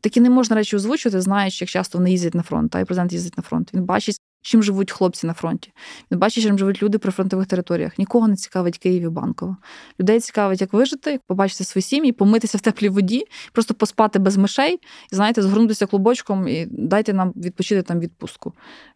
Такі 0.00 0.20
не 0.20 0.30
можна 0.30 0.56
речі 0.56 0.76
озвучувати, 0.76 1.20
знаючи, 1.20 1.64
як 1.64 1.70
часто 1.70 1.98
вони 1.98 2.10
їздять 2.10 2.34
на 2.34 2.42
фронт, 2.42 2.70
та 2.70 2.80
і 2.80 2.84
президент 2.84 3.12
їздить 3.12 3.36
на 3.36 3.42
фронт. 3.42 3.74
Він 3.74 3.84
бачить 3.84 4.16
чим 4.46 4.62
живуть 4.62 4.92
хлопці 4.92 5.26
на 5.26 5.34
фронті. 5.34 5.72
Він 6.10 6.18
бачить, 6.18 6.44
чим 6.44 6.58
живуть 6.58 6.82
люди 6.82 6.98
при 6.98 7.12
фронтових 7.12 7.46
територіях. 7.46 7.98
Нікого 7.98 8.28
не 8.28 8.36
цікавить 8.36 8.78
Київ 8.78 9.02
і 9.02 9.08
Банково. 9.08 9.56
Людей 10.00 10.20
цікавить, 10.20 10.60
як 10.60 10.72
вижити, 10.72 11.10
як 11.10 11.22
побачити 11.26 11.64
свої 11.64 11.82
сім'ї, 11.82 12.12
помитися 12.12 12.58
в 12.58 12.60
теплій 12.60 12.88
воді, 12.88 13.24
просто 13.52 13.74
поспати 13.74 14.18
без 14.18 14.36
мишей, 14.36 14.80
і 15.12 15.14
знаєте, 15.14 15.42
згорнутися 15.42 15.86
клубочком 15.86 16.48
і 16.48 16.66
дайте 16.70 17.12
нам 17.12 17.32
відпочити 17.36 17.82
там 17.82 18.00
відпустку. 18.00 18.52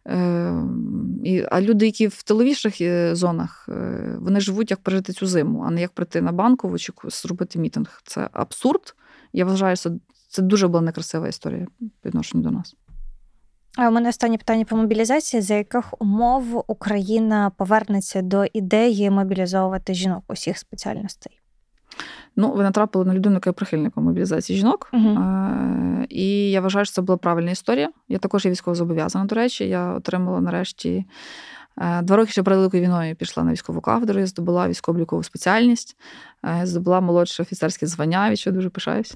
Е, 0.07 0.53
і, 1.23 1.45
А 1.51 1.61
люди, 1.61 1.85
які 1.85 2.07
в 2.07 2.23
тиловіших 2.23 2.81
е, 2.81 3.15
зонах, 3.15 3.69
е, 3.69 4.17
вони 4.19 4.39
живуть, 4.39 4.71
як 4.71 4.79
пережити 4.79 5.13
цю 5.13 5.27
зиму, 5.27 5.63
а 5.67 5.71
не 5.71 5.81
як 5.81 5.91
прийти 5.91 6.21
на 6.21 6.31
банкову 6.31 6.77
чи 6.77 6.93
зробити 7.03 7.59
мітинг. 7.59 8.01
Це 8.05 8.29
абсурд. 8.33 8.95
Я 9.33 9.45
вважаю, 9.45 9.75
що 9.75 9.91
це 10.29 10.41
дуже 10.41 10.67
була 10.67 10.81
некрасива 10.81 11.27
історія 11.27 11.67
відношення 12.05 12.43
до 12.43 12.51
нас. 12.51 12.75
А 13.77 13.87
у 13.87 13.91
мене 13.91 14.09
останнє 14.09 14.37
питання 14.37 14.65
по 14.65 14.75
мобілізації: 14.75 15.41
за 15.41 15.53
яких 15.53 16.01
умов 16.01 16.63
Україна 16.67 17.51
повернеться 17.57 18.21
до 18.21 18.45
ідеї 18.53 19.09
мобілізовувати 19.09 19.93
жінок 19.93 20.23
усіх 20.27 20.57
спеціальностей? 20.57 21.37
Ну, 22.35 22.51
ви 22.51 22.63
натрапили 22.63 23.05
на 23.05 23.13
людину, 23.13 23.35
яка 23.35 23.49
є 23.49 23.53
прихильником 23.53 24.03
мобілізації 24.03 24.59
жінок. 24.59 24.89
Угу. 24.93 25.19
І 26.09 26.51
я 26.51 26.61
вважаю, 26.61 26.85
що 26.85 26.93
це 26.93 27.01
була 27.01 27.17
правильна 27.17 27.51
історія. 27.51 27.91
Я 28.09 28.17
також 28.17 28.45
є 28.45 28.51
військово 28.51 28.75
зобов'язана, 28.75 29.25
до 29.25 29.35
речі. 29.35 29.67
Я 29.67 29.93
отримала 29.93 30.41
нарешті 30.41 30.89
Е, 30.97 31.05
два 31.77 32.15
роки 32.15 32.31
ще 32.31 32.43
перед 32.43 32.57
Великою 32.57 32.83
війною 32.83 33.15
пішла 33.15 33.43
на 33.43 33.51
військову 33.51 33.81
кафедру, 33.81 34.19
я 34.19 34.25
здобула 34.25 34.67
військово-облікову 34.67 35.23
спеціальність, 35.23 35.97
е, 36.45 36.61
здобула 36.65 37.01
молодше 37.01 37.43
офіцерське 37.43 37.87
звання, 37.87 38.29
від 38.29 38.39
чого 38.39 38.55
дуже 38.55 38.69
пишаюсь. 38.69 39.13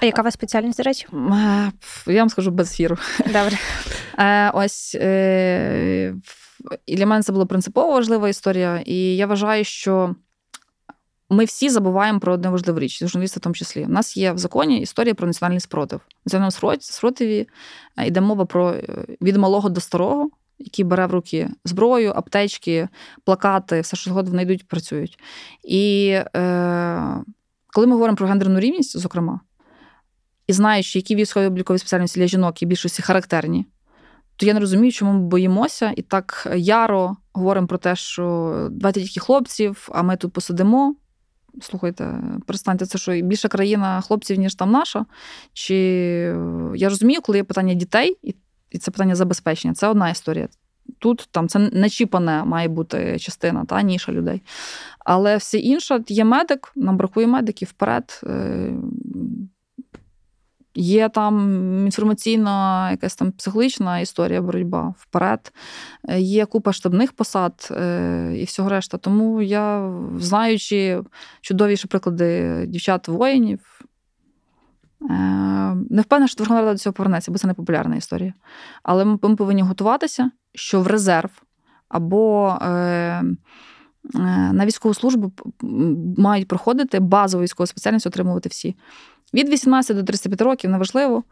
А 0.00 0.06
яка 0.06 0.22
у 0.22 0.24
вас 0.24 0.34
спеціальність, 0.34 0.78
до 0.78 0.82
речі? 0.82 1.06
Е, 1.12 1.72
я 2.06 2.20
вам 2.20 2.28
скажу 2.28 2.50
без 2.50 2.72
ефіру. 2.72 2.96
Добре. 3.26 3.58
Ось 4.54 4.96
і 6.86 6.96
для 6.96 7.06
мене 7.06 7.22
це 7.22 7.32
була 7.32 7.46
принципово 7.46 7.92
важлива 7.92 8.28
історія, 8.28 8.82
і 8.86 9.16
я 9.16 9.26
вважаю, 9.26 9.64
що. 9.64 10.14
Ми 11.30 11.44
всі 11.44 11.68
забуваємо 11.68 12.20
про 12.20 12.32
одну 12.32 12.50
важливу 12.50 12.78
річ, 12.78 13.04
журналісти 13.04 13.40
в 13.40 13.42
тому 13.42 13.54
числі. 13.54 13.84
У 13.84 13.88
нас 13.88 14.16
є 14.16 14.32
в 14.32 14.38
законі 14.38 14.80
історія 14.80 15.14
про 15.14 15.26
національний 15.26 15.60
спротив. 15.60 15.98
В 15.98 16.12
національному 16.26 16.76
спротиві 16.80 17.48
йде 18.06 18.20
мова 18.20 18.44
про 18.44 18.74
від 19.20 19.36
малого 19.36 19.68
до 19.68 19.80
старого, 19.80 20.30
який 20.64 20.84
бере 20.84 21.06
в 21.06 21.10
руки 21.10 21.50
зброю, 21.64 22.12
аптечки, 22.16 22.88
плакати, 23.24 23.80
все, 23.80 23.96
що 23.96 24.10
згодом 24.10 24.30
вони 24.30 24.42
йдуть, 24.42 24.68
працюють. 24.68 25.18
І 25.64 26.06
е, 26.36 27.24
коли 27.66 27.86
ми 27.86 27.92
говоримо 27.92 28.16
про 28.16 28.26
гендерну 28.26 28.60
рівність, 28.60 28.98
зокрема, 28.98 29.40
і 30.46 30.52
знаючи, 30.52 30.98
які 30.98 31.16
військові 31.16 31.46
облікові 31.46 31.78
спеціальності 31.78 32.20
для 32.20 32.26
жінок 32.26 32.62
і 32.62 32.66
більшості 32.66 33.02
характерні, 33.02 33.66
то 34.36 34.46
я 34.46 34.54
не 34.54 34.60
розумію, 34.60 34.92
чому 34.92 35.12
ми 35.12 35.20
боїмося 35.20 35.92
і 35.96 36.02
так 36.02 36.48
яро 36.56 37.16
говоримо 37.32 37.66
про 37.66 37.78
те, 37.78 37.96
що 37.96 38.68
давайте 38.70 39.00
тільки 39.00 39.20
хлопців, 39.20 39.88
а 39.92 40.02
ми 40.02 40.16
тут 40.16 40.32
посидимо. 40.32 40.94
Слухайте, 41.62 42.20
перестаньте, 42.46 42.86
це 42.86 42.98
що 42.98 43.12
більша 43.12 43.48
країна 43.48 44.00
хлопців, 44.00 44.38
ніж 44.38 44.54
там 44.54 44.70
наша. 44.70 45.06
Чи 45.52 45.74
я 46.74 46.88
розумію, 46.88 47.20
коли 47.22 47.38
є 47.38 47.44
питання 47.44 47.74
дітей, 47.74 48.16
і 48.22 48.34
і 48.74 48.78
це 48.78 48.90
питання 48.90 49.14
забезпечення. 49.14 49.74
Це 49.74 49.88
одна 49.88 50.10
історія. 50.10 50.48
Тут 50.98 51.28
там 51.30 51.48
це 51.48 51.58
нечіпане 51.58 52.44
має 52.44 52.68
бути 52.68 53.18
частина 53.18 53.64
та 53.64 53.82
ніша 53.82 54.12
людей. 54.12 54.42
Але 54.98 55.36
все 55.36 55.58
інше 55.58 56.00
є 56.08 56.24
медик, 56.24 56.72
нам 56.76 56.96
бракує 56.96 57.26
медиків 57.26 57.68
вперед. 57.68 58.20
Е, 58.26 58.72
є 60.74 61.08
там 61.08 61.36
інформаційна, 61.84 62.90
якась 62.90 63.16
там 63.16 63.32
психологічна 63.32 64.00
історія, 64.00 64.42
боротьба 64.42 64.94
вперед. 64.98 65.52
Е, 66.08 66.20
є 66.20 66.46
купа 66.46 66.72
штабних 66.72 67.12
посад 67.12 67.68
е, 67.70 68.32
і 68.36 68.44
всього 68.44 68.68
решта. 68.68 68.98
Тому 68.98 69.42
я, 69.42 69.92
знаючи 70.18 71.02
чудовіші 71.40 71.88
приклади 71.88 72.64
дівчат-воїнів, 72.66 73.60
не 75.90 76.02
впевнена, 76.02 76.28
що 76.28 76.38
Верховна 76.38 76.60
Рада 76.60 76.72
до 76.72 76.78
цього 76.78 76.92
повернеться, 76.92 77.32
бо 77.32 77.38
це 77.38 77.46
не 77.46 77.54
популярна 77.54 77.96
історія. 77.96 78.34
Але 78.82 79.04
ми 79.04 79.16
повинні 79.16 79.62
готуватися, 79.62 80.30
що 80.54 80.80
в 80.80 80.86
резерв 80.86 81.30
або 81.88 82.48
е, 82.62 82.68
е, 82.68 83.24
на 84.52 84.66
військову 84.66 84.94
службу 84.94 85.32
мають 86.18 86.48
проходити 86.48 87.00
базову 87.00 87.44
військову 87.44 87.66
спеціальність 87.66 88.06
отримувати 88.06 88.48
всі. 88.48 88.76
Від 89.34 89.48
18 89.48 89.96
до 89.96 90.02
35 90.02 90.40
років 90.40 90.70
неважливо. 90.70 91.22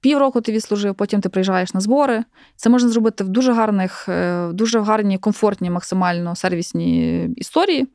Півроку 0.00 0.40
ти 0.40 0.52
відслужив, 0.52 0.94
потім 0.94 1.20
ти 1.20 1.28
приїжджаєш 1.28 1.74
на 1.74 1.80
збори. 1.80 2.24
Це 2.56 2.70
можна 2.70 2.88
зробити 2.88 3.24
в 3.24 3.28
дуже 3.28 3.52
гарних, 3.52 4.08
е, 4.08 4.48
дуже 4.52 4.80
гарні, 4.80 5.18
комфортні, 5.18 5.70
максимально 5.70 6.36
сервісні 6.36 7.24
історії, 7.36 7.88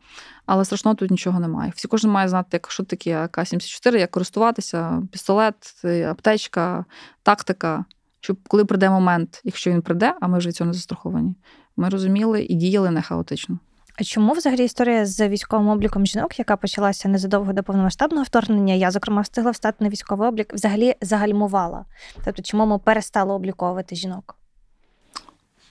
але 0.46 0.66
страшного 0.66 0.96
тут 0.96 1.12
нічого 1.12 1.40
немає. 1.40 1.74
Всі 1.76 1.88
кожен 1.88 2.12
має 2.12 2.30
знати, 2.30 2.50
як 2.52 2.72
що 2.72 2.84
таке 2.84 3.18
АК-74, 3.18 3.98
як 3.98 4.12
користуватися, 4.12 5.04
пістолет, 5.12 5.86
аптечка, 6.08 6.86
тактика. 7.24 7.86
Щоб 8.20 8.38
коли 8.48 8.66
прийде 8.66 8.90
момент, 8.90 9.42
якщо 9.44 9.72
він 9.72 9.82
прийде, 9.82 10.16
а 10.22 10.28
ми 10.28 10.38
вже 10.38 10.50
від 10.50 10.56
цього 10.56 10.68
не 10.68 10.74
застраховані, 10.74 11.36
ми 11.78 11.90
розуміли 11.90 12.44
і 12.44 12.56
діяли 12.56 12.92
не 12.92 13.02
хаотично. 13.02 13.60
А 14.00 14.04
чому 14.04 14.34
взагалі 14.34 14.66
історія 14.66 15.06
з 15.06 15.30
військовим 15.30 15.68
обліком 15.68 16.06
жінок, 16.06 16.40
яка 16.40 16.58
почалася 16.58 17.10
незадовго 17.10 17.54
до 17.54 17.64
повномасштабного 17.64 18.24
вторгнення, 18.24 18.74
я, 18.74 18.92
зокрема, 18.92 19.22
встигла 19.22 19.52
встати 19.52 19.84
на 19.84 19.90
військовий 19.90 20.30
облік, 20.30 20.54
взагалі 20.54 20.96
загальмувала? 21.02 21.86
Тобто, 22.26 22.42
чому 22.42 22.66
ми 22.66 22.80
перестали 22.80 23.34
обліковувати 23.34 23.96
жінок? 23.96 24.36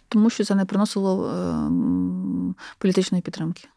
Тому 0.09 0.31
що 0.31 0.45
це 0.45 0.55
не 0.55 0.64
приносило 0.64 1.31
е, 1.31 1.70
політичної 2.79 3.23
підтримки. 3.23 3.68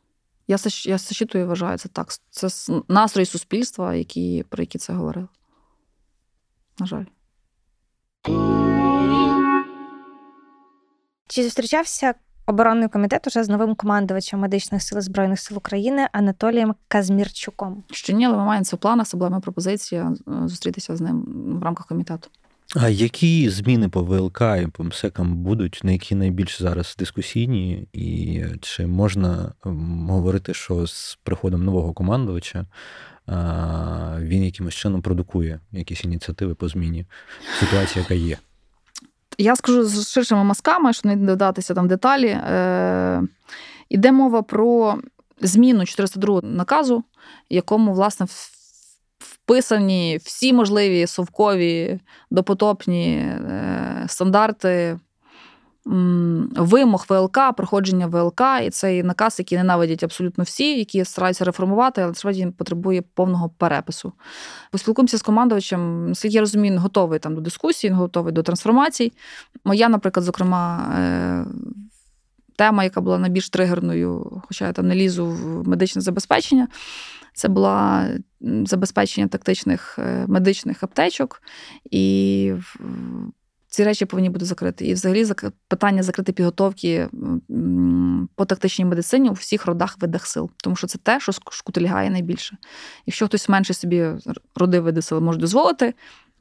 Я 0.48 0.58
я 0.86 0.98
зачитую 0.98 1.44
і 1.44 1.48
вважаю 1.48 1.78
це 1.78 1.90
так. 1.90 2.08
Це 2.30 2.48
настрої 2.88 3.26
суспільства, 3.26 3.96
які, 3.96 4.46
про 4.50 4.64
які 4.64 4.78
це 4.78 4.94
говорили. 4.94 5.28
На 6.80 6.86
жаль. 6.86 7.06
Чи 11.28 11.44
зустрічався 11.44 12.14
оборонний 12.46 12.90
комітет 12.90 13.28
уже 13.28 13.44
з 13.44 13.50
новим 13.50 13.76
командувачем 13.76 14.40
медичних 14.40 14.84
сил 14.84 15.02
збройних 15.02 15.40
сил 15.40 15.58
України 15.58 16.08
Анатолієм 16.12 16.76
Казмірчуком. 16.88 17.84
Ще 17.92 18.14
ні, 18.14 18.26
але 18.26 18.38
ми 18.38 18.46
маємо 18.46 18.66
це 18.66 18.76
в 18.76 18.80
планах, 18.80 19.08
це 19.08 19.18
була 19.18 19.30
моя 19.30 19.42
пропозиція 19.42 20.14
е, 20.28 20.48
зустрітися 20.48 20.96
з 20.96 21.02
ним 21.02 21.26
в 21.62 21.64
рамках 21.64 21.88
комітету. 21.88 22.30
А 22.76 22.90
які 22.90 23.50
зміни 23.50 23.90
по 23.90 24.04
ВЛК 24.04 24.42
і 24.64 24.68
по 24.68 24.84
МСЕКам 24.84 25.36
будуть, 25.36 25.80
на 25.84 25.92
які 25.92 26.16
найбільш 26.16 26.62
зараз 26.62 26.96
дискусійні, 27.00 27.88
і 27.94 28.44
чи 28.62 28.88
можна 28.88 29.54
говорити, 30.10 30.54
що 30.54 30.88
з 30.88 31.20
приходом 31.24 31.64
нового 31.64 31.94
командувача 31.94 32.66
він 34.20 34.44
якимось 34.44 34.74
чином 34.74 35.02
продукує 35.02 35.60
якісь 35.72 36.06
ініціативи 36.06 36.56
по 36.56 36.68
зміні 36.68 37.06
ситуації, 37.60 38.04
яка 38.04 38.14
є? 38.14 38.38
Я 39.38 39.56
скажу 39.56 39.84
з 39.84 40.12
ширшими 40.12 40.44
мазками, 40.44 40.94
щоб 40.94 41.06
не 41.06 41.16
додатися 41.16 41.74
там 41.74 41.88
деталі. 41.88 42.28
Е, 42.28 43.24
Іде 43.90 44.12
мова 44.12 44.42
про 44.42 45.00
зміну 45.42 45.86
402 45.86 46.42
наказу, 46.42 47.04
якому, 47.50 47.94
власне, 47.94 48.26
вписані 49.46 50.20
всі 50.24 50.54
можливі 50.54 51.08
совкові 51.08 52.00
допотопні 52.32 53.18
е, 53.18 54.06
стандарти 54.08 55.00
вимог 56.56 57.06
ВЛК, 57.10 57.40
проходження 57.58 58.08
ВЛК, 58.08 58.42
і 58.66 58.70
цей 58.70 59.04
наказ, 59.04 59.36
який 59.40 59.58
ненавидять 59.58 60.04
абсолютно 60.04 60.44
всі, 60.44 60.78
які 60.78 61.06
стараються 61.06 61.46
реформувати, 61.46 62.02
але 62.02 62.08
насправді 62.08 62.42
він 62.42 62.52
потребує 62.52 63.02
повного 63.02 63.50
перепису. 63.50 64.14
Поспілкуємося 64.72 65.18
з 65.18 65.22
командувачем, 65.22 66.10
наскільки 66.10 66.36
я 66.36 66.42
розумію, 66.42 66.74
він 66.74 66.80
готовий 66.80 67.20
там 67.20 67.36
до 67.36 67.42
дискусії, 67.42 67.92
він 67.92 67.98
готовий 67.98 68.34
до 68.34 68.44
трансформацій. 68.44 69.14
Моя, 69.66 69.90
наприклад, 69.90 70.24
зокрема. 70.24 70.94
Е, 71.00 71.46
тема, 72.58 72.84
яка 72.84 73.02
була 73.02 73.18
найбільш 73.18 73.50
тригерною, 73.50 74.42
хоча 74.48 74.68
я 74.68 74.74
там 74.74 74.88
не 74.88 74.96
лізу 74.96 75.26
в 75.26 75.68
медичне 75.68 76.02
забезпечення, 76.02 76.68
це 77.34 77.48
була 77.48 78.08
забезпечення 78.66 79.28
тактичних 79.28 80.00
е, 80.00 80.26
медичних 80.28 80.84
аптечок. 80.84 81.42
І 81.92 82.54
ці 83.68 83.84
речі 83.84 84.06
повинні 84.06 84.30
бути 84.30 84.46
закриті. 84.46 84.90
І 84.90 84.94
взагалі 84.94 85.26
питання 85.68 86.04
закрити 86.04 86.32
підготовки 86.32 87.10
по 88.36 88.46
тактичній 88.46 88.86
медицині 88.86 89.30
у 89.30 89.34
всіх 89.34 89.66
родах 89.66 89.98
видах 90.02 90.28
сил, 90.28 90.50
тому 90.64 90.76
що 90.76 90.88
це 90.88 90.98
те, 90.98 91.20
що 91.20 91.32
шкутильгає 91.32 92.10
найбільше. 92.10 92.58
Якщо 93.06 93.26
хтось 93.26 93.50
менше 93.50 93.74
собі 93.74 94.08
роди 94.56 94.80
види 94.80 95.02
сил 95.02 95.22
може 95.22 95.40
дозволити, 95.40 95.94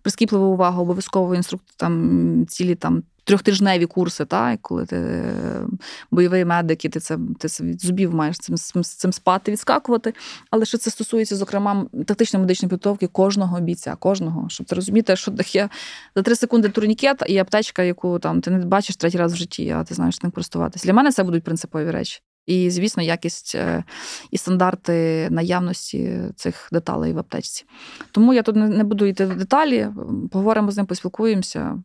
прискіпливу 0.02 0.46
увагу, 0.46 0.82
обов'язково 0.82 1.34
інструктор 1.34 1.74
там 1.76 2.46
цілі 2.48 2.74
там 2.74 3.02
трьохтижневі 3.24 3.86
курси, 3.86 4.24
та, 4.24 4.56
коли 4.62 4.86
ти 4.86 4.96
е, 4.96 5.66
бойовий 6.10 6.44
медик, 6.44 6.84
і 6.84 6.88
ти 6.88 7.00
це 7.00 7.18
ти 7.38 7.48
зубів 7.48 8.14
маєш 8.14 8.38
цим 8.38 8.82
цим 8.82 9.12
спати, 9.12 9.52
відскакувати. 9.52 10.14
Але 10.50 10.64
що 10.64 10.78
це 10.78 10.90
стосується, 10.90 11.36
зокрема, 11.36 11.86
тактичної 12.06 12.40
медичної 12.40 12.70
підготовки 12.70 13.06
кожного 13.06 13.60
бійця, 13.60 13.96
кожного, 13.96 14.48
щоб 14.48 14.66
ти 14.66 14.74
розуміти, 14.74 15.16
що 15.16 15.32
таке 15.32 15.68
за 16.16 16.22
три 16.22 16.36
секунди 16.36 16.68
турнікет 16.68 17.22
і 17.26 17.38
аптечка, 17.38 17.82
яку 17.82 18.18
там 18.18 18.40
ти 18.40 18.50
не 18.50 18.66
бачиш 18.66 18.96
третій 18.96 19.18
раз 19.18 19.32
в 19.32 19.36
житті, 19.36 19.70
а 19.70 19.84
ти 19.84 19.94
знаєш 19.94 20.22
ним 20.22 20.32
користуватися. 20.32 20.84
Для 20.84 20.92
мене 20.92 21.12
це 21.12 21.22
будуть 21.22 21.44
принципові 21.44 21.90
речі. 21.90 22.20
І, 22.46 22.70
звісно, 22.70 23.02
якість 23.02 23.54
е, 23.54 23.84
і 24.30 24.38
стандарти 24.38 25.28
наявності 25.30 26.20
цих 26.36 26.68
деталей 26.72 27.12
в 27.12 27.18
аптечці. 27.18 27.64
Тому 28.10 28.34
я 28.34 28.42
тут 28.42 28.56
не 28.56 28.84
буду 28.84 29.04
йти 29.04 29.26
в 29.26 29.36
деталі, 29.36 29.88
поговоримо 30.30 30.70
з 30.70 30.76
ним, 30.76 30.86
поспілкуємося. 30.86 31.82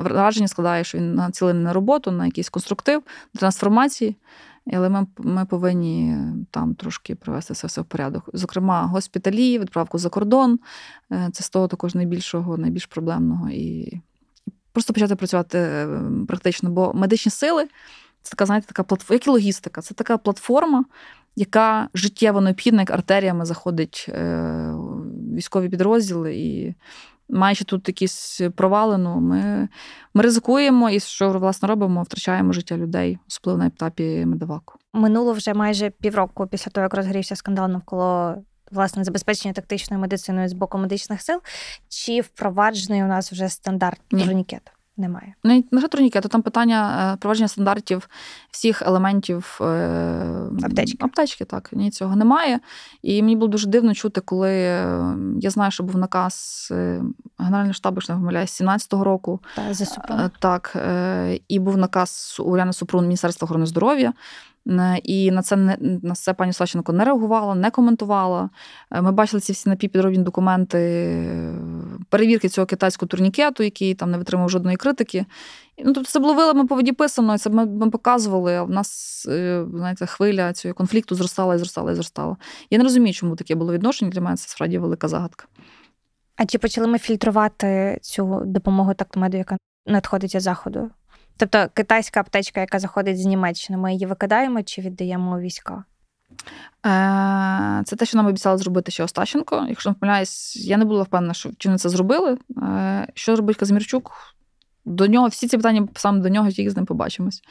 Враження 0.00 0.48
складає, 0.48 0.84
що 0.84 0.98
він 0.98 1.14
націлений 1.14 1.64
на 1.64 1.72
роботу, 1.72 2.10
на 2.10 2.26
якийсь 2.26 2.48
конструктив, 2.48 3.02
трансформації. 3.38 4.16
Але 4.72 4.88
ми 4.88 5.06
ми 5.18 5.44
повинні 5.44 6.16
там 6.50 6.74
трошки 6.74 7.14
привести 7.14 7.54
це 7.54 7.66
все 7.66 7.80
в 7.80 7.84
порядок. 7.84 8.30
Зокрема, 8.32 8.82
госпіталі, 8.82 9.58
відправку 9.58 9.98
за 9.98 10.08
кордон 10.08 10.58
е, 11.12 11.28
це 11.32 11.44
з 11.44 11.50
того 11.50 11.68
також 11.68 11.94
найбільшого, 11.94 12.56
найбільш 12.56 12.86
проблемного. 12.86 13.50
І 13.50 14.00
просто 14.72 14.92
почати 14.92 15.16
працювати 15.16 15.58
е, 15.58 15.88
практично, 16.28 16.70
бо 16.70 16.92
медичні 16.94 17.32
сили. 17.32 17.68
Це 18.22 18.30
така, 18.30 18.46
знаєте, 18.46 18.66
така 18.66 18.82
платформа, 18.82 19.14
як 19.14 19.26
і 19.26 19.30
логістика. 19.30 19.80
Це 19.80 19.94
така 19.94 20.18
платформа, 20.18 20.84
яка 21.36 21.88
життєво 21.94 22.40
необхідна, 22.40 22.82
як 22.82 22.90
артеріями 22.90 23.44
заходить 23.44 24.06
е, 24.08 24.74
військові 25.34 25.68
підрозділи. 25.68 26.36
І 26.36 26.74
маючи 27.28 27.64
тут 27.64 27.88
якісь 27.88 28.40
провали, 28.56 28.98
ну, 28.98 29.20
ми 29.20 29.68
ми 30.14 30.22
ризикуємо 30.22 30.90
і 30.90 31.00
що 31.00 31.30
власне 31.30 31.68
робимо, 31.68 32.02
втрачаємо 32.02 32.52
життя 32.52 32.76
людей, 32.76 33.18
особливо 33.28 33.58
на 33.58 33.66
етапі 33.66 34.26
медоваку. 34.26 34.78
Минуло 34.92 35.32
вже 35.32 35.54
майже 35.54 35.90
півроку 35.90 36.46
після 36.46 36.70
того, 36.70 36.82
як 36.82 36.94
розгорівся 36.94 37.36
скандал 37.36 37.70
навколо. 37.70 38.36
Власне, 38.70 39.04
забезпечення 39.04 39.54
тактичною 39.54 40.00
медициною 40.00 40.48
з 40.48 40.52
боку 40.52 40.78
медичних 40.78 41.22
сил, 41.22 41.40
чи 41.88 42.20
впроваджений 42.20 43.02
у 43.02 43.06
нас 43.06 43.32
вже 43.32 43.48
стандарт 43.48 44.00
турнікету? 44.10 44.70
Немає. 45.00 45.34
Не 45.44 45.62
лише 45.72 45.88
то 45.88 46.28
там 46.28 46.42
питання 46.42 47.12
е, 47.12 47.16
провадження 47.16 47.48
стандартів 47.48 48.08
всіх 48.50 48.82
елементів 48.82 49.58
е, 49.60 49.64
аптечки. 50.64 50.98
Аптечки, 51.00 51.44
так. 51.44 51.68
Ні, 51.72 51.90
цього 51.90 52.16
немає. 52.16 52.60
І 53.02 53.22
мені 53.22 53.36
було 53.36 53.48
дуже 53.48 53.68
дивно 53.68 53.94
чути, 53.94 54.20
коли 54.20 54.50
е, 54.50 55.14
я 55.40 55.50
знаю, 55.50 55.70
що 55.70 55.82
був 55.82 55.96
наказ 55.96 56.68
Генерального 57.38 57.72
штабу, 57.72 57.96
якщо 57.96 58.12
не 58.12 58.18
помиляюсь, 58.18 58.62
17-го 58.62 59.04
року. 59.04 59.40
Та, 59.56 59.74
за. 59.74 60.30
Так, 60.38 60.76
і 61.48 61.58
був 61.58 61.76
наказ 61.76 62.36
Уляни 62.40 62.72
Супрун 62.72 63.04
Міністерства 63.04 63.46
охорони 63.46 63.66
здоров'я. 63.66 64.12
І 65.02 65.30
на 65.30 65.42
це 65.42 65.56
не 65.56 65.76
на 66.02 66.14
це 66.14 66.34
пані 66.34 66.52
Слащенко 66.52 66.92
не 66.92 67.04
реагувала, 67.04 67.54
не 67.54 67.70
коментувала. 67.70 68.50
Е, 68.90 69.02
ми 69.02 69.12
бачили 69.12 69.40
ці 69.40 69.52
всі 69.52 69.68
напівпідробні 69.68 70.18
документи 70.18 70.78
перевірки 72.08 72.48
цього 72.48 72.66
китайського 72.66 73.08
турнікету, 73.08 73.62
який 73.62 73.94
там 73.94 74.10
не 74.10 74.18
витримав 74.18 74.50
жодної 74.50 74.76
критики. 74.76 75.26
Ну, 75.84 75.92
Тобто 75.92 76.10
це 76.10 76.18
було 76.18 76.34
вилами 76.34 76.66
по 76.66 76.74
воді 76.74 76.92
писано, 76.92 77.34
і 77.34 77.38
це 77.38 77.50
ми, 77.50 77.66
ми 77.66 77.90
показували. 77.90 78.56
А 78.56 78.62
в 78.62 78.70
нас 78.70 79.26
е, 79.28 79.64
знаєте, 79.74 80.06
хвиля 80.06 80.52
цього 80.52 80.74
конфлікту 80.74 81.14
зростала 81.14 81.54
і 81.54 81.58
зростала 81.58 81.92
і 81.92 81.94
зростала. 81.94 82.36
Я 82.70 82.78
не 82.78 82.84
розумію, 82.84 83.14
чому 83.14 83.36
таке 83.36 83.54
було 83.54 83.72
відношення. 83.72 84.10
Для 84.10 84.20
мене 84.20 84.36
це 84.36 84.48
справді 84.48 84.78
велика 84.78 85.08
загадка. 85.08 85.46
А 86.36 86.46
чи 86.46 86.58
почали 86.58 86.86
ми 86.86 86.98
фільтрувати 86.98 87.98
цю 88.02 88.42
допомогу 88.46 88.94
тактомеду, 88.94 89.36
яка 89.36 89.56
надходить 89.86 90.36
з 90.36 90.40
заходу? 90.40 90.90
Тобто 91.40 91.68
китайська 91.74 92.20
аптечка, 92.20 92.60
яка 92.60 92.78
заходить 92.78 93.22
з 93.22 93.26
Німеччини, 93.26 93.78
ми 93.78 93.92
її 93.92 94.06
викидаємо 94.06 94.62
чи 94.62 94.82
віддаємо 94.82 95.36
у 95.36 95.40
війська? 95.40 95.84
Е, 96.86 97.82
це 97.84 97.96
те, 97.96 98.06
що 98.06 98.16
нам 98.16 98.26
обіцяли 98.26 98.58
зробити 98.58 98.92
ще 98.92 99.04
Остащенко. 99.04 99.66
Якщо 99.68 99.90
не 99.90 99.94
помиляюсь, 99.94 100.56
я 100.56 100.76
не 100.76 100.84
була 100.84 101.02
впевнена, 101.02 101.34
що 101.34 101.50
чи 101.58 101.68
вони 101.68 101.78
це 101.78 101.88
зробили. 101.88 102.38
Е, 102.62 103.08
що 103.14 103.36
зробить 103.36 103.56
Казмірчук? 103.56 104.12
До 104.84 105.06
нього 105.06 105.26
всі 105.26 105.48
ці 105.48 105.56
питання 105.56 105.88
саме 105.96 106.20
до 106.20 106.28
нього, 106.28 106.50
тільки 106.50 106.70
з 106.70 106.76
ним 106.76 106.86
побачимось. 106.86 107.42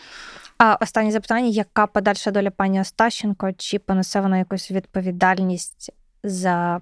А 0.57 0.77
останнє 0.81 1.11
запитання: 1.11 1.47
яка 1.47 1.87
подальша 1.87 2.31
доля 2.31 2.51
пані 2.51 2.81
Остащенко? 2.81 3.51
Чи 3.57 3.79
понесе 3.79 4.21
вона 4.21 4.37
якусь 4.37 4.71
відповідальність 4.71 5.93
за 6.23 6.81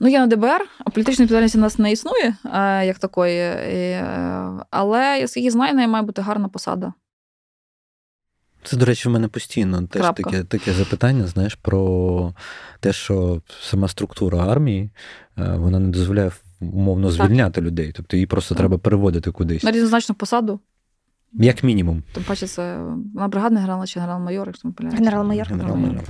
Ну, 0.00 0.08
я 0.08 0.20
на 0.20 0.26
ДБР, 0.26 0.66
а 0.78 0.90
політичної 0.90 1.26
відповідальності 1.26 1.58
у 1.58 1.60
нас 1.60 1.78
не 1.78 1.92
існує 1.92 2.36
е, 2.54 2.86
як 2.86 2.98
такої. 2.98 3.38
Е, 3.40 4.06
але, 4.70 5.18
я 5.20 5.28
скільки 5.28 5.50
знаю, 5.50 5.74
неї 5.74 5.88
має 5.88 6.04
бути 6.04 6.22
гарна 6.22 6.48
посада. 6.48 6.92
Це, 8.64 8.76
до 8.76 8.84
речі, 8.84 9.08
в 9.08 9.12
мене 9.12 9.28
постійно 9.28 9.82
теж 9.82 10.02
таке 10.16 10.44
таке 10.44 10.72
запитання, 10.72 11.26
знаєш, 11.26 11.54
про 11.54 12.34
те, 12.80 12.92
що 12.92 13.42
сама 13.60 13.88
структура 13.88 14.38
армії 14.38 14.90
е, 15.38 15.54
вона 15.56 15.78
не 15.78 15.88
дозволяє 15.88 16.30
умовно 16.60 17.10
звільняти 17.10 17.54
так. 17.54 17.64
людей. 17.64 17.92
Тобто 17.96 18.16
її 18.16 18.26
просто 18.26 18.54
так. 18.54 18.58
треба 18.58 18.78
переводити 18.78 19.30
кудись. 19.30 19.62
На 19.62 19.70
рівнозначну 19.70 20.14
посаду. 20.14 20.60
Як 21.32 21.64
мінімум. 21.64 22.02
Тим 22.12 22.24
паче, 22.24 22.46
це 22.46 22.78
вона 23.14 23.28
бригадний 23.28 23.62
генерал 23.62 23.86
чи 23.86 24.00
генерал-майор, 24.00 24.46
якщо 24.46 24.68
ми 24.68 24.90
Генерал-майор. 24.90 25.48
Генерал-майор. 25.48 26.02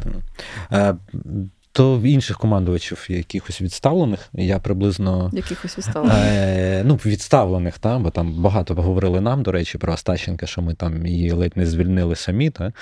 То 1.73 1.99
в 1.99 2.03
інших 2.03 2.39
командувачів 2.39 3.07
якихось 3.09 3.61
відставлених, 3.61 4.29
я 4.33 4.59
приблизно 4.59 5.31
якихось 5.33 5.79
відставлених. 5.79 6.17
Е, 6.19 6.83
ну, 6.85 6.95
відставлених, 6.95 7.79
та, 7.79 7.99
бо 7.99 8.11
там 8.11 8.43
багато 8.43 8.75
говорили 8.75 9.21
нам, 9.21 9.43
до 9.43 9.53
речі, 9.53 9.79
про 9.79 9.93
Остащенка, 9.93 10.47
що 10.47 10.63
ми 10.63 10.75
там 10.75 11.07
її 11.07 11.33
ледь 11.33 11.57
не 11.57 11.67
звільнили 11.67 12.17
самі. 12.17 12.51
Та, 12.51 12.73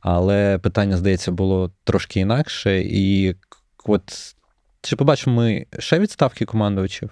Але 0.00 0.58
питання, 0.58 0.96
здається, 0.96 1.32
було 1.32 1.70
трошки 1.84 2.20
інакше. 2.20 2.80
І 2.80 3.34
от 3.84 4.34
чи 4.82 4.96
побачимо 4.96 5.36
ми 5.36 5.66
ще 5.78 5.98
відставки 5.98 6.44
командувачів? 6.44 7.10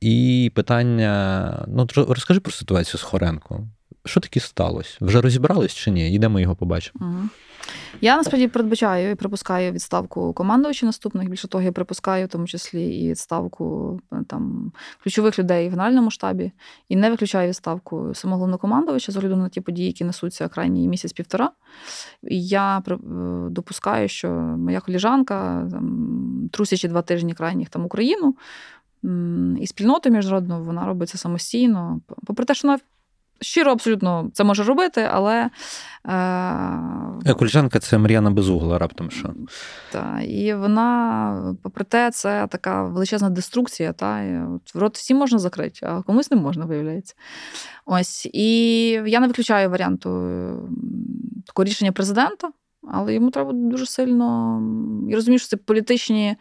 І 0.00 0.52
питання: 0.54 1.64
ну, 1.68 1.88
розкажи 1.94 2.40
про 2.40 2.52
ситуацію 2.52 3.00
з 3.00 3.02
Хоренко. 3.02 3.66
Що 4.04 4.20
таке 4.20 4.40
сталося? 4.40 4.98
Вже 5.00 5.20
розібрались 5.20 5.74
чи 5.74 5.90
ні? 5.90 6.12
Йдемо 6.12 6.40
його 6.40 6.56
побачимо. 6.56 7.06
Угу. 7.06 7.28
Я 8.00 8.16
насправді 8.16 8.48
передбачаю 8.48 9.10
і 9.10 9.14
припускаю 9.14 9.72
відставку 9.72 10.32
командувачів 10.32 10.86
наступних. 10.86 11.28
Більше 11.28 11.48
того, 11.48 11.64
я 11.64 11.72
припускаю, 11.72 12.26
в 12.26 12.28
тому 12.28 12.46
числі 12.46 12.86
і 12.96 13.10
відставку 13.10 14.00
е, 14.12 14.16
там 14.28 14.72
ключових 15.02 15.38
людей 15.38 15.68
в 15.68 15.70
генеральному 15.70 16.10
штабі, 16.10 16.52
і 16.88 16.96
не 16.96 17.10
виключаю 17.10 17.48
відставку 17.48 18.14
самого 18.14 18.38
головнокомандувача 18.38 19.12
з 19.12 19.16
огляду 19.16 19.36
на 19.36 19.48
ті 19.48 19.60
події, 19.60 19.86
які 19.86 20.04
несуться 20.04 20.48
крайній 20.48 20.88
місяць-півтора. 20.88 21.50
І 22.22 22.46
я 22.46 22.78
е, 22.78 22.96
допускаю, 23.50 24.08
що 24.08 24.30
моя 24.58 24.80
коліжанка, 24.80 25.68
там, 25.70 26.48
трусячи 26.52 26.88
два 26.88 27.02
тижні 27.02 27.34
крайніх 27.34 27.68
там 27.68 27.84
Україну. 27.84 28.36
І 29.60 29.66
спільноту 29.66 30.10
міжнародну 30.10 30.64
вона 30.64 30.86
робиться 30.86 31.18
самостійно. 31.18 32.00
Попри 32.26 32.44
те, 32.44 32.54
що 32.54 32.68
вона 32.68 32.80
щиро 33.44 33.72
абсолютно 33.72 34.30
це 34.32 34.44
може 34.44 34.64
робити, 34.64 35.08
але. 35.12 35.50
Е... 37.26 37.34
Кульжанка 37.34 37.78
це 37.78 37.98
Мар'яна 37.98 38.30
Безугла 38.30 38.78
раптом 38.78 39.10
що. 39.10 39.30
Так, 39.92 40.24
І 40.24 40.54
вона, 40.54 41.56
попри 41.62 41.84
те, 41.84 42.10
це 42.10 42.46
така 42.50 42.82
величезна 42.82 43.30
деструкція. 43.30 43.92
Та, 43.92 44.22
і 44.22 44.42
от, 44.42 44.72
Рот 44.74 44.96
всім 44.96 45.16
можна 45.16 45.38
закрити, 45.38 45.86
а 45.86 46.02
комусь 46.02 46.30
не 46.30 46.36
можна, 46.36 46.64
виявляється. 46.64 47.14
Ось. 47.86 48.28
І 48.32 48.88
я 48.90 49.20
не 49.20 49.26
виключаю 49.26 49.70
варіанту 49.70 50.08
такого 51.46 51.64
рішення 51.64 51.92
президента, 51.92 52.50
але 52.92 53.14
йому 53.14 53.30
треба 53.30 53.52
дуже 53.52 53.86
сильно. 53.86 54.60
Я 55.08 55.16
розумію, 55.16 55.38
що 55.38 55.48
це 55.48 55.56
політичні 55.56 56.36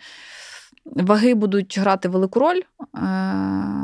ваги 0.85 1.33
будуть 1.33 1.79
грати 1.79 2.09
велику 2.09 2.39
роль. 2.39 2.61
Е, 2.95 3.82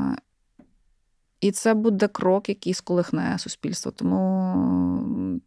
і 1.41 1.51
це 1.51 1.73
буде 1.73 2.07
крок, 2.07 2.49
який 2.49 2.73
сколихне 2.73 3.39
суспільство. 3.39 3.91
Тому 3.91 5.41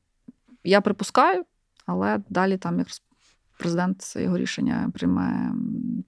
я 0.64 0.80
припускаю, 0.80 1.44
але 1.86 2.20
далі 2.28 2.56
там 2.56 2.78
як 2.78 2.88
президент 3.58 4.16
його 4.16 4.38
рішення 4.38 4.90
приймає, 4.94 5.54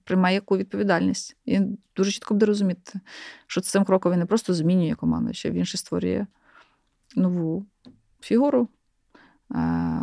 приймає 0.03 0.35
яку 0.35 0.57
відповідальність. 0.57 1.37
І 1.45 1.59
дуже 1.95 2.11
чітко 2.11 2.33
буде 2.33 2.45
розуміти, 2.45 2.99
що 3.47 3.61
цим 3.61 3.83
кроком 3.83 4.11
він 4.11 4.19
не 4.19 4.25
просто 4.25 4.53
змінює 4.53 4.95
команду, 4.95 5.33
ще 5.33 5.51
він 5.51 5.65
ще 5.65 5.77
створює 5.77 6.25
нову 7.15 7.65
фігуру. 8.21 8.67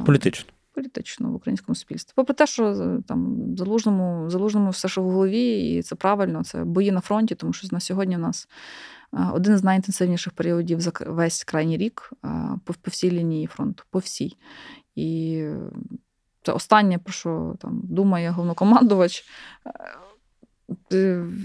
Політичну. 0.07 0.51
Політично 0.74 1.30
в 1.30 1.34
українському 1.34 1.76
суспільстві. 1.76 2.12
Попри 2.16 2.34
те, 2.34 2.46
що 2.46 2.98
там 3.06 3.36
залужному 3.56 4.30
залужному 4.30 4.70
все, 4.70 4.88
що 4.88 5.02
в 5.02 5.10
голові, 5.10 5.74
і 5.76 5.82
це 5.82 5.94
правильно, 5.94 6.44
це 6.44 6.64
бої 6.64 6.92
на 6.92 7.00
фронті, 7.00 7.34
тому 7.34 7.52
що 7.52 7.68
на 7.70 7.80
сьогодні 7.80 8.16
в 8.16 8.18
нас 8.18 8.48
один 9.32 9.56
з 9.56 9.64
найінтенсивніших 9.64 10.32
періодів 10.32 10.80
за 10.80 10.92
весь 11.06 11.44
крайній 11.44 11.76
рік 11.76 12.12
по 12.64 12.90
всій 12.90 13.10
лінії 13.10 13.46
фронту, 13.46 13.84
по 13.90 13.98
всій. 13.98 14.36
І 14.94 15.44
це 16.42 16.52
останнє, 16.52 16.98
про 16.98 17.12
що 17.12 17.56
там 17.60 17.80
думає 17.84 18.30
головнокомандувач, 18.30 19.24
е, 19.66 19.70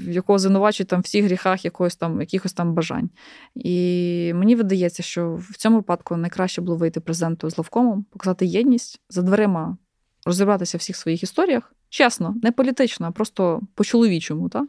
якого 0.08 0.40
звинувачують 0.40 0.90
там 0.90 1.02
всіх 1.02 1.26
гріхах 1.26 1.66
якогось 1.66 1.96
там, 1.96 2.20
якихось 2.20 2.54
там 2.54 2.74
бажань. 2.74 3.10
І 3.56 4.32
мені 4.36 4.56
видається, 4.56 5.04
що 5.04 5.40
в 5.50 5.58
цьому 5.58 5.76
випадку 5.76 6.18
найкраще 6.18 6.62
було 6.62 6.78
вийти 6.78 7.00
президенту 7.00 7.50
з 7.50 7.58
Лавкомом, 7.58 8.04
показати 8.04 8.46
єдність 8.46 9.02
за 9.10 9.22
дверима, 9.22 9.78
розібратися 10.26 10.78
в 10.78 10.80
всіх 10.80 10.96
своїх 10.96 11.24
історіях. 11.24 11.74
Чесно, 11.90 12.36
не 12.44 12.52
політично, 12.52 13.08
а 13.08 13.12
просто 13.12 13.62
по-чоловічому. 13.76 14.50
Так? 14.50 14.68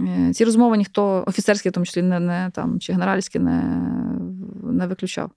Е, 0.00 0.32
ці 0.34 0.44
розмови 0.44 0.76
ніхто 0.76 1.24
офіцерські, 1.26 1.68
в 1.68 1.72
тому 1.72 1.86
числі 1.86 2.02
не, 2.02 2.20
не 2.20 2.50
там 2.54 2.80
чи 2.80 2.92
генеральські, 2.92 3.38
не 3.38 3.80
не 4.72 4.86
виключав. 4.86 5.30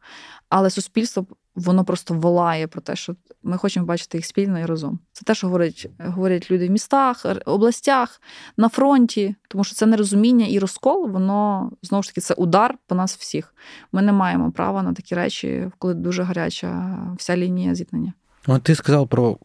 Але 0.49 0.69
суспільство 0.69 1.25
воно 1.55 1.83
просто 1.83 2.13
волає 2.13 2.67
про 2.67 2.81
те, 2.81 2.95
що 2.95 3.15
ми 3.43 3.57
хочемо 3.57 3.85
бачити 3.85 4.17
їх 4.17 4.25
спільно 4.25 4.59
і 4.59 4.65
разом. 4.65 4.99
Це 5.11 5.25
те, 5.25 5.35
що 5.35 5.47
говорять 5.47 5.87
говорять 5.99 6.51
люди 6.51 6.67
в 6.67 6.71
містах, 6.71 7.25
областях, 7.45 8.21
на 8.57 8.69
фронті, 8.69 9.35
тому 9.47 9.63
що 9.63 9.75
це 9.75 9.85
нерозуміння 9.85 10.45
і 10.45 10.59
розкол, 10.59 11.09
воно 11.09 11.71
знову 11.81 12.03
ж 12.03 12.09
таки 12.09 12.21
це 12.21 12.33
удар 12.33 12.77
по 12.87 12.95
нас 12.95 13.17
всіх. 13.17 13.55
Ми 13.91 14.01
не 14.01 14.11
маємо 14.11 14.51
права 14.51 14.83
на 14.83 14.93
такі 14.93 15.15
речі, 15.15 15.71
коли 15.77 15.93
дуже 15.93 16.23
гаряча 16.23 16.99
вся 17.17 17.37
лінія 17.37 17.75
зіткнення. 17.75 18.13
От 18.47 18.63
ти 18.63 18.75
сказав 18.75 19.07
про 19.07 19.37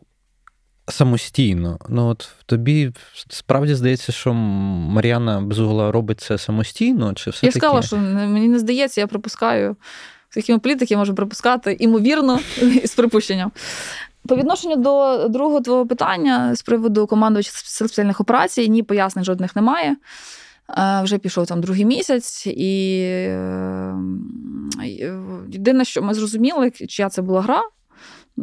самостійно. 0.93 1.79
Ну 1.89 2.09
от 2.09 2.29
тобі 2.47 2.93
справді 3.29 3.75
здається, 3.75 4.13
що 4.13 4.35
Мар'яна 4.35 5.41
Безугла 5.41 5.93
робить 5.93 6.21
це 6.21 6.39
самостійно? 6.39 7.15
Чи 7.15 7.31
все 7.31 7.47
Я 7.47 7.53
сказала, 7.53 7.83
що 7.83 7.97
мені 7.97 8.49
не 8.49 8.59
здається, 8.59 9.01
я 9.01 9.07
припускаю. 9.07 9.77
Такими 10.35 10.59
політики 10.59 10.97
можу 10.97 11.15
припускати 11.15 11.77
імовірно 11.81 12.41
з 12.85 12.95
припущенням. 12.95 13.53
По 14.29 14.37
відношенню 14.37 14.77
до 14.77 15.27
другого 15.29 15.61
твого 15.61 15.87
питання 15.87 16.55
з 16.55 16.63
приводу 16.63 17.07
командувача 17.07 17.51
сил 17.53 17.89
спеціальних 17.89 18.21
операцій, 18.21 18.69
ні 18.69 18.83
пояснень 18.83 19.25
жодних 19.25 19.57
немає. 19.57 19.97
Е, 20.79 21.03
вже 21.03 21.19
пішов 21.19 21.47
там 21.47 21.61
другий 21.61 21.85
місяць, 21.85 22.47
і 22.47 23.01
е, 23.03 23.95
єдине, 25.49 25.85
що 25.85 26.03
ми 26.03 26.15
зрозуміли, 26.15 26.71
чия 26.71 27.09
це 27.09 27.23
була 27.23 27.41
гра, 27.41 27.63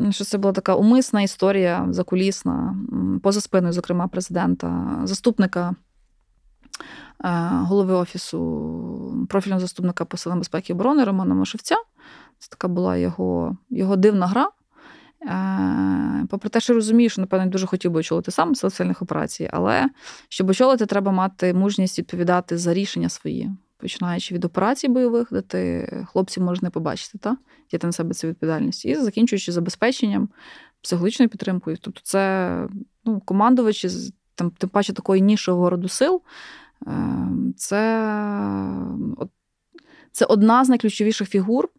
що 0.09 0.23
це 0.23 0.37
була 0.37 0.53
така 0.53 0.75
умисна 0.75 1.21
історія 1.21 1.87
закулісна, 1.89 2.75
поза 3.23 3.41
спиною, 3.41 3.73
зокрема, 3.73 4.07
президента, 4.07 5.01
заступника 5.03 5.75
е, 7.25 7.29
голови 7.51 7.93
офісу, 7.93 9.25
профільного 9.29 9.59
заступника 9.59 10.05
по 10.05 10.17
силам 10.17 10.37
безпеки 10.37 10.73
і 10.73 10.75
оборони 10.75 11.03
Романа 11.03 11.35
Машевця. 11.35 11.75
Це 12.39 12.49
така 12.49 12.67
була 12.67 12.97
його, 12.97 13.57
його 13.69 13.95
дивна 13.95 14.27
гра. 14.27 14.49
Е, 15.21 16.25
попри 16.29 16.49
те, 16.49 16.59
що 16.59 16.73
розумію, 16.73 17.09
що, 17.09 17.21
напевно, 17.21 17.45
дуже 17.45 17.67
хотів 17.67 17.91
би 17.91 17.99
очолити 17.99 18.31
сам 18.31 18.55
соціальних 18.55 19.01
операцій, 19.01 19.49
але 19.53 19.89
щоб 20.29 20.49
очолити, 20.49 20.85
треба 20.85 21.11
мати 21.11 21.53
мужність 21.53 21.99
відповідати 21.99 22.57
за 22.57 22.73
рішення 22.73 23.09
свої 23.09 23.51
починаючи 23.79 24.35
від 24.35 24.45
операцій 24.45 24.87
бойових, 24.87 25.27
де 25.31 25.41
ти 25.41 25.89
хлопців 26.11 26.43
можеш 26.43 26.61
не 26.61 26.69
побачити, 26.69 27.17
та? 27.17 27.37
Діти 27.71 27.87
на 27.87 27.93
себе 27.93 28.13
цю 28.13 28.27
відповідальність, 28.27 28.85
і 28.85 28.95
закінчуючи 28.95 29.51
забезпеченням, 29.51 30.29
психологічною 30.81 31.29
підтримкою. 31.29 31.77
Тобто, 31.81 32.01
це 32.03 32.67
ну, 33.05 33.19
командувачі, 33.19 33.89
там, 34.35 34.51
тим 34.51 34.69
паче 34.69 34.93
такої 34.93 35.21
нішого 35.21 35.69
роду 35.69 35.87
сил, 35.87 36.21
ем, 36.87 37.53
це, 37.57 38.11
це 40.11 40.25
одна 40.25 40.65
з 40.65 40.69
найключовіших 40.69 41.29
фігур 41.29 41.69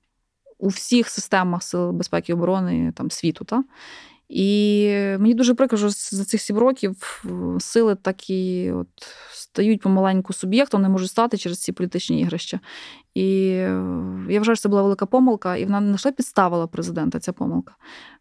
у 0.58 0.68
всіх 0.68 1.08
системах 1.08 1.62
сил 1.62 1.90
безпеки 1.90 2.32
і 2.32 2.34
оборони 2.34 2.92
там, 2.96 3.10
світу. 3.10 3.44
Та? 3.44 3.64
І 4.30 4.88
мені 5.18 5.34
дуже 5.34 5.54
прикро, 5.54 5.78
що 5.78 5.88
за 5.88 6.24
цих 6.24 6.42
сім 6.42 6.58
років 6.58 7.24
сили 7.60 7.94
так 7.94 8.30
і 8.30 8.72
от 8.72 8.88
стають 9.32 9.80
помаленьку 9.80 10.32
суб'єктом, 10.32 10.82
не 10.82 10.88
можуть 10.88 11.10
стати 11.10 11.36
через 11.36 11.58
ці 11.58 11.72
політичні 11.72 12.20
ігрища. 12.20 12.60
І 13.14 13.46
я 14.28 14.38
вважаю, 14.38 14.56
що 14.56 14.62
це 14.62 14.68
була 14.68 14.82
велика 14.82 15.06
помилка, 15.06 15.56
і 15.56 15.64
вона 15.64 15.80
не 15.80 15.92
лише 15.92 16.12
підставила 16.12 16.66
президента 16.66 17.18
ця 17.18 17.32
помилка. 17.32 17.74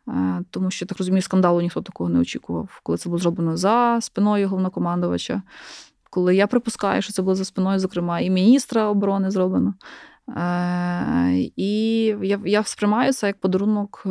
Е, 0.07 0.43
тому 0.51 0.71
що, 0.71 0.85
так 0.85 0.97
розумію, 0.97 1.21
скандалу 1.21 1.61
ніхто 1.61 1.81
такого 1.81 2.09
не 2.09 2.19
очікував, 2.19 2.79
коли 2.83 2.97
це 2.97 3.09
було 3.09 3.19
зроблено 3.19 3.57
за 3.57 3.97
спиною 4.01 4.49
головнокомандувача. 4.49 5.41
Коли 6.09 6.35
я 6.35 6.47
припускаю, 6.47 7.01
що 7.01 7.13
це 7.13 7.21
було 7.21 7.35
за 7.35 7.45
спиною, 7.45 7.79
зокрема, 7.79 8.19
і 8.19 8.29
міністра 8.29 8.89
оборони 8.89 9.31
зроблено. 9.31 9.73
Е, 10.37 11.49
і 11.55 12.03
я 12.21 12.39
я 12.45 12.63
сприймаю 12.63 13.13
це 13.13 13.27
як 13.27 13.39
подарунок 13.39 14.03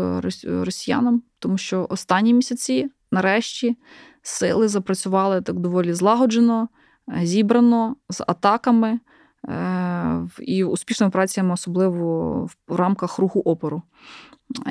росіянам, 0.45 1.23
тому 1.39 1.59
що 1.59 1.87
останні 1.91 2.35
місяці, 2.35 2.91
нарешті, 3.13 3.77
сили 4.23 4.69
запрацювали 4.69 5.43
так 5.43 5.59
доволі 5.59 5.93
злагоджено, 5.93 6.69
Е, 7.17 7.27
зібрано 7.27 7.97
з 8.09 8.25
атаками 8.27 9.01
е, 9.49 10.29
і 10.41 10.65
успішними 10.65 11.09
операціями, 11.09 11.55
особливо 11.55 12.45
в 12.69 12.77
рамках 12.77 13.19
руху 13.19 13.41
опору. 13.41 13.83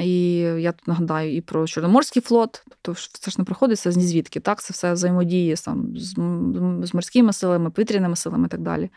І 0.02 0.38
я 0.38 0.72
тут 0.72 0.88
нагадаю 0.88 1.36
і 1.36 1.42
про 1.42 1.68
Чорноморський 1.68 2.22
флот, 2.22 2.66
тобто 2.82 3.02
це 3.20 3.32
ж 3.32 3.36
не 3.40 3.46
проходиться 3.46 3.92
з 3.92 3.96
звідки, 3.96 4.40
так? 4.40 4.62
Це 4.62 4.74
все 4.74 4.94
взаємодіє 4.94 5.56
там, 5.56 5.98
з, 5.98 6.10
з 6.88 6.94
морськими 6.94 7.34
силами, 7.34 7.70
повітряними 7.70 8.16
силами 8.16 8.46
і 8.46 8.50
так 8.50 8.62
далі. 8.62 8.90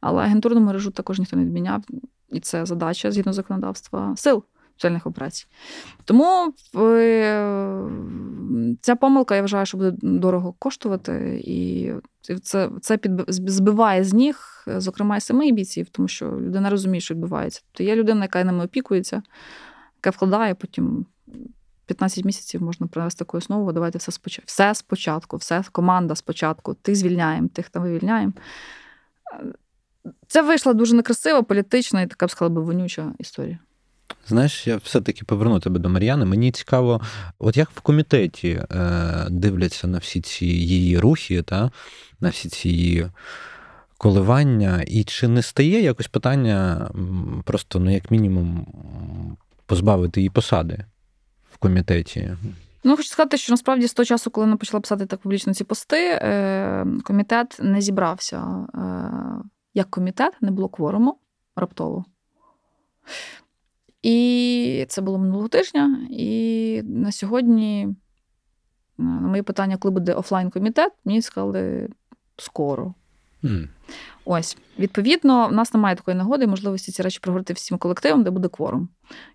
Але 0.00 0.22
агентурну 0.22 0.60
мережу 0.60 0.90
також 0.90 1.18
ніхто 1.18 1.36
не 1.36 1.44
відміняв, 1.44 1.84
і 2.30 2.40
це 2.40 2.66
задача 2.66 3.10
згідно 3.10 3.32
законодавства 3.32 4.14
сил 4.16 4.44
спеціальних 4.78 5.06
операцій. 5.06 5.46
Тому 6.04 6.54
е, 6.76 7.82
ця 8.80 8.96
помилка, 8.96 9.36
я 9.36 9.40
вважаю, 9.40 9.66
що 9.66 9.78
буде 9.78 9.92
дорого 10.02 10.54
коштувати, 10.58 11.42
і 11.44 11.92
це 12.42 12.70
це 12.80 12.96
під, 12.96 13.12
збиває 13.28 14.04
з 14.04 14.14
ніг, 14.14 14.64
зокрема, 14.66 15.16
і 15.16 15.20
самих 15.20 15.54
бійців, 15.54 15.88
тому 15.88 16.08
що 16.08 16.26
людина 16.26 16.70
розуміє, 16.70 17.00
що 17.00 17.14
відбувається. 17.14 17.60
Тобто 17.72 17.82
є 17.82 17.96
людина, 17.96 18.22
яка 18.22 18.44
ними 18.44 18.64
опікується, 18.64 19.22
яка 20.08 20.16
вкладає, 20.16 20.54
потім 20.54 21.06
15 21.86 22.24
місяців 22.24 22.62
можна 22.62 22.86
привести 22.86 23.18
таку 23.18 23.36
основу, 23.36 23.72
давайте 23.72 23.98
все 23.98 24.12
спочатку. 24.12 24.46
Все 24.46 24.74
спочатку, 24.74 25.36
все 25.36 25.64
команда 25.72 26.14
спочатку. 26.14 26.74
Тих 26.74 26.96
звільняємо, 26.96 27.48
тих 27.48 27.68
там 27.68 27.82
вивільняємо. 27.82 28.32
Це 30.26 30.42
вийшла 30.42 30.72
дуже 30.74 30.94
некрасива, 30.94 31.42
політична 31.42 32.02
і 32.02 32.06
така 32.06 32.26
б 32.26 32.30
сказала 32.30 32.54
би 32.54 32.62
вонюча 32.62 33.12
історія. 33.18 33.58
Знаєш, 34.28 34.66
я 34.66 34.76
все-таки 34.76 35.24
поверну 35.24 35.60
тебе 35.60 35.78
до 35.78 35.88
Мар'яни. 35.88 36.24
Мені 36.24 36.52
цікаво, 36.52 37.00
от 37.38 37.56
як 37.56 37.70
в 37.70 37.80
комітеті 37.80 38.48
е, 38.70 39.26
дивляться 39.30 39.86
на 39.86 39.98
всі 39.98 40.20
ці 40.20 40.46
її 40.46 40.98
рухи, 40.98 41.42
та, 41.42 41.70
на 42.20 42.28
всі 42.28 42.48
ці 42.48 42.68
її 42.68 43.10
коливання, 43.98 44.84
і 44.86 45.04
чи 45.04 45.28
не 45.28 45.42
стає 45.42 45.82
якось 45.82 46.08
питання 46.08 46.90
просто, 47.44 47.80
ну, 47.80 47.94
як 47.94 48.10
мінімум, 48.10 48.66
позбавити 49.68 50.20
її 50.20 50.30
посади 50.30 50.84
в 51.50 51.58
комітеті? 51.58 52.36
Ну, 52.84 52.96
хочу 52.96 53.08
сказати, 53.08 53.36
що 53.36 53.52
насправді 53.52 53.86
з 53.86 53.94
того 53.94 54.06
часу, 54.06 54.30
коли 54.30 54.46
вона 54.46 54.56
почала 54.56 54.80
писати 54.80 55.06
так 55.06 55.20
публічно 55.20 55.54
ці 55.54 55.64
пости, 55.64 56.18
е, 56.22 56.86
комітет 57.04 57.56
не 57.60 57.80
зібрався 57.80 58.66
е, 58.74 59.48
як 59.74 59.90
комітет, 59.90 60.32
не 60.40 60.50
було 60.50 60.68
кворуму 60.68 61.18
раптово. 61.56 62.04
І 64.02 64.86
це 64.88 65.02
було 65.02 65.18
минулого 65.18 65.48
тижня. 65.48 66.06
І 66.10 66.82
на 66.84 67.12
сьогодні, 67.12 67.88
е, 68.98 69.02
на 69.02 69.28
моє 69.28 69.42
питання, 69.42 69.76
коли 69.76 69.92
буде 69.92 70.14
офлайн-комітет, 70.14 70.92
мені 71.04 71.22
сказали 71.22 71.88
скоро. 72.36 72.94
Mm. 73.44 73.68
Ось, 74.24 74.56
відповідно, 74.78 75.48
в 75.48 75.52
нас 75.52 75.74
немає 75.74 75.96
такої 75.96 76.16
нагоди, 76.16 76.44
і 76.44 76.48
можливості 76.48 76.92
ці 76.92 77.02
речі 77.02 77.18
проговорити 77.22 77.52
всім 77.52 77.78
колективом, 77.78 78.24
де 78.24 78.30
буде 78.30 78.48
кворум. 78.48 78.88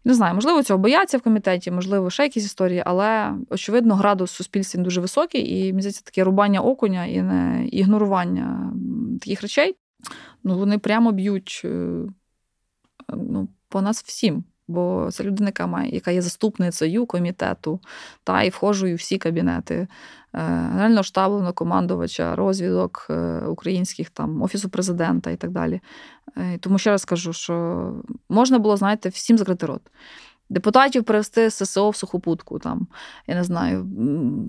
Не 0.06 0.14
знаю, 0.14 0.36
можливо, 0.36 0.64
цього 0.64 0.80
бояться 0.80 1.18
в 1.18 1.22
комітеті, 1.22 1.72
можливо, 1.72 2.10
ще 2.10 2.24
якісь 2.24 2.46
історії, 2.46 2.84
але 2.86 3.34
очевидно, 3.50 3.96
градус 3.96 4.32
суспільства 4.32 4.84
дуже 4.84 5.02
високий, 5.02 5.60
і 5.60 5.64
мені 5.64 5.82
здається, 5.82 6.02
таке 6.02 6.24
рубання 6.24 6.62
окуня 6.62 7.06
і 7.06 7.22
не 7.22 7.68
ігнорування 7.72 8.74
таких 9.22 9.42
речей. 9.42 9.76
Ну, 10.44 10.58
вони 10.58 10.78
прямо 10.78 11.12
б'ють 11.12 11.62
е, 11.66 12.00
ну, 13.10 13.48
по 13.70 13.82
нас 13.82 14.04
всім. 14.04 14.44
Бо 14.68 15.10
це 15.12 15.24
людина, 15.24 15.48
яка 15.48 15.68
має, 15.68 15.92
яка 15.92 16.12
є 16.12 16.22
заступницею 16.22 17.06
комітету, 17.06 17.80
та 18.24 18.44
і 18.44 18.50
входжу 18.50 18.88
у 18.88 18.96
всі 18.96 19.18
кабінети 19.18 19.88
Генерального 20.34 21.04
штабу, 21.04 21.54
командувача, 21.54 22.36
розвідок 22.36 23.08
е, 23.10 23.40
українських 23.48 24.10
там 24.10 24.42
офісу 24.42 24.70
президента 24.70 25.32
і 25.32 25.36
так 25.36 25.52
далі. 25.52 25.82
Е, 26.38 26.58
тому 26.58 26.78
ще 26.78 26.92
раз 26.92 27.06
кажу, 27.06 27.34
що 27.34 27.94
можна 28.30 28.60
було, 28.60 28.78
знаєте, 28.78 29.10
всім 29.10 29.38
закрити 29.38 29.66
рот 29.66 29.82
депутатів 30.54 31.04
привести 31.04 31.50
з 31.50 31.66
ССО 31.66 31.90
в 31.90 31.96
сухопутку, 31.96 32.60
там, 32.60 32.88
я 33.28 33.36
не 33.36 33.44
знаю, 33.44 33.88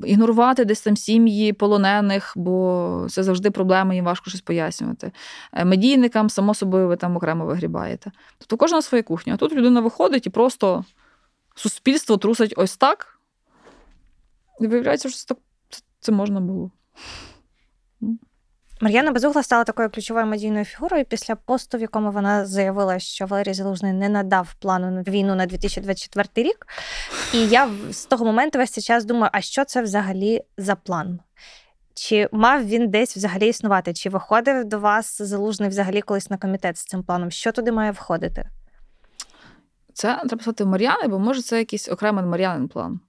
ігнорувати 0.07 0.65
десь 0.65 0.81
там 0.81 0.97
сім'ї 0.97 1.53
полонених, 1.53 2.33
бо 2.37 3.07
це 3.11 3.23
завжди 3.23 3.51
проблеми, 3.51 3.95
їм 3.95 4.05
важко 4.05 4.31
щось 4.31 4.41
пояснювати. 4.41 5.13
Е, 5.53 5.65
медійникам, 5.65 6.31
само 6.31 6.55
собою, 6.55 6.89
ви 6.89 6.97
там 6.97 7.17
окремо 7.17 7.47
вигрібаєте. 7.47 8.13
Тобто 8.39 8.57
кожна 8.57 8.83
своя 8.83 9.03
кухня. 9.03 9.35
А 9.35 9.37
тут 9.37 9.53
людина 9.53 9.81
виходить 9.81 10.27
і 10.27 10.31
просто 10.31 10.85
суспільство 11.55 12.17
трусить 12.17 12.55
ось 12.57 12.77
так. 12.77 13.21
І 14.61 14.67
виявляється, 14.67 15.09
що 15.09 15.19
це, 15.19 15.35
це 16.05 16.13
можна 16.13 16.41
було. 16.41 16.71
Мар'яна 18.81 19.11
Безугла 19.11 19.43
стала 19.43 19.65
такою 19.65 19.91
ключовою 19.91 20.27
медійною 20.27 20.65
фігурою 20.65 21.05
після 21.05 21.37
посту, 21.37 21.79
в 21.79 21.81
якому 21.81 22.11
вона 22.11 22.47
заявила, 22.47 22.99
що 22.99 23.27
Валерій 23.27 23.55
Залужний 23.55 23.93
не 23.93 24.09
надав 24.09 24.55
плану 24.55 24.91
на 24.91 25.03
війну 25.03 25.35
на 25.35 25.47
2024 25.47 26.49
рік. 26.49 26.67
І 27.35 27.39
я 27.39 27.71
з 27.91 28.05
того 28.07 28.25
моменту 28.25 28.59
весь 28.59 28.71
цей 28.71 28.85
час 28.85 29.05
думаю, 29.05 29.31
а 29.33 29.41
що 29.41 29.65
це 29.65 29.83
взагалі 29.83 30.43
за 30.59 30.75
план? 30.75 31.21
Чи 31.95 32.29
мав 32.33 32.67
він 32.67 32.91
десь 32.91 33.17
взагалі 33.17 33.49
існувати? 33.49 33.93
Чи 33.93 34.11
виходив 34.11 34.65
до 34.65 34.79
вас 34.79 35.23
залужний 35.23 35.69
взагалі 35.69 36.03
колись 36.03 36.31
на 36.31 36.37
комітет 36.37 36.79
з 36.79 36.85
цим 36.85 37.03
планом? 37.03 37.31
Що 37.31 37.53
туди 37.53 37.73
має 37.73 37.91
входити? 37.91 38.49
Це 39.93 40.17
треба 40.17 40.43
сказати 40.43 40.65
Мар'яни, 40.65 41.09
бо 41.09 41.19
може 41.19 41.43
це 41.43 41.59
якийсь 41.59 41.89
окремий 41.89 42.25
Мар'янин 42.25 42.69
план. 42.69 43.01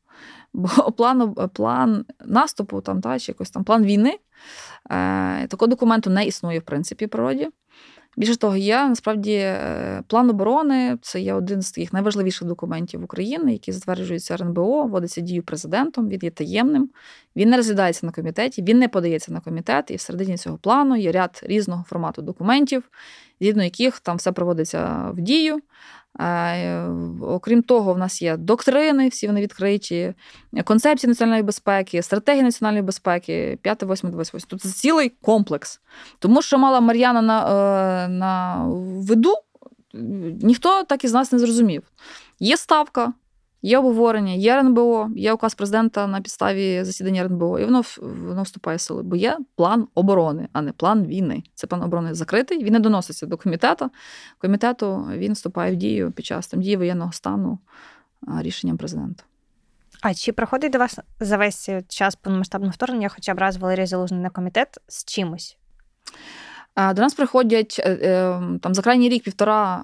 Бо 0.55 0.91
план 0.97 1.35
план 1.53 2.05
наступу, 2.25 2.81
там, 2.81 3.01
та, 3.01 3.19
чи 3.19 3.31
якось 3.31 3.49
там 3.49 3.63
план 3.63 3.83
війни 3.83 4.19
Е, 4.91 5.47
такого 5.47 5.67
документу 5.67 6.09
не 6.09 6.25
існує, 6.25 6.59
в 6.59 6.63
принципі, 6.63 7.05
в 7.05 7.09
природі. 7.09 7.49
Більше 8.17 8.35
того, 8.35 8.55
є 8.55 8.87
насправді 8.87 9.33
е, 9.33 10.03
план 10.07 10.29
оборони 10.29 10.97
це 11.01 11.21
є 11.21 11.33
один 11.33 11.61
з 11.61 11.71
таких 11.71 11.93
найважливіших 11.93 12.47
документів 12.47 13.03
України, 13.03 13.53
який 13.53 13.73
затверджується 13.73 14.33
РНБО, 14.33 14.83
вводиться 14.83 15.21
дію 15.21 15.43
президентом, 15.43 16.09
він 16.09 16.19
є 16.23 16.29
таємним, 16.29 16.89
він 17.35 17.49
не 17.49 17.57
розглядається 17.57 18.05
на 18.05 18.11
комітеті, 18.11 18.63
він 18.63 18.79
не 18.79 18.87
подається 18.87 19.33
на 19.33 19.39
комітет, 19.39 19.91
і 19.91 19.95
всередині 19.95 20.37
цього 20.37 20.57
плану 20.57 20.95
є 20.95 21.11
ряд 21.11 21.41
різного 21.43 21.83
формату 21.87 22.21
документів, 22.21 22.83
згідно 23.41 23.63
яких 23.63 23.99
там 23.99 24.17
все 24.17 24.31
проводиться 24.31 25.11
в 25.13 25.21
дію. 25.21 25.61
Е, 26.19 26.87
окрім 27.21 27.63
того, 27.63 27.93
в 27.93 27.97
нас 27.97 28.21
є 28.21 28.37
доктрини, 28.37 29.07
всі 29.07 29.27
вони 29.27 29.41
відкриті, 29.41 30.13
концепції 30.63 31.09
національної 31.09 31.43
безпеки, 31.43 32.01
стратегії 32.01 32.43
національної 32.43 32.83
безпеки, 32.83 33.59
5, 33.61 33.83
8, 33.83 34.11
28. 34.11 34.47
Тут 34.49 34.61
цілий 34.61 35.09
комплекс. 35.09 35.81
Тому 36.19 36.41
що 36.41 36.57
мала 36.57 36.79
Мар'яна 36.79 37.21
на, 37.21 38.04
е, 38.04 38.04
на 38.07 38.65
виду, 38.99 39.33
ніхто 40.41 40.83
так 40.83 41.03
із 41.03 41.13
нас 41.13 41.31
не 41.31 41.39
зрозумів. 41.39 41.83
Є 42.39 42.57
ставка, 42.57 43.13
Є 43.65 43.77
обговорення, 43.77 44.33
є 44.33 44.53
РНБО, 44.53 45.09
є 45.15 45.33
указ 45.33 45.55
президента 45.55 46.07
на 46.07 46.21
підставі 46.21 46.83
засідання 46.83 47.21
РНБО, 47.21 47.59
і 47.59 47.65
воно 47.65 47.83
воно 47.97 48.43
вступає 48.43 48.77
в 48.77 48.81
силу. 48.81 49.03
Бо 49.03 49.15
є 49.15 49.37
план 49.55 49.87
оборони, 49.95 50.47
а 50.53 50.61
не 50.61 50.71
план 50.71 51.05
війни. 51.05 51.43
Це 51.53 51.67
план 51.67 51.83
оборони 51.83 52.13
закритий. 52.13 52.63
Він 52.63 52.73
не 52.73 52.79
доноситься 52.79 53.25
до 53.25 53.37
комітету. 53.37 53.89
Комітету 54.37 55.07
він 55.11 55.33
вступає 55.33 55.73
в 55.73 55.75
дію 55.75 56.11
під 56.11 56.25
час 56.25 56.47
там 56.47 56.61
дії 56.61 56.77
воєнного 56.77 57.11
стану 57.11 57.59
рішенням 58.37 58.77
президента. 58.77 59.23
А 60.01 60.13
чи 60.13 60.31
проходить 60.31 60.71
до 60.71 60.77
вас 60.77 60.99
за 61.19 61.37
весь 61.37 61.69
час 61.87 62.15
повномасштабного 62.15 62.71
вторгнення, 62.71 63.09
хоча 63.09 63.33
б 63.33 63.39
раз 63.39 63.57
Валерій 63.57 63.85
Залужний 63.85 64.21
на 64.21 64.29
комітет 64.29 64.77
з 64.87 65.05
чимось? 65.05 65.57
До 66.77 67.01
нас 67.01 67.13
приходять 67.13 67.81
е, 67.83 67.89
е, 67.89 68.41
там 68.61 68.73
за 68.73 68.81
крайній 68.81 69.09
рік-півтора 69.09 69.83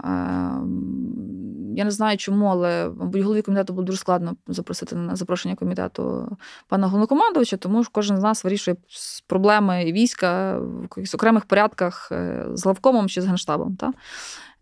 я 1.75 1.83
не 1.83 1.91
знаю 1.91 2.17
чому, 2.17 2.45
але 2.45 2.89
мабуть, 2.89 3.21
голові 3.21 3.41
комітету 3.41 3.73
було 3.73 3.85
дуже 3.85 3.97
складно 3.97 4.35
запросити 4.47 4.95
на 4.95 5.15
запрошення 5.15 5.55
комітету 5.55 6.37
пана 6.67 6.87
головнокомандувача, 6.87 7.57
тому 7.57 7.83
що 7.83 7.91
кожен 7.93 8.17
з 8.17 8.23
нас 8.23 8.43
вирішує 8.43 8.77
проблеми 9.27 9.91
війська 9.91 10.59
в 10.59 10.81
якихось 10.81 11.15
окремих 11.15 11.45
порядках 11.45 12.09
е, 12.11 12.45
з 12.53 12.63
главкомом 12.63 13.09
чи 13.09 13.21
з 13.21 13.25
генштабом. 13.25 13.75
Та? 13.75 13.93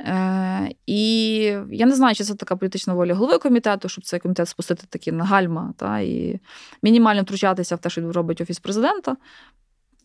Е, 0.02 0.72
І 0.86 1.42
я 1.72 1.86
не 1.86 1.96
знаю, 1.96 2.16
чи 2.16 2.24
це 2.24 2.36
така 2.36 2.56
політична 2.56 2.94
воля 2.94 3.14
голови 3.14 3.38
комітету, 3.38 3.90
щоб 3.90 4.04
цей 4.04 4.20
комітет 4.20 4.50
спустити 4.50 4.84
такі 4.90 5.12
на 5.12 5.26
гальма 5.26 5.74
та, 5.78 6.00
і 6.00 6.40
мінімально 6.84 7.22
втручатися 7.22 7.76
в 7.76 7.80
те, 7.80 7.90
що 7.90 8.12
робить 8.12 8.42
офіс 8.42 8.60
президента. 8.60 9.18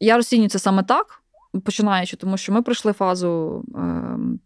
Я 0.01 0.17
розцінюю 0.17 0.49
це 0.49 0.59
саме 0.59 0.83
так 0.83 1.24
починаючи, 1.61 2.17
тому 2.17 2.37
що 2.37 2.53
ми 2.53 2.63
пройшли 2.63 2.93
фазу 2.93 3.65
ем, 3.75 4.41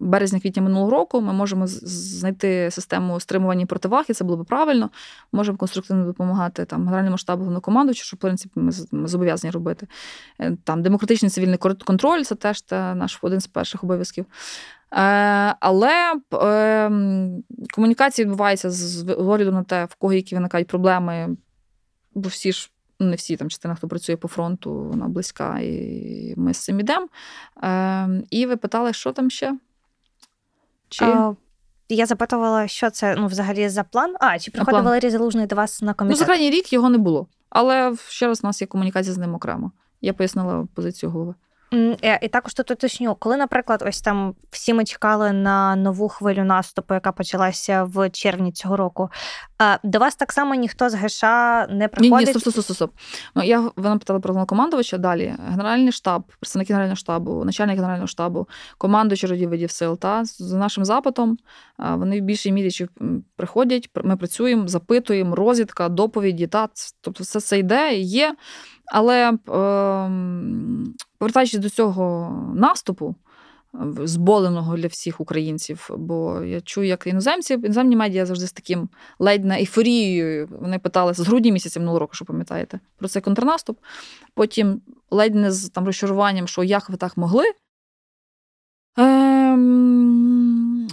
березня-квітня 0.00 0.62
минулого 0.62 0.90
року. 0.90 1.20
Ми 1.20 1.32
можемо 1.32 1.66
знайти 1.66 2.70
систему 2.70 3.20
стримування 3.20 3.66
противаг, 3.66 4.04
і 4.08 4.12
це 4.12 4.24
було 4.24 4.42
б 4.42 4.46
правильно. 4.46 4.90
Можемо 5.32 5.58
конструктивно 5.58 6.04
допомагати 6.04 6.64
там 6.64 6.84
генеральному 6.84 7.18
штабу 7.18 7.40
головнокомандуючу, 7.40 8.04
що 8.04 8.16
в 8.16 8.20
принципі 8.20 8.60
ми 8.92 9.08
зобов'язані 9.08 9.50
робити. 9.50 9.86
Е, 10.40 10.56
там 10.64 10.82
демократичний 10.82 11.30
цивільний 11.30 11.58
контроль 11.58 12.22
це 12.22 12.34
теж 12.34 12.62
та 12.62 12.94
наш 12.94 13.18
один 13.22 13.40
з 13.40 13.46
перших 13.46 13.84
обов'язків. 13.84 14.26
Е, 14.92 15.56
але 15.60 16.14
е, 16.34 16.90
комунікація 17.74 18.26
відбувається 18.26 18.70
з 18.70 19.14
огляду 19.18 19.52
на 19.52 19.62
те, 19.62 19.84
в 19.84 19.94
кого 19.94 20.12
які 20.12 20.34
виникають 20.34 20.68
проблеми, 20.68 21.36
бо 22.14 22.28
всі 22.28 22.52
ж 22.52 22.70
не 23.02 23.16
всі 23.16 23.36
там 23.36 23.50
частина, 23.50 23.74
хто 23.74 23.88
працює 23.88 24.16
по 24.16 24.28
фронту, 24.28 24.74
вона 24.74 25.08
близька, 25.08 25.58
і 25.58 26.34
ми 26.36 26.54
з 26.54 26.58
цим 26.58 26.80
ідемо. 26.80 27.08
Е, 27.64 28.08
І 28.30 28.46
ви 28.46 28.56
питали, 28.56 28.92
що 28.92 29.12
там 29.12 29.30
ще? 29.30 29.58
Чи... 30.88 31.04
А, 31.04 31.34
Я 31.88 32.06
запитувала, 32.06 32.68
що 32.68 32.90
це 32.90 33.14
ну, 33.18 33.26
взагалі 33.26 33.68
за 33.68 33.84
план. 33.84 34.14
А, 34.20 34.38
чи 34.38 34.50
приходив 34.50 34.82
Валерій 34.82 35.10
Залужний 35.10 35.46
до 35.46 35.56
вас 35.56 35.82
на 35.82 35.94
комітет? 35.94 36.16
Ну, 36.16 36.18
за 36.18 36.24
крайній 36.24 36.50
рік 36.50 36.72
його 36.72 36.88
не 36.88 36.98
було. 36.98 37.26
Але 37.50 37.96
ще 38.08 38.26
раз 38.26 38.40
у 38.44 38.46
нас 38.46 38.60
є 38.60 38.66
комунікація 38.66 39.14
з 39.14 39.18
ним 39.18 39.34
окремо. 39.34 39.72
Я 40.00 40.12
пояснила 40.12 40.66
позицію 40.74 41.10
голови. 41.10 41.34
Е, 41.74 42.18
і 42.22 42.28
також 42.28 42.54
тут 42.54 42.70
уточню, 42.70 43.14
коли, 43.14 43.36
наприклад, 43.36 43.84
ось 43.86 44.00
там 44.00 44.34
всі 44.50 44.74
ми 44.74 44.84
чекали 44.84 45.32
на 45.32 45.76
нову 45.76 46.08
хвилю 46.08 46.44
наступу, 46.44 46.94
яка 46.94 47.12
почалася 47.12 47.84
в 47.84 48.10
червні 48.10 48.52
цього 48.52 48.76
року. 48.76 49.10
До 49.82 49.98
вас 49.98 50.16
так 50.16 50.32
само 50.32 50.54
ніхто 50.54 50.90
з 50.90 50.94
ГШ 50.94 51.22
не 51.70 51.88
приходить? 51.88 52.26
Ні, 52.26 52.32
ні, 52.34 52.40
стоп, 52.40 52.40
стоп, 52.42 52.64
стоп, 52.64 52.76
стоп. 52.76 52.92
Ну, 53.34 53.42
я 53.42 53.60
ви 53.76 53.98
питали 53.98 54.20
про 54.20 54.34
головнокомандувача. 54.34 54.98
Далі 54.98 55.34
генеральний 55.48 55.92
штаб, 55.92 56.22
представники 56.40 56.72
генерального 56.72 56.96
штабу, 56.96 57.44
начальник 57.44 57.76
генерального 57.76 58.06
штабу, 58.06 58.48
командуючі 58.78 59.26
родів 59.26 59.70
сил. 59.70 59.98
Та 59.98 60.24
за 60.24 60.56
нашим 60.58 60.84
запитом 60.84 61.38
вони 61.78 62.20
в 62.20 62.24
більшій 62.24 62.52
мірі 62.52 62.70
чи 62.70 62.88
приходять. 63.36 63.90
Ми 64.04 64.16
працюємо, 64.16 64.68
запитуємо, 64.68 65.34
розвідка, 65.34 65.88
доповіді. 65.88 66.46
Та 66.46 66.68
тобто, 67.00 67.24
все 67.24 67.40
це 67.40 67.58
йде, 67.58 67.94
є. 67.94 68.34
Але 68.92 69.30
е, 69.30 69.36
повертаючись 71.18 71.60
до 71.60 71.70
цього 71.70 72.32
наступу, 72.54 73.14
зболеного 74.04 74.76
для 74.76 74.86
всіх 74.86 75.20
українців, 75.20 75.90
бо 75.96 76.42
я 76.42 76.60
чую, 76.60 76.86
як 76.86 77.06
іноземці, 77.06 77.54
іноземні 77.54 77.96
медіа 77.96 78.26
завжди 78.26 78.46
з 78.46 78.52
таким 78.52 78.88
ледь 79.18 79.44
на 79.44 79.58
ейфорією. 79.58 80.48
Вони 80.60 80.78
питалися 80.78 81.22
з 81.22 81.26
грудні 81.26 81.52
місяця 81.52 81.80
минулого 81.80 81.98
року, 81.98 82.14
що 82.14 82.24
пам'ятаєте, 82.24 82.80
про 82.96 83.08
цей 83.08 83.22
контрнаступ. 83.22 83.78
Потім 84.34 84.80
ледь 85.10 85.34
не 85.34 85.52
з 85.52 85.68
там 85.68 85.86
розчаруванням, 85.86 86.48
що 86.48 86.62
як 86.62 86.90
ви 86.90 86.96
так 86.96 87.16
могли. 87.16 87.44
Ем... 88.98 90.88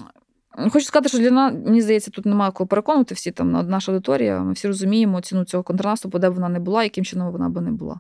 Хочу 0.70 0.86
сказати, 0.86 1.10
що 1.10 1.20
для 1.20 1.32
нас, 1.32 1.54
мені 1.66 1.82
здається, 1.82 2.12
тут 2.12 2.26
немає 2.26 2.52
кого 2.52 2.68
переконувати 2.68 3.16
всі 3.16 3.32
там 3.32 3.52
наша 3.52 3.92
аудиторія. 3.92 4.40
Ми 4.40 4.54
всі 4.54 4.68
розуміємо 4.68 5.22
ціну 5.22 5.46
цього 5.46 5.64
контрнаступу, 5.64 6.20
де 6.20 6.30
б 6.30 6.34
вона 6.34 6.50
не 6.50 6.60
була, 6.60 6.84
яким 6.84 7.06
чином 7.06 7.32
вона 7.32 7.50
би 7.50 7.62
не 7.62 7.72
була. 7.72 8.00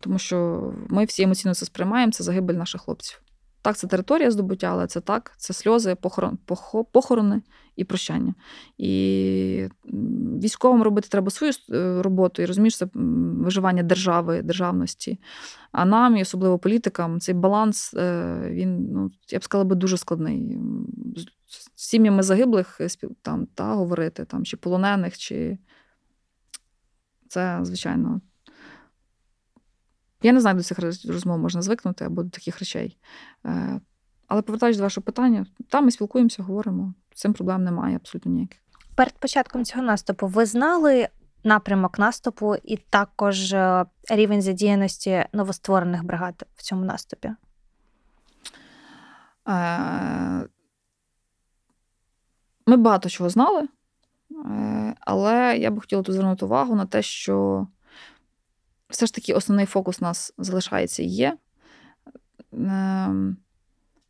Тому 0.00 0.18
що 0.18 0.68
ми 0.88 1.04
всі 1.04 1.22
емоційно 1.22 1.54
це 1.54 1.66
сприймаємо, 1.66 2.12
це 2.12 2.24
загибель 2.24 2.54
наших 2.54 2.80
хлопців. 2.80 3.20
Так, 3.64 3.76
це 3.76 3.86
територія 3.86 4.30
здобуття, 4.30 4.66
але 4.66 4.86
це 4.86 5.00
так, 5.00 5.34
це 5.36 5.52
сльози, 5.52 5.94
похорон, 5.94 6.38
похорони 6.92 7.42
і 7.76 7.84
прощання. 7.84 8.34
І 8.78 9.68
військовим 10.42 10.82
робити 10.82 11.08
треба 11.08 11.30
свою 11.30 11.52
е, 11.72 12.02
роботу 12.02 12.42
і 12.42 12.46
розумієш, 12.46 12.76
це 12.76 12.86
виживання 12.94 13.82
держави, 13.82 14.42
державності. 14.42 15.20
А 15.72 15.84
нам, 15.84 16.16
і 16.16 16.22
особливо 16.22 16.58
політикам, 16.58 17.20
цей 17.20 17.34
баланс, 17.34 17.94
е, 17.94 18.38
він, 18.50 18.92
ну, 18.92 19.10
я 19.30 19.38
б 19.38 19.44
сказала, 19.44 19.64
би 19.64 19.76
дуже 19.76 19.96
складний. 19.96 20.58
З 21.74 21.82
сім'ями 21.82 22.22
загиблих 22.22 22.80
е, 22.80 22.88
там, 23.22 23.46
та, 23.54 23.74
говорити, 23.74 24.24
там, 24.24 24.44
чи 24.44 24.56
полонених, 24.56 25.18
чи 25.18 25.58
це, 27.28 27.58
звичайно. 27.62 28.20
Я 30.24 30.32
не 30.32 30.40
знаю, 30.40 30.56
до 30.56 30.62
цих 30.62 30.78
розмов 31.08 31.38
можна 31.38 31.62
звикнути 31.62 32.04
або 32.04 32.22
до 32.22 32.30
таких 32.30 32.58
речей. 32.58 32.98
Е, 33.46 33.80
але 34.28 34.42
повертаючись 34.42 34.78
до 34.78 34.82
вашого 34.82 35.04
питання, 35.04 35.46
там 35.68 35.84
ми 35.84 35.90
спілкуємося, 35.90 36.42
говоримо. 36.42 36.94
З 37.14 37.20
цим 37.20 37.32
проблем 37.32 37.64
немає 37.64 37.96
абсолютно 37.96 38.32
ніяких. 38.32 38.58
Перед 38.94 39.18
початком 39.18 39.64
цього 39.64 39.84
наступу 39.84 40.26
ви 40.26 40.46
знали 40.46 41.08
напрямок 41.44 41.98
наступу 41.98 42.54
і 42.54 42.76
також 42.76 43.52
е, 43.52 43.86
рівень 44.10 44.42
задіяності 44.42 45.24
новостворених 45.32 46.04
бригад 46.04 46.46
в 46.56 46.62
цьому 46.62 46.84
наступі? 46.84 47.30
Е, 49.48 50.48
ми 52.66 52.76
багато 52.76 53.08
чого 53.08 53.30
знали, 53.30 53.68
але 55.00 55.56
я 55.58 55.70
би 55.70 55.80
хотіла 55.80 56.02
тут 56.02 56.14
звернути 56.14 56.44
увагу 56.44 56.74
на 56.74 56.86
те, 56.86 57.02
що 57.02 57.66
все 58.88 59.06
ж 59.06 59.14
таки 59.14 59.34
основний 59.34 59.66
фокус 59.66 59.98
у 60.00 60.04
нас 60.04 60.34
залишається 60.38 61.02
і 61.02 61.06
є. 61.06 61.36
Ем, 62.52 63.36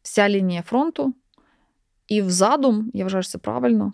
вся 0.02 0.28
лінія 0.28 0.62
фронту. 0.62 1.14
І 2.08 2.22
в 2.22 2.30
задум, 2.30 2.90
я 2.94 3.04
вважаю, 3.04 3.22
що 3.22 3.32
це 3.32 3.38
правильно, 3.38 3.92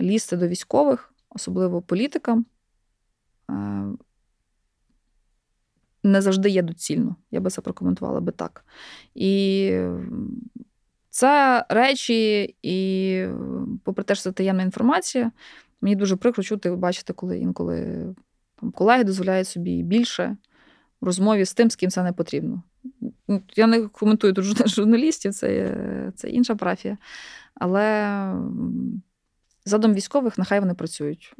лізти 0.00 0.36
до 0.36 0.48
військових, 0.48 1.14
особливо 1.30 1.82
політикам, 1.82 2.46
ем, 3.48 3.98
не 6.02 6.22
завжди 6.22 6.48
є 6.48 6.62
доцільно. 6.62 7.16
Я 7.30 7.40
би 7.40 7.50
це 7.50 7.60
прокоментувала 7.60 8.20
би 8.20 8.32
так. 8.32 8.64
І 9.14 9.70
це 11.10 11.64
речі, 11.68 12.56
і, 12.62 13.26
попри 13.84 14.04
те, 14.04 14.14
що 14.14 14.22
це 14.22 14.32
таємна 14.32 14.62
інформація, 14.62 15.32
мені 15.80 15.96
дуже 15.96 16.16
прикро 16.16 16.42
чути, 16.42 16.70
бачити, 16.70 17.12
коли 17.12 17.38
інколи 17.38 18.06
колеги 18.74 19.04
дозволяють 19.04 19.48
собі 19.48 19.82
більше 19.82 20.36
в 21.00 21.06
розмові 21.06 21.44
з 21.44 21.54
тим, 21.54 21.70
з 21.70 21.76
ким 21.76 21.90
це 21.90 22.02
не 22.02 22.12
потрібно. 22.12 22.62
Я 23.56 23.66
не 23.66 23.82
коментую 23.82 24.32
тут 24.32 24.68
журналістів, 24.68 25.34
це 25.34 26.12
це 26.14 26.28
інша 26.28 26.54
парафія. 26.54 26.98
Але 27.54 28.32
задум 29.64 29.94
військових, 29.94 30.38
нехай 30.38 30.60
вони 30.60 30.74
працюють. 30.74 31.34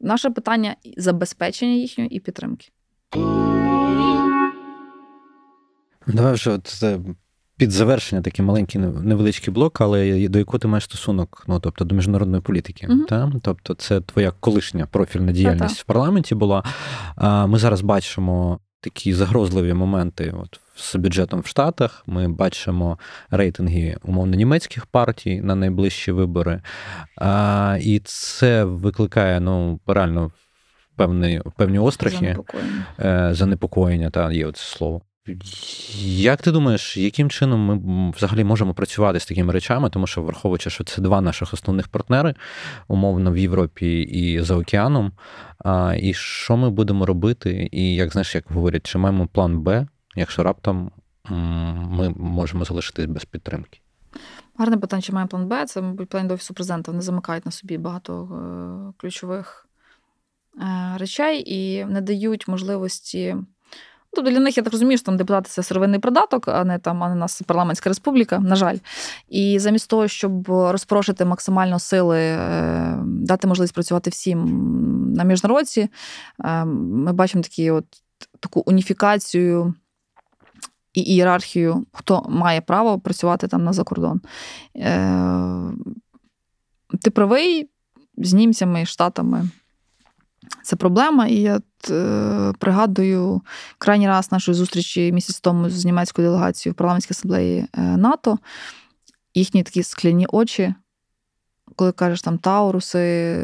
Наше 0.00 0.30
питання 0.30 0.76
забезпечення 0.96 1.72
їхньої 1.72 2.10
і 2.10 2.20
підтримки. 2.20 2.68
Давай 6.06 6.32
вже 6.32 6.50
от 6.50 6.84
під 7.62 7.70
завершення 7.70 8.22
такий 8.22 8.44
маленький 8.44 8.80
невеличкий 8.80 9.54
блок, 9.54 9.80
але 9.80 10.28
до 10.28 10.38
якого 10.38 10.58
ти 10.58 10.68
маєш 10.68 10.84
стосунок, 10.84 11.44
ну 11.48 11.60
тобто 11.60 11.84
до 11.84 11.94
міжнародної 11.94 12.42
політики. 12.42 12.86
Mm-hmm. 12.86 13.06
Та? 13.08 13.32
Тобто, 13.42 13.74
це 13.74 14.00
твоя 14.00 14.32
колишня 14.40 14.86
профільна 14.86 15.32
діяльність 15.32 15.76
mm-hmm. 15.76 15.82
в 15.82 15.84
парламенті 15.84 16.34
була. 16.34 16.64
Ми 17.46 17.58
зараз 17.58 17.80
бачимо 17.80 18.58
такі 18.80 19.14
загрозливі 19.14 19.74
моменти. 19.74 20.34
От 20.42 20.60
з 20.76 20.96
бюджетом 20.96 21.40
в 21.40 21.46
Штатах 21.46 22.02
ми 22.06 22.28
бачимо 22.28 22.98
рейтинги 23.30 23.96
умовно 24.02 24.36
німецьких 24.36 24.86
партій 24.86 25.40
на 25.40 25.54
найближчі 25.54 26.12
вибори. 26.12 26.60
А, 27.16 27.78
І 27.80 28.00
це 28.04 28.64
викликає 28.64 29.40
ну, 29.40 29.80
реально 29.86 30.30
певні 30.96 31.42
певні 31.56 31.78
острахи, 31.78 32.16
занепокоєння, 32.18 32.86
е, 33.00 33.34
занепокоєння 33.34 34.10
та 34.10 34.32
є 34.32 34.52
це 34.52 34.62
слово. 34.62 35.02
Як 36.04 36.42
ти 36.42 36.50
думаєш, 36.52 36.96
яким 36.96 37.30
чином 37.30 37.60
ми 37.60 38.10
взагалі 38.10 38.44
можемо 38.44 38.74
працювати 38.74 39.20
з 39.20 39.26
такими 39.26 39.52
речами, 39.52 39.90
тому 39.90 40.06
що 40.06 40.22
враховуючи, 40.22 40.70
що 40.70 40.84
це 40.84 41.02
два 41.02 41.20
наших 41.20 41.52
основних 41.52 41.88
партнери, 41.88 42.34
умовно 42.88 43.32
в 43.32 43.38
Європі 43.38 44.00
і 44.00 44.40
за 44.40 44.56
океаном. 44.56 45.12
А, 45.58 45.94
І 46.00 46.14
що 46.14 46.56
ми 46.56 46.70
будемо 46.70 47.06
робити? 47.06 47.68
І 47.72 47.94
як 47.94 48.12
знаєш, 48.12 48.34
як 48.34 48.44
говорять, 48.48 48.86
чи 48.86 48.98
маємо 48.98 49.26
план 49.26 49.60
Б, 49.60 49.86
якщо 50.16 50.42
раптом 50.42 50.90
ми 51.90 52.08
можемо 52.16 52.64
залишитись 52.64 53.06
без 53.06 53.24
підтримки? 53.24 53.80
Гарне 54.56 54.76
питання, 54.76 55.02
чи 55.02 55.12
маємо 55.12 55.28
план 55.28 55.48
Б? 55.48 55.64
Це, 55.64 55.82
мабуть, 55.82 56.08
план 56.08 56.28
до 56.28 56.34
офісу 56.34 56.54
президента. 56.54 56.90
Вони 56.90 57.02
замикають 57.02 57.46
на 57.46 57.52
собі 57.52 57.78
багато 57.78 58.22
е, 58.22 59.00
ключових 59.00 59.68
е, 60.62 60.98
речей 60.98 61.54
і 61.54 61.84
не 61.84 62.00
дають 62.00 62.48
можливості. 62.48 63.36
Тобто 64.14 64.30
для 64.30 64.40
них, 64.40 64.56
я 64.56 64.62
так 64.62 64.72
розумію, 64.72 64.98
що 64.98 65.06
там 65.06 65.16
депутати 65.16 65.50
це 65.50 65.62
сировинний 65.62 66.00
придаток, 66.00 66.48
а 66.48 66.64
не 66.64 66.78
там 66.78 67.02
а 67.02 67.08
не 67.08 67.14
нас 67.14 67.42
парламентська 67.46 67.90
республіка, 67.90 68.38
на 68.38 68.56
жаль. 68.56 68.76
І 69.28 69.58
замість 69.58 69.90
того, 69.90 70.08
щоб 70.08 70.48
розпрошити 70.48 71.24
максимально 71.24 71.78
сили, 71.78 72.18
е, 72.18 72.98
дати 73.04 73.46
можливість 73.46 73.74
працювати 73.74 74.10
всім 74.10 75.12
на 75.12 75.24
міжнародці, 75.24 75.88
е, 76.44 76.64
ми 76.64 77.12
бачимо 77.12 77.42
такі 77.42 77.70
от, 77.70 77.84
таку 78.40 78.62
уніфікацію. 78.66 79.74
І 80.94 81.00
ієрархію, 81.00 81.86
хто 81.92 82.26
має 82.28 82.60
право 82.60 82.98
працювати 82.98 83.48
там 83.48 83.64
на 83.64 83.72
закордон. 83.72 84.20
Е, 84.76 85.72
Ти 87.02 87.10
правий 87.10 87.70
з 88.16 88.32
німцями, 88.32 88.86
штатами 88.86 89.48
це 90.62 90.76
проблема. 90.76 91.26
І 91.26 91.34
я 91.34 91.60
е, 91.90 92.52
пригадую 92.58 93.40
крайній 93.78 94.08
раз 94.08 94.32
нашої 94.32 94.54
зустрічі 94.54 95.12
місяць 95.12 95.40
тому 95.40 95.70
з 95.70 95.84
німецькою 95.84 96.28
делегацією 96.28 96.72
в 96.72 96.76
парламентській 96.76 97.12
асамблеї 97.12 97.66
е, 97.72 97.80
НАТО. 97.80 98.38
Їхні 99.34 99.62
такі 99.62 99.82
скляні 99.82 100.26
очі, 100.32 100.74
коли 101.76 101.92
кажеш 101.92 102.22
там 102.22 102.38
Тауруси, 102.38 103.36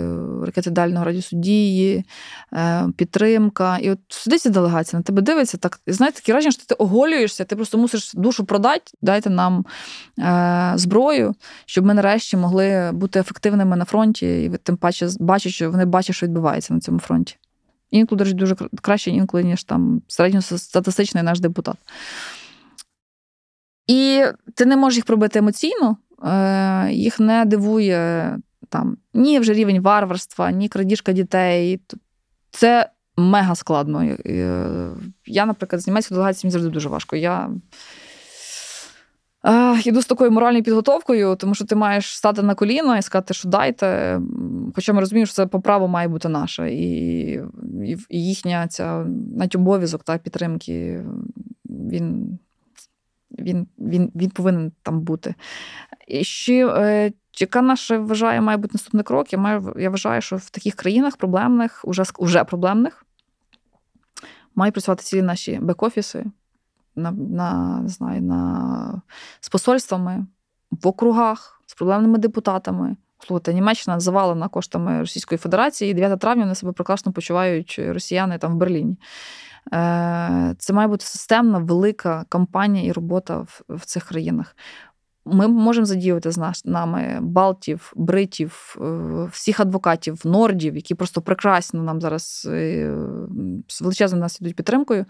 ракети 0.44 0.70
дальнього 0.70 1.04
радіусу 1.04 1.36
дії, 1.36 2.04
е, 2.52 2.84
підтримка. 2.96 3.78
І 3.78 3.90
от 3.90 3.98
сидиться 4.08 4.50
делегація, 4.50 4.98
на 4.98 5.02
тебе 5.02 5.22
дивиться, 5.22 5.56
так, 5.56 5.80
і 5.86 5.92
знаєте, 5.92 6.20
таке 6.20 6.32
враження, 6.32 6.52
що 6.52 6.64
ти 6.66 6.74
оголюєшся, 6.74 7.44
ти 7.44 7.56
просто 7.56 7.78
мусиш 7.78 8.14
душу 8.14 8.44
продати, 8.44 8.92
дайте 9.02 9.30
нам 9.30 9.64
е, 10.18 10.72
зброю, 10.76 11.34
щоб 11.66 11.84
ми 11.84 11.94
нарешті 11.94 12.36
могли 12.36 12.90
бути 12.92 13.20
ефективними 13.20 13.76
на 13.76 13.84
фронті, 13.84 14.42
і 14.42 14.50
тим 14.62 14.76
паче 14.76 15.08
бачать, 15.20 15.52
що 15.52 15.70
вони 15.70 15.84
бачать, 15.84 16.16
що 16.16 16.26
відбувається 16.26 16.74
на 16.74 16.80
цьому 16.80 16.98
фронті. 16.98 17.36
Інколи 17.90 18.18
навіть 18.18 18.36
дуже 18.36 18.56
краще, 18.82 19.10
інколи, 19.10 19.44
ніж 19.44 19.64
там 19.64 20.02
середньостатистичний 20.08 21.22
наш 21.22 21.40
депутат. 21.40 21.76
І 23.86 24.24
ти 24.54 24.66
не 24.66 24.76
можеш 24.76 24.96
їх 24.96 25.04
пробити 25.04 25.38
емоційно, 25.38 25.96
їх 26.90 27.20
не 27.20 27.44
дивує 27.44 28.38
там 28.68 28.96
ні 29.14 29.38
вже 29.38 29.52
рівень 29.52 29.80
варварства, 29.80 30.50
ні 30.50 30.68
крадіжка 30.68 31.12
дітей. 31.12 31.80
Це 32.50 32.90
мега 33.16 33.54
складно. 33.54 34.16
Я, 35.26 35.46
наприклад, 35.46 35.82
з 35.82 35.86
німецькою 35.86 36.16
делегацією 36.16 36.46
мені 36.46 36.52
завжди 36.52 36.70
дуже 36.70 36.88
важко. 36.88 37.16
Я 37.16 37.50
Іду 39.84 40.02
з 40.02 40.06
такою 40.06 40.30
моральною 40.30 40.64
підготовкою, 40.64 41.36
тому 41.36 41.54
що 41.54 41.64
ти 41.64 41.76
маєш 41.76 42.16
стати 42.16 42.42
на 42.42 42.54
коліна 42.54 42.98
і 42.98 43.02
сказати, 43.02 43.34
що 43.34 43.48
дайте. 43.48 44.20
Хоча 44.74 44.92
ми 44.92 45.00
розуміємо, 45.00 45.26
що 45.26 45.34
це 45.34 45.46
по 45.46 45.60
праву 45.60 45.88
має 45.88 46.08
бути 46.08 46.28
наше. 46.28 46.72
І 46.72 47.30
і, 47.84 47.96
їхня 48.10 48.68
ця 48.68 49.04
навіть 49.36 49.54
обов'язок 49.54 50.04
та 50.04 50.18
підтримки, 50.18 51.04
він 51.64 52.38
він, 53.38 53.66
він, 53.78 54.12
він 54.14 54.30
повинен 54.30 54.72
там 54.82 55.00
бути. 55.00 55.34
І 56.08 56.24
ще, 56.24 56.66
е, 56.66 57.12
яка 57.38 57.62
наша 57.62 57.98
вважає, 57.98 58.40
має 58.40 58.58
бути 58.58 58.70
наступний 58.74 59.04
крок? 59.04 59.32
Я 59.32 59.38
маю, 59.38 59.74
я 59.78 59.90
вважаю, 59.90 60.20
що 60.20 60.36
в 60.36 60.50
таких 60.50 60.74
країнах 60.74 61.16
проблемних, 61.16 61.80
уже, 61.84 62.02
уже 62.18 62.44
проблемних, 62.44 63.06
мають 64.54 64.74
працювати 64.74 65.02
цілі 65.02 65.22
наші 65.22 65.58
бек-офіси 65.62 66.24
на, 66.96 67.10
на, 67.10 67.80
не 67.82 67.88
знаю, 67.88 68.22
на, 68.22 69.02
з 69.40 69.48
посольствами, 69.48 70.26
в 70.70 70.88
округах, 70.88 71.62
з 71.66 71.74
проблемними 71.74 72.18
депутатами. 72.18 72.96
Слухайте, 73.26 73.54
Німеччина 73.54 74.00
завалена 74.00 74.48
коштами 74.48 75.00
Російської 75.00 75.38
Федерації, 75.38 75.90
і 75.90 75.94
9 75.94 76.20
травня 76.20 76.42
вони 76.42 76.54
себе 76.54 76.72
прекрасно 76.72 77.12
почувають 77.12 77.80
росіяни 77.88 78.38
там 78.38 78.52
в 78.54 78.56
Берліні. 78.56 78.96
Е, 79.72 80.54
це 80.58 80.72
має 80.72 80.88
бути 80.88 81.04
системна 81.04 81.58
велика 81.58 82.24
кампанія 82.28 82.84
і 82.84 82.92
робота 82.92 83.38
в, 83.38 83.62
в 83.68 83.84
цих 83.84 84.04
країнах. 84.04 84.56
Ми 85.32 85.48
можемо 85.48 85.86
задіювати 85.86 86.30
з 86.30 86.62
нами 86.64 87.18
Балтів, 87.20 87.92
Бритів, 87.96 88.76
е, 88.80 89.28
всіх 89.32 89.60
адвокатів, 89.60 90.20
нордів, 90.24 90.76
які 90.76 90.94
просто 90.94 91.22
прекрасно 91.22 91.82
нам 91.82 92.00
зараз 92.00 92.48
е, 92.50 92.94
з 93.68 93.80
величезною 93.80 94.22
нас 94.22 94.40
ідуть 94.40 94.56
підтримкою. 94.56 95.04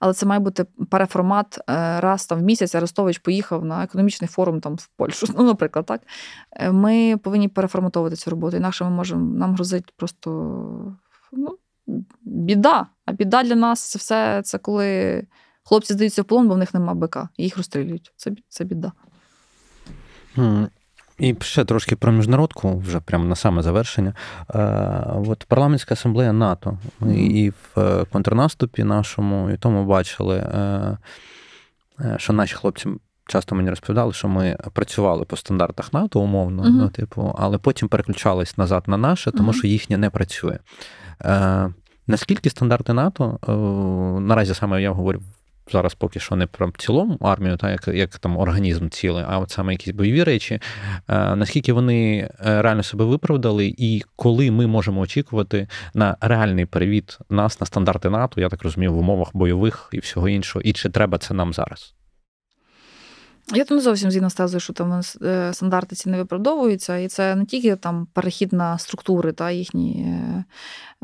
Але 0.00 0.12
це 0.12 0.26
має 0.26 0.40
бути 0.40 0.64
переформат 0.90 1.58
раз 1.98 2.26
там 2.26 2.38
в 2.38 2.42
місяць. 2.42 2.74
Арестович 2.74 3.18
поїхав 3.18 3.64
на 3.64 3.84
економічний 3.84 4.28
форум 4.28 4.60
там 4.60 4.76
в 4.76 4.88
Польщу. 4.96 5.26
Ну, 5.38 5.44
наприклад, 5.44 5.86
так 5.86 6.00
ми 6.72 7.16
повинні 7.16 7.48
переформатовувати 7.48 8.16
цю 8.16 8.30
роботу. 8.30 8.56
Інакше 8.56 8.84
ми 8.84 8.90
можемо 8.90 9.38
нам 9.38 9.54
грозить 9.54 9.92
просто 9.96 10.30
ну, 11.32 11.58
біда. 12.22 12.86
А 13.06 13.12
біда 13.12 13.42
для 13.42 13.54
нас 13.54 13.90
це 13.90 13.98
все 13.98 14.42
це 14.42 14.58
коли 14.58 15.22
хлопці 15.64 15.92
здаються 15.92 16.22
в 16.22 16.24
полон, 16.24 16.48
бо 16.48 16.54
в 16.54 16.58
них 16.58 16.74
нема 16.74 16.94
БК, 16.94 17.28
і 17.36 17.42
їх 17.42 17.56
розстрілюють. 17.56 18.12
Це 18.16 18.32
це 18.48 18.64
біда. 18.64 18.92
І 21.18 21.36
ще 21.40 21.64
трошки 21.64 21.96
про 21.96 22.12
міжнародку, 22.12 22.78
вже 22.78 23.00
прямо 23.00 23.24
на 23.24 23.36
саме 23.36 23.62
завершення. 23.62 24.14
Е, 24.54 24.60
от 25.26 25.44
Парламентська 25.48 25.94
асамблея 25.94 26.32
НАТО. 26.32 26.78
Ми 27.00 27.16
і 27.16 27.50
в 27.50 27.80
е, 27.80 28.04
контрнаступі 28.12 28.84
нашому, 28.84 29.50
і 29.50 29.56
тому 29.56 29.84
бачили, 29.84 30.36
е, 30.36 30.98
що 32.16 32.32
наші 32.32 32.54
хлопці. 32.54 32.88
Часто 33.30 33.54
мені 33.54 33.70
розповідали, 33.70 34.12
що 34.12 34.28
ми 34.28 34.56
працювали 34.72 35.24
по 35.24 35.36
стандартах 35.36 35.92
НАТО 35.92 36.20
умовно, 36.20 36.62
uh-huh. 36.62 36.70
ну, 36.70 36.88
типу, 36.88 37.34
але 37.38 37.58
потім 37.58 37.88
переключались 37.88 38.58
назад 38.58 38.84
на 38.86 38.96
наше, 38.96 39.30
тому 39.30 39.50
uh-huh. 39.50 39.58
що 39.58 39.66
їхнє 39.66 39.96
не 39.98 40.10
працює. 40.10 40.58
Е, 41.24 41.70
Наскільки 42.10 42.50
стандарти 42.50 42.92
НАТО, 42.92 43.38
е, 43.48 43.52
наразі 44.20 44.54
саме 44.54 44.82
я 44.82 44.90
говорю 44.90 45.20
зараз 45.72 45.94
поки 45.94 46.20
що 46.20 46.36
не 46.36 46.46
про 46.46 46.72
цілому 46.78 47.18
армію, 47.20 47.56
та 47.56 47.70
як 47.70 47.88
як 47.88 48.18
там 48.18 48.36
організм 48.36 48.88
цілий, 48.88 49.24
а 49.28 49.38
от 49.38 49.50
саме 49.50 49.72
якісь 49.72 49.94
бойові 49.94 50.24
речі, 50.24 50.54
е, 51.08 51.36
наскільки 51.36 51.72
вони 51.72 52.18
е, 52.18 52.62
реально 52.62 52.82
себе 52.82 53.04
виправдали, 53.04 53.74
і 53.78 54.02
коли 54.16 54.50
ми 54.50 54.66
можемо 54.66 55.00
очікувати 55.00 55.68
на 55.94 56.16
реальний 56.20 56.66
перевід 56.66 57.18
нас 57.30 57.60
на 57.60 57.66
стандарти 57.66 58.10
НАТО, 58.10 58.40
я 58.40 58.48
так 58.48 58.62
розумію, 58.62 58.94
в 58.94 58.98
умовах 58.98 59.30
бойових 59.34 59.90
і 59.92 59.98
всього 59.98 60.28
іншого, 60.28 60.62
і 60.62 60.72
чи 60.72 60.88
треба 60.88 61.18
це 61.18 61.34
нам 61.34 61.52
зараз? 61.52 61.94
Я 63.54 63.64
тут 63.64 63.76
не 63.76 63.80
зовсім 63.80 64.10
згідна 64.10 64.30
з 64.30 64.34
тезою, 64.34 64.60
що 64.60 64.72
там 64.72 65.00
е, 65.22 65.52
стандарти 65.52 65.96
ці 65.96 66.08
не 66.10 66.16
виправдовуються, 66.16 66.96
і 66.96 67.08
це 67.08 67.34
не 67.34 67.44
тільки 67.44 67.76
там 67.76 68.06
перехід 68.12 68.52
на 68.52 68.78
структури 68.78 69.32
та 69.32 69.50
їхні. 69.50 70.06
Е, 70.06 70.44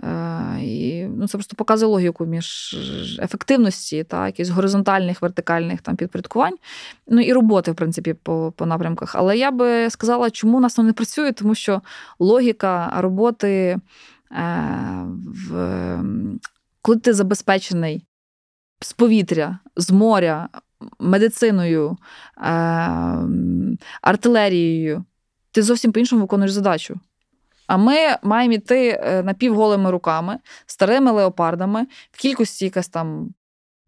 е, 0.09 0.59
і, 0.63 1.05
ну, 1.05 1.29
Це 1.29 1.39
просто 1.39 1.57
показує 1.57 1.91
логіку 1.91 2.27
між 2.27 2.77
ефективності 3.23 4.05
та 4.05 4.27
якихось 4.27 4.51
горизонтальних, 4.51 5.23
вертикальних 5.23 5.81
там 5.81 5.97
підпорядкувань, 5.97 6.57
ну 7.09 7.21
і 7.21 7.33
роботи, 7.33 7.73
в 7.73 7.75
принципі, 7.75 8.15
по 8.15 8.53
по 8.57 8.67
напрямках. 8.67 9.15
Але 9.15 9.39
я 9.39 9.51
би 9.51 9.91
сказала, 9.91 10.31
чому 10.31 10.61
нас 10.61 10.77
воно 10.77 10.87
не 10.87 10.93
працює, 10.93 11.33
тому 11.33 11.55
що 11.55 11.83
логіка 12.19 12.93
роботи, 12.97 13.77
в, 15.51 16.03
коли 16.83 16.99
ти 16.99 17.13
забезпечений 17.13 18.07
з 18.81 18.93
повітря, 18.93 19.59
з 19.77 19.91
моря 19.91 20.49
медициною, 20.99 21.97
е, 22.39 22.49
артилерією, 24.03 25.05
ти 25.53 25.63
зовсім 25.63 25.93
по-іншому 25.93 26.23
виконуєш 26.23 26.53
задачу. 26.53 27.01
А 27.67 27.77
ми 27.77 27.97
маємо 28.23 28.55
йти 28.55 29.01
е, 29.03 29.23
напівголими 29.23 29.91
руками, 29.91 30.39
старими 30.67 31.11
леопардами, 31.11 31.87
в 32.13 32.19
кількості 32.19 32.65
якась 32.65 32.89
там 32.89 33.35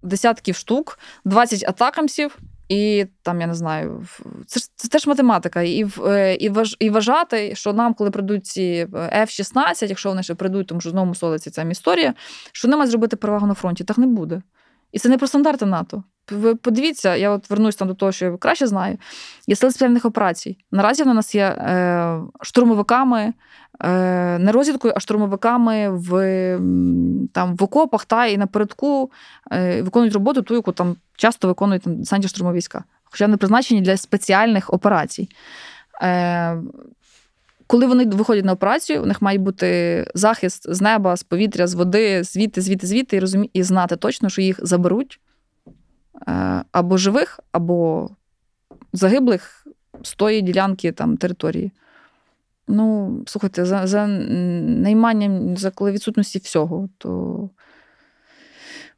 десятків 0.03 0.57
штук, 0.57 0.99
20 1.25 1.65
атакамсів. 1.69 2.39
І 2.69 3.07
там, 3.23 3.41
я 3.41 3.47
не 3.47 3.55
знаю, 3.55 4.07
це 4.47 4.61
ж 4.61 4.67
це 4.77 4.89
теж 4.89 5.07
математика. 5.07 5.63
І 5.63 5.87
е, 6.07 6.35
і, 6.35 6.49
важ, 6.49 6.77
і 6.79 6.91
вважати, 6.91 7.55
що 7.55 7.73
нам, 7.73 7.95
коли 7.95 8.11
прийдуть 8.11 8.47
ці 8.47 8.87
F-16, 8.93 9.87
якщо 9.89 10.09
вони 10.09 10.23
ще 10.23 10.35
прийдуть, 10.35 10.67
тому 10.67 10.81
що 10.81 10.91
знову 10.91 11.15
солиться 11.15 11.51
ця 11.51 11.63
історія, 11.63 12.15
що 12.53 12.69
вони 12.69 12.77
мають 12.77 12.91
зробити 12.91 13.17
перевагу 13.17 13.47
на 13.47 13.55
фронті. 13.55 13.85
Так 13.85 13.99
не 13.99 14.07
буде. 14.07 14.43
І 14.93 14.99
це 14.99 15.09
не 15.09 15.19
про 15.19 15.27
стандарти 15.27 15.67
НАТО. 15.67 16.03
Ви 16.31 16.55
подивіться, 16.55 17.17
я 17.17 17.31
от 17.31 17.51
вернусь 17.51 17.77
там 17.77 17.89
до 17.89 17.95
того, 17.95 18.13
що 18.13 18.25
я 18.25 18.37
краще 18.37 18.67
знаю. 18.67 18.99
Є 19.47 19.57
сили 19.57 19.73
спеціальних 19.73 20.05
операцій. 20.05 20.59
Наразі 20.73 21.03
в 21.03 21.07
нас 21.07 21.35
є 21.35 21.45
е, 21.45 22.21
штурмовиками, 22.43 23.33
е, 23.81 24.39
не 24.39 24.53
розвідкою, 24.53 24.95
а 24.97 25.01
штурмовиками 25.01 25.91
в 25.91 26.11
там, 27.33 27.57
в 27.57 27.63
окопах 27.63 28.05
та 28.05 28.27
і 28.27 28.37
напередку 28.37 29.11
е, 29.53 29.83
виконують 29.83 30.15
роботу, 30.15 30.43
ту, 30.43 30.55
яку 30.55 30.73
там 30.73 30.97
часто 31.17 31.49
виконують 31.49 31.83
там, 31.83 31.97
десантні 31.97 32.29
штурмові 32.29 32.57
війська. 32.57 32.85
Хоча 33.05 33.25
вони 33.25 33.37
призначені 33.37 33.81
для 33.81 33.97
спеціальних 33.97 34.73
операцій. 34.73 35.29
Е, 36.03 36.57
коли 37.67 37.87
вони 37.87 38.05
виходять 38.05 38.45
на 38.45 38.53
операцію, 38.53 39.03
у 39.03 39.07
них 39.07 39.23
має 39.23 39.39
бути 39.39 40.11
захист 40.15 40.75
з 40.75 40.81
неба, 40.81 41.17
з 41.17 41.23
повітря, 41.23 41.67
з 41.67 41.75
води, 41.75 42.25
звідти, 42.25 42.61
звідти, 42.61 42.87
звідти, 42.87 43.17
і 43.17 43.21
розумі... 43.21 43.51
і 43.53 43.63
знати 43.63 43.97
точно, 43.97 44.29
що 44.29 44.43
їх 44.43 44.59
заберуть 44.63 45.21
або 46.73 46.97
живих, 46.97 47.41
або 47.53 48.09
загиблих 48.93 49.67
з 50.03 50.15
тої 50.15 50.43
ділянки 50.43 50.93
там, 50.93 51.17
території. 51.17 51.73
Ну, 52.69 53.17
слухайте, 53.27 53.65
за 53.65 53.87
за 53.87 54.07
найманням, 54.07 55.57
за 55.57 55.73
відсутності 55.81 56.39
всього, 56.39 56.89
то 56.99 57.11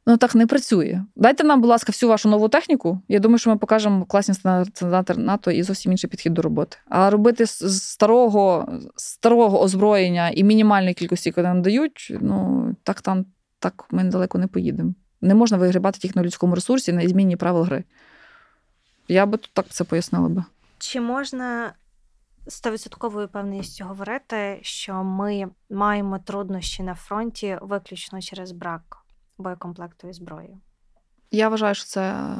воно 0.05 0.17
так 0.17 0.35
не 0.35 0.47
працює. 0.47 1.01
Дайте 1.15 1.43
нам, 1.43 1.61
будь 1.61 1.69
ласка, 1.69 1.91
всю 1.91 2.09
вашу 2.09 2.29
нову 2.29 2.49
техніку. 2.49 3.01
Я 3.07 3.19
думаю, 3.19 3.37
що 3.37 3.49
ми 3.49 3.57
покажемо 3.57 4.05
класні 4.05 4.33
стандарти 4.33 5.13
НАТО 5.15 5.51
і 5.51 5.63
зовсім 5.63 5.91
інший 5.91 6.09
підхід 6.09 6.33
до 6.33 6.41
роботи. 6.41 6.77
А 6.89 7.09
робити 7.09 7.45
з 7.45 7.83
старого 7.83 8.73
старого 8.95 9.61
озброєння 9.61 10.29
і 10.29 10.43
мінімальної 10.43 10.93
кількості, 10.93 11.29
яку 11.29 11.41
нам 11.41 11.61
дають, 11.61 12.17
ну 12.21 12.75
так 12.83 13.01
там 13.01 13.25
так 13.59 13.85
ми 13.91 14.03
недалеко 14.03 14.37
не 14.37 14.47
поїдемо. 14.47 14.93
Не 15.21 15.35
можна 15.35 15.57
вигрібати 15.57 15.99
тільки 15.99 16.19
на 16.19 16.25
людському 16.25 16.55
ресурсі 16.55 16.93
на 16.93 17.07
зміні 17.07 17.35
правил 17.35 17.63
гри. 17.63 17.83
Я 19.07 19.25
би 19.25 19.37
тут 19.37 19.51
так 19.53 19.65
це 19.69 19.83
пояснила 19.83 20.29
би. 20.29 20.43
Чи 20.77 21.01
можна 21.01 21.73
стовідсотковою 22.47 23.27
певністю 23.27 23.85
говорити, 23.85 24.59
що 24.61 25.03
ми 25.03 25.47
маємо 25.69 26.19
труднощі 26.19 26.83
на 26.83 26.95
фронті 26.95 27.57
виключно 27.61 28.21
через 28.21 28.51
брак 28.51 28.97
боєкомплекту 29.37 30.07
і 30.07 30.13
зброї? 30.13 30.57
Я 31.31 31.49
вважаю, 31.49 31.75
що 31.75 31.85
це 31.85 32.35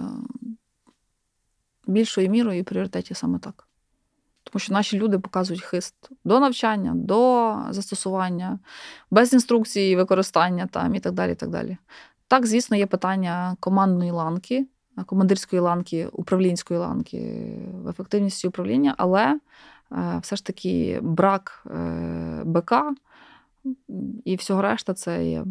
більшою 1.88 2.30
мірою 2.30 2.60
і 2.60 2.64
пріоритеті 2.64 3.14
саме 3.14 3.40
так. 3.40 3.68
Тому 4.44 4.60
що 4.60 4.74
наші 4.74 5.00
люди 5.00 5.20
показують 5.20 5.64
хист 5.64 6.10
до 6.24 6.40
навчання, 6.40 6.92
до 6.96 7.56
застосування, 7.70 8.60
без 9.12 9.34
інструкції 9.34 9.96
використання 9.96 10.68
там 10.68 10.96
і 10.96 11.00
так 11.00 11.14
далі. 11.14 11.32
і 11.32 11.36
Так, 11.36 11.50
далі. 11.50 11.78
Так, 12.30 12.46
звісно, 12.46 12.78
є 12.78 12.86
питання 12.86 13.56
командної 13.60 14.12
ланки, 14.12 14.68
командирської 15.06 15.60
ланки, 15.60 16.08
управлінської 16.08 16.80
ланки 16.80 17.50
в 17.74 17.90
ефективності 17.90 18.48
управління, 18.48 18.96
але 18.98 19.40
е, 19.92 20.20
все 20.22 20.36
ж 20.36 20.46
таки 20.46 21.00
брак 21.02 21.64
е, 21.76 22.42
БК 22.46 22.74
і 24.26 24.36
всього 24.36 24.62
решта 24.62 24.94
це 24.94 25.26
є 25.26 25.46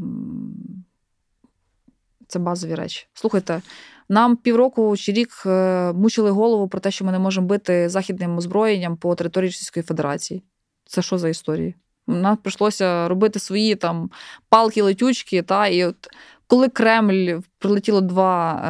це 2.29 2.39
базові 2.39 2.75
речі. 2.75 3.07
Слухайте, 3.15 3.63
Нам 4.09 4.37
півроку 4.37 4.97
чи 4.97 5.13
рік 5.13 5.43
е, 5.47 5.93
мучили 5.93 6.31
голову 6.31 6.69
про 6.69 6.81
те, 6.81 6.91
що 6.91 7.05
ми 7.05 7.13
не 7.13 7.19
можемо 7.19 7.47
бити 7.47 7.89
західним 7.89 8.37
озброєнням 8.37 8.97
по 8.97 9.15
території 9.15 9.49
Російської 9.49 9.85
Федерації. 9.85 10.43
Це 10.85 11.03
що 11.03 11.19
за 11.19 11.29
історії? 11.29 11.75
Нам 12.07 12.37
прийшлося 12.37 13.09
робити 13.09 13.39
свої 13.39 13.75
там 13.75 14.11
палки, 14.49 14.83
летючки, 14.83 15.43
та 15.43 15.67
і 15.67 15.85
от. 15.85 16.09
Коли 16.49 16.69
Кремль 16.69 17.41
прилетіло 17.59 18.01
два 18.01 18.63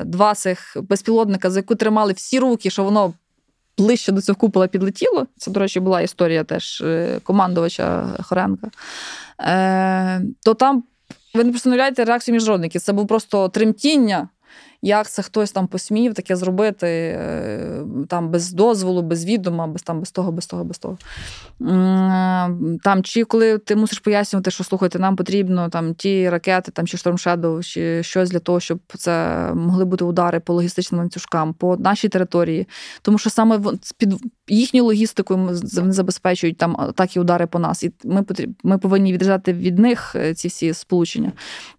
е, 0.00 0.04
два 0.04 0.34
цих 0.34 0.76
безпілотника, 0.82 1.50
за 1.50 1.58
яку 1.58 1.74
тримали 1.74 2.12
всі 2.12 2.38
руки, 2.38 2.70
що 2.70 2.84
воно 2.84 3.12
ближче 3.78 4.12
до 4.12 4.20
цього 4.20 4.36
купола 4.36 4.66
підлетіло. 4.66 5.26
Це, 5.36 5.50
до 5.50 5.60
речі, 5.60 5.80
була 5.80 6.00
історія 6.00 6.44
теж 6.44 6.80
е, 6.80 7.20
командувача 7.22 8.16
Хоренка. 8.22 8.70
То 10.44 10.54
там 10.54 10.84
ви 11.34 11.44
не 11.44 11.50
представляєте 11.50 12.04
реакцію 12.04 12.32
міжнародників. 12.32 12.80
Це 12.80 12.92
був 12.92 13.06
просто 13.06 13.48
тремтіння 13.48 14.28
як 14.82 15.10
це 15.10 15.22
хтось 15.22 15.52
там 15.52 15.66
посмів 15.66 16.14
таке 16.14 16.36
зробити 16.36 16.86
е, 16.86 17.84
там 18.08 18.28
без 18.28 18.52
дозволу, 18.52 19.02
без 19.02 19.24
відома, 19.24 19.66
без 19.66 19.82
там 19.82 20.00
без 20.00 20.10
того, 20.10 20.32
без 20.32 20.46
того, 20.46 20.64
без 20.64 20.78
того. 20.78 20.98
Там, 22.82 23.02
Чи 23.02 23.24
коли 23.24 23.58
ти 23.58 23.76
мусиш 23.76 23.98
пояснювати, 23.98 24.50
що 24.50 24.64
слухайте, 24.64 24.98
нам 24.98 25.16
потрібно 25.16 25.68
там 25.68 25.94
ті 25.94 26.30
ракети, 26.30 26.72
там 26.72 26.86
чи 26.86 26.96
Shadow, 26.96 27.62
чи 27.62 28.02
щось 28.02 28.30
для 28.30 28.38
того, 28.38 28.60
щоб 28.60 28.80
це 28.96 29.44
могли 29.54 29.84
бути 29.84 30.04
удари 30.04 30.40
по 30.40 30.54
логістичним 30.54 30.98
ланцюжкам, 30.98 31.54
по 31.54 31.76
нашій 31.76 32.08
території. 32.08 32.68
Тому 33.02 33.18
що 33.18 33.30
саме 33.30 33.60
під 33.98 34.14
їхню 34.48 34.84
логістику 34.84 35.36
вони 35.36 35.92
забезпечують 35.92 36.56
там 36.56 36.76
атаки 36.80 37.20
удари 37.20 37.46
по 37.46 37.58
нас. 37.58 37.82
І 37.82 37.92
ми 38.04 38.24
ми 38.62 38.78
повинні 38.78 39.12
відрізати 39.12 39.52
від 39.52 39.78
них 39.78 40.16
е, 40.16 40.34
ці 40.34 40.48
всі 40.48 40.74
сполучення. 40.74 41.32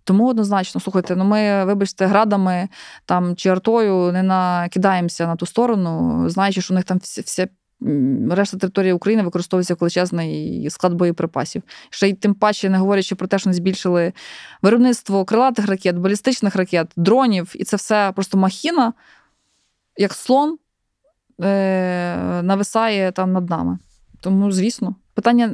Тому 0.04 0.28
однозначно, 0.28 0.82
слухайте, 0.82 1.16
ну 1.16 1.24
ми, 1.24 1.66
вибачте, 1.66 2.06
градами 2.06 2.70
там 3.06 3.36
чи 3.36 3.50
артою 3.50 4.12
не 4.12 4.24
накидаємося 4.24 5.28
на 5.28 5.36
ту 5.36 5.46
сторону, 5.46 6.24
знаючи, 6.30 6.62
що 6.62 6.74
у 6.74 6.76
них 6.76 6.86
там 6.86 7.00
вся, 7.04 7.48
решта 8.30 8.58
території 8.58 8.94
України 8.94 9.24
використовується 9.24 9.76
величезний 9.80 10.70
склад 10.70 10.94
боєприпасів. 10.94 11.64
Ще 11.90 12.10
й 12.10 12.14
тим 12.14 12.34
паче, 12.34 12.70
не 12.70 12.78
говорячи 12.78 13.16
про 13.16 13.28
те, 13.28 13.40
що 13.40 13.50
не 13.50 13.54
збільшили 13.54 14.14
виробництво 14.62 15.26
крилатих 15.26 15.68
ракет, 15.68 15.98
балістичних 15.98 16.56
ракет, 16.56 16.92
дронів, 16.96 17.52
і 17.56 17.64
це 17.64 17.78
все 17.78 18.12
просто 18.16 18.38
махіна, 18.38 18.94
як 19.98 20.14
слон 20.14 20.58
е- 21.42 22.42
нависає 22.44 23.12
там 23.12 23.34
над 23.34 23.50
нами. 23.50 23.80
Тому, 24.22 24.52
звісно, 24.52 24.96
питання 25.14 25.52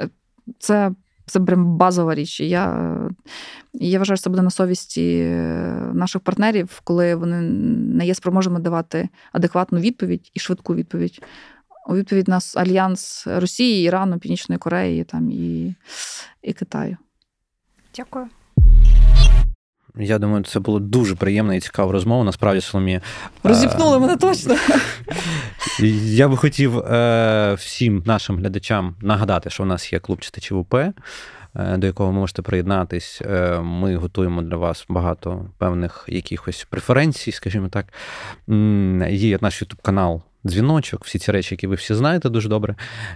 е, 0.00 0.08
це 0.58 0.92
це 1.26 1.40
прям 1.40 1.76
базова 1.76 2.14
річ. 2.14 2.40
Я 2.40 2.90
я 3.72 3.98
вважаю, 3.98 4.16
що 4.16 4.24
це 4.24 4.30
буде 4.30 4.42
на 4.42 4.50
совісті 4.50 5.24
наших 5.92 6.22
партнерів, 6.22 6.80
коли 6.84 7.14
вони 7.14 7.40
не 7.96 8.06
є 8.06 8.14
спроможними 8.14 8.60
давати 8.60 9.08
адекватну 9.32 9.78
відповідь 9.78 10.30
і 10.34 10.40
швидку 10.40 10.74
відповідь. 10.74 11.22
У 11.88 11.94
відповідь 11.94 12.28
нас 12.28 12.56
альянс 12.56 13.26
Росії, 13.26 13.84
Ірану, 13.84 14.18
Північної 14.18 14.58
Кореї 14.58 15.04
там, 15.04 15.30
і, 15.30 15.74
і 16.42 16.52
Китаю. 16.52 16.96
Дякую. 17.96 18.28
Я 19.98 20.18
думаю, 20.18 20.44
це 20.44 20.60
було 20.60 20.78
дуже 20.80 21.14
приємна 21.14 21.54
і 21.54 21.60
цікава 21.60 21.92
розмова. 21.92 22.24
Насправді, 22.24 22.60
Соломія. 22.60 23.00
Розіпнули 23.42 23.98
мене 23.98 24.16
точно. 24.16 24.56
Я 26.04 26.28
би 26.28 26.36
хотів 26.36 26.78
е, 26.78 27.54
всім 27.58 28.02
нашим 28.06 28.36
глядачам 28.36 28.96
нагадати, 29.00 29.50
що 29.50 29.62
в 29.62 29.66
нас 29.66 29.92
є 29.92 29.98
клуб 29.98 30.20
читачів 30.20 30.58
УП, 30.58 30.74
е, 30.74 30.92
до 31.76 31.86
якого 31.86 32.12
ви 32.12 32.18
можете 32.18 32.42
приєднатись. 32.42 33.22
Е, 33.22 33.60
ми 33.60 33.96
готуємо 33.96 34.42
для 34.42 34.56
вас 34.56 34.86
багато 34.88 35.46
певних 35.58 36.04
якихось 36.08 36.66
преференцій, 36.70 37.32
скажімо 37.32 37.68
так. 37.68 37.86
Є 39.10 39.38
наш 39.40 39.62
ютуб 39.62 39.80
канал 39.82 40.22
дзвіночок, 40.46 41.04
всі 41.04 41.18
ці 41.18 41.32
речі, 41.32 41.54
які 41.54 41.66
ви 41.66 41.74
всі 41.74 41.94
знаєте 41.94 42.28
дуже 42.28 42.48
добре. 42.48 42.74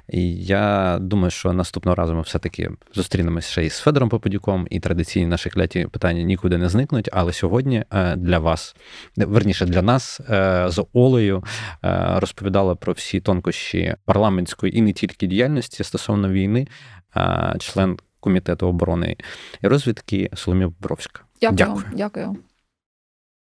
І 0.09 0.35
я 0.45 0.99
думаю, 1.01 1.31
що 1.31 1.53
наступного 1.53 1.95
разу 1.95 2.15
ми 2.15 2.21
все-таки 2.21 2.71
зустрінемося 2.95 3.51
ще 3.51 3.65
із 3.65 3.79
Федором 3.79 4.09
Попадюком, 4.09 4.67
і 4.71 4.81
традиційні 4.81 5.27
наші 5.27 5.51
кляті 5.51 5.87
питання 5.93 6.23
нікуди 6.23 6.59
не 6.59 6.69
зникнуть. 6.69 7.09
Але 7.13 7.33
сьогодні 7.33 7.85
е, 7.91 8.17
для 8.17 8.39
вас, 8.39 8.77
верніше 9.17 9.67
для 9.67 9.83
нас, 9.83 10.21
е, 10.31 10.65
з 10.69 10.85
Олею 10.93 11.45
е, 11.85 12.07
розповідала 12.21 12.75
про 12.75 12.93
всі 12.93 13.21
тонкощі 13.21 13.95
парламентської 14.05 14.79
і 14.79 14.83
не 14.83 14.93
тільки 14.93 15.27
діяльності 15.27 15.85
стосовно 15.85 16.29
війни, 16.29 16.67
член 17.59 17.99
комітету 18.21 18.67
оборони 18.67 19.17
і 19.63 19.69
розвідки 19.69 20.31
Соломія 20.35 20.69
Бобровська. 20.69 21.23
Дякую. 21.41 21.85
Дякую. 21.93 22.37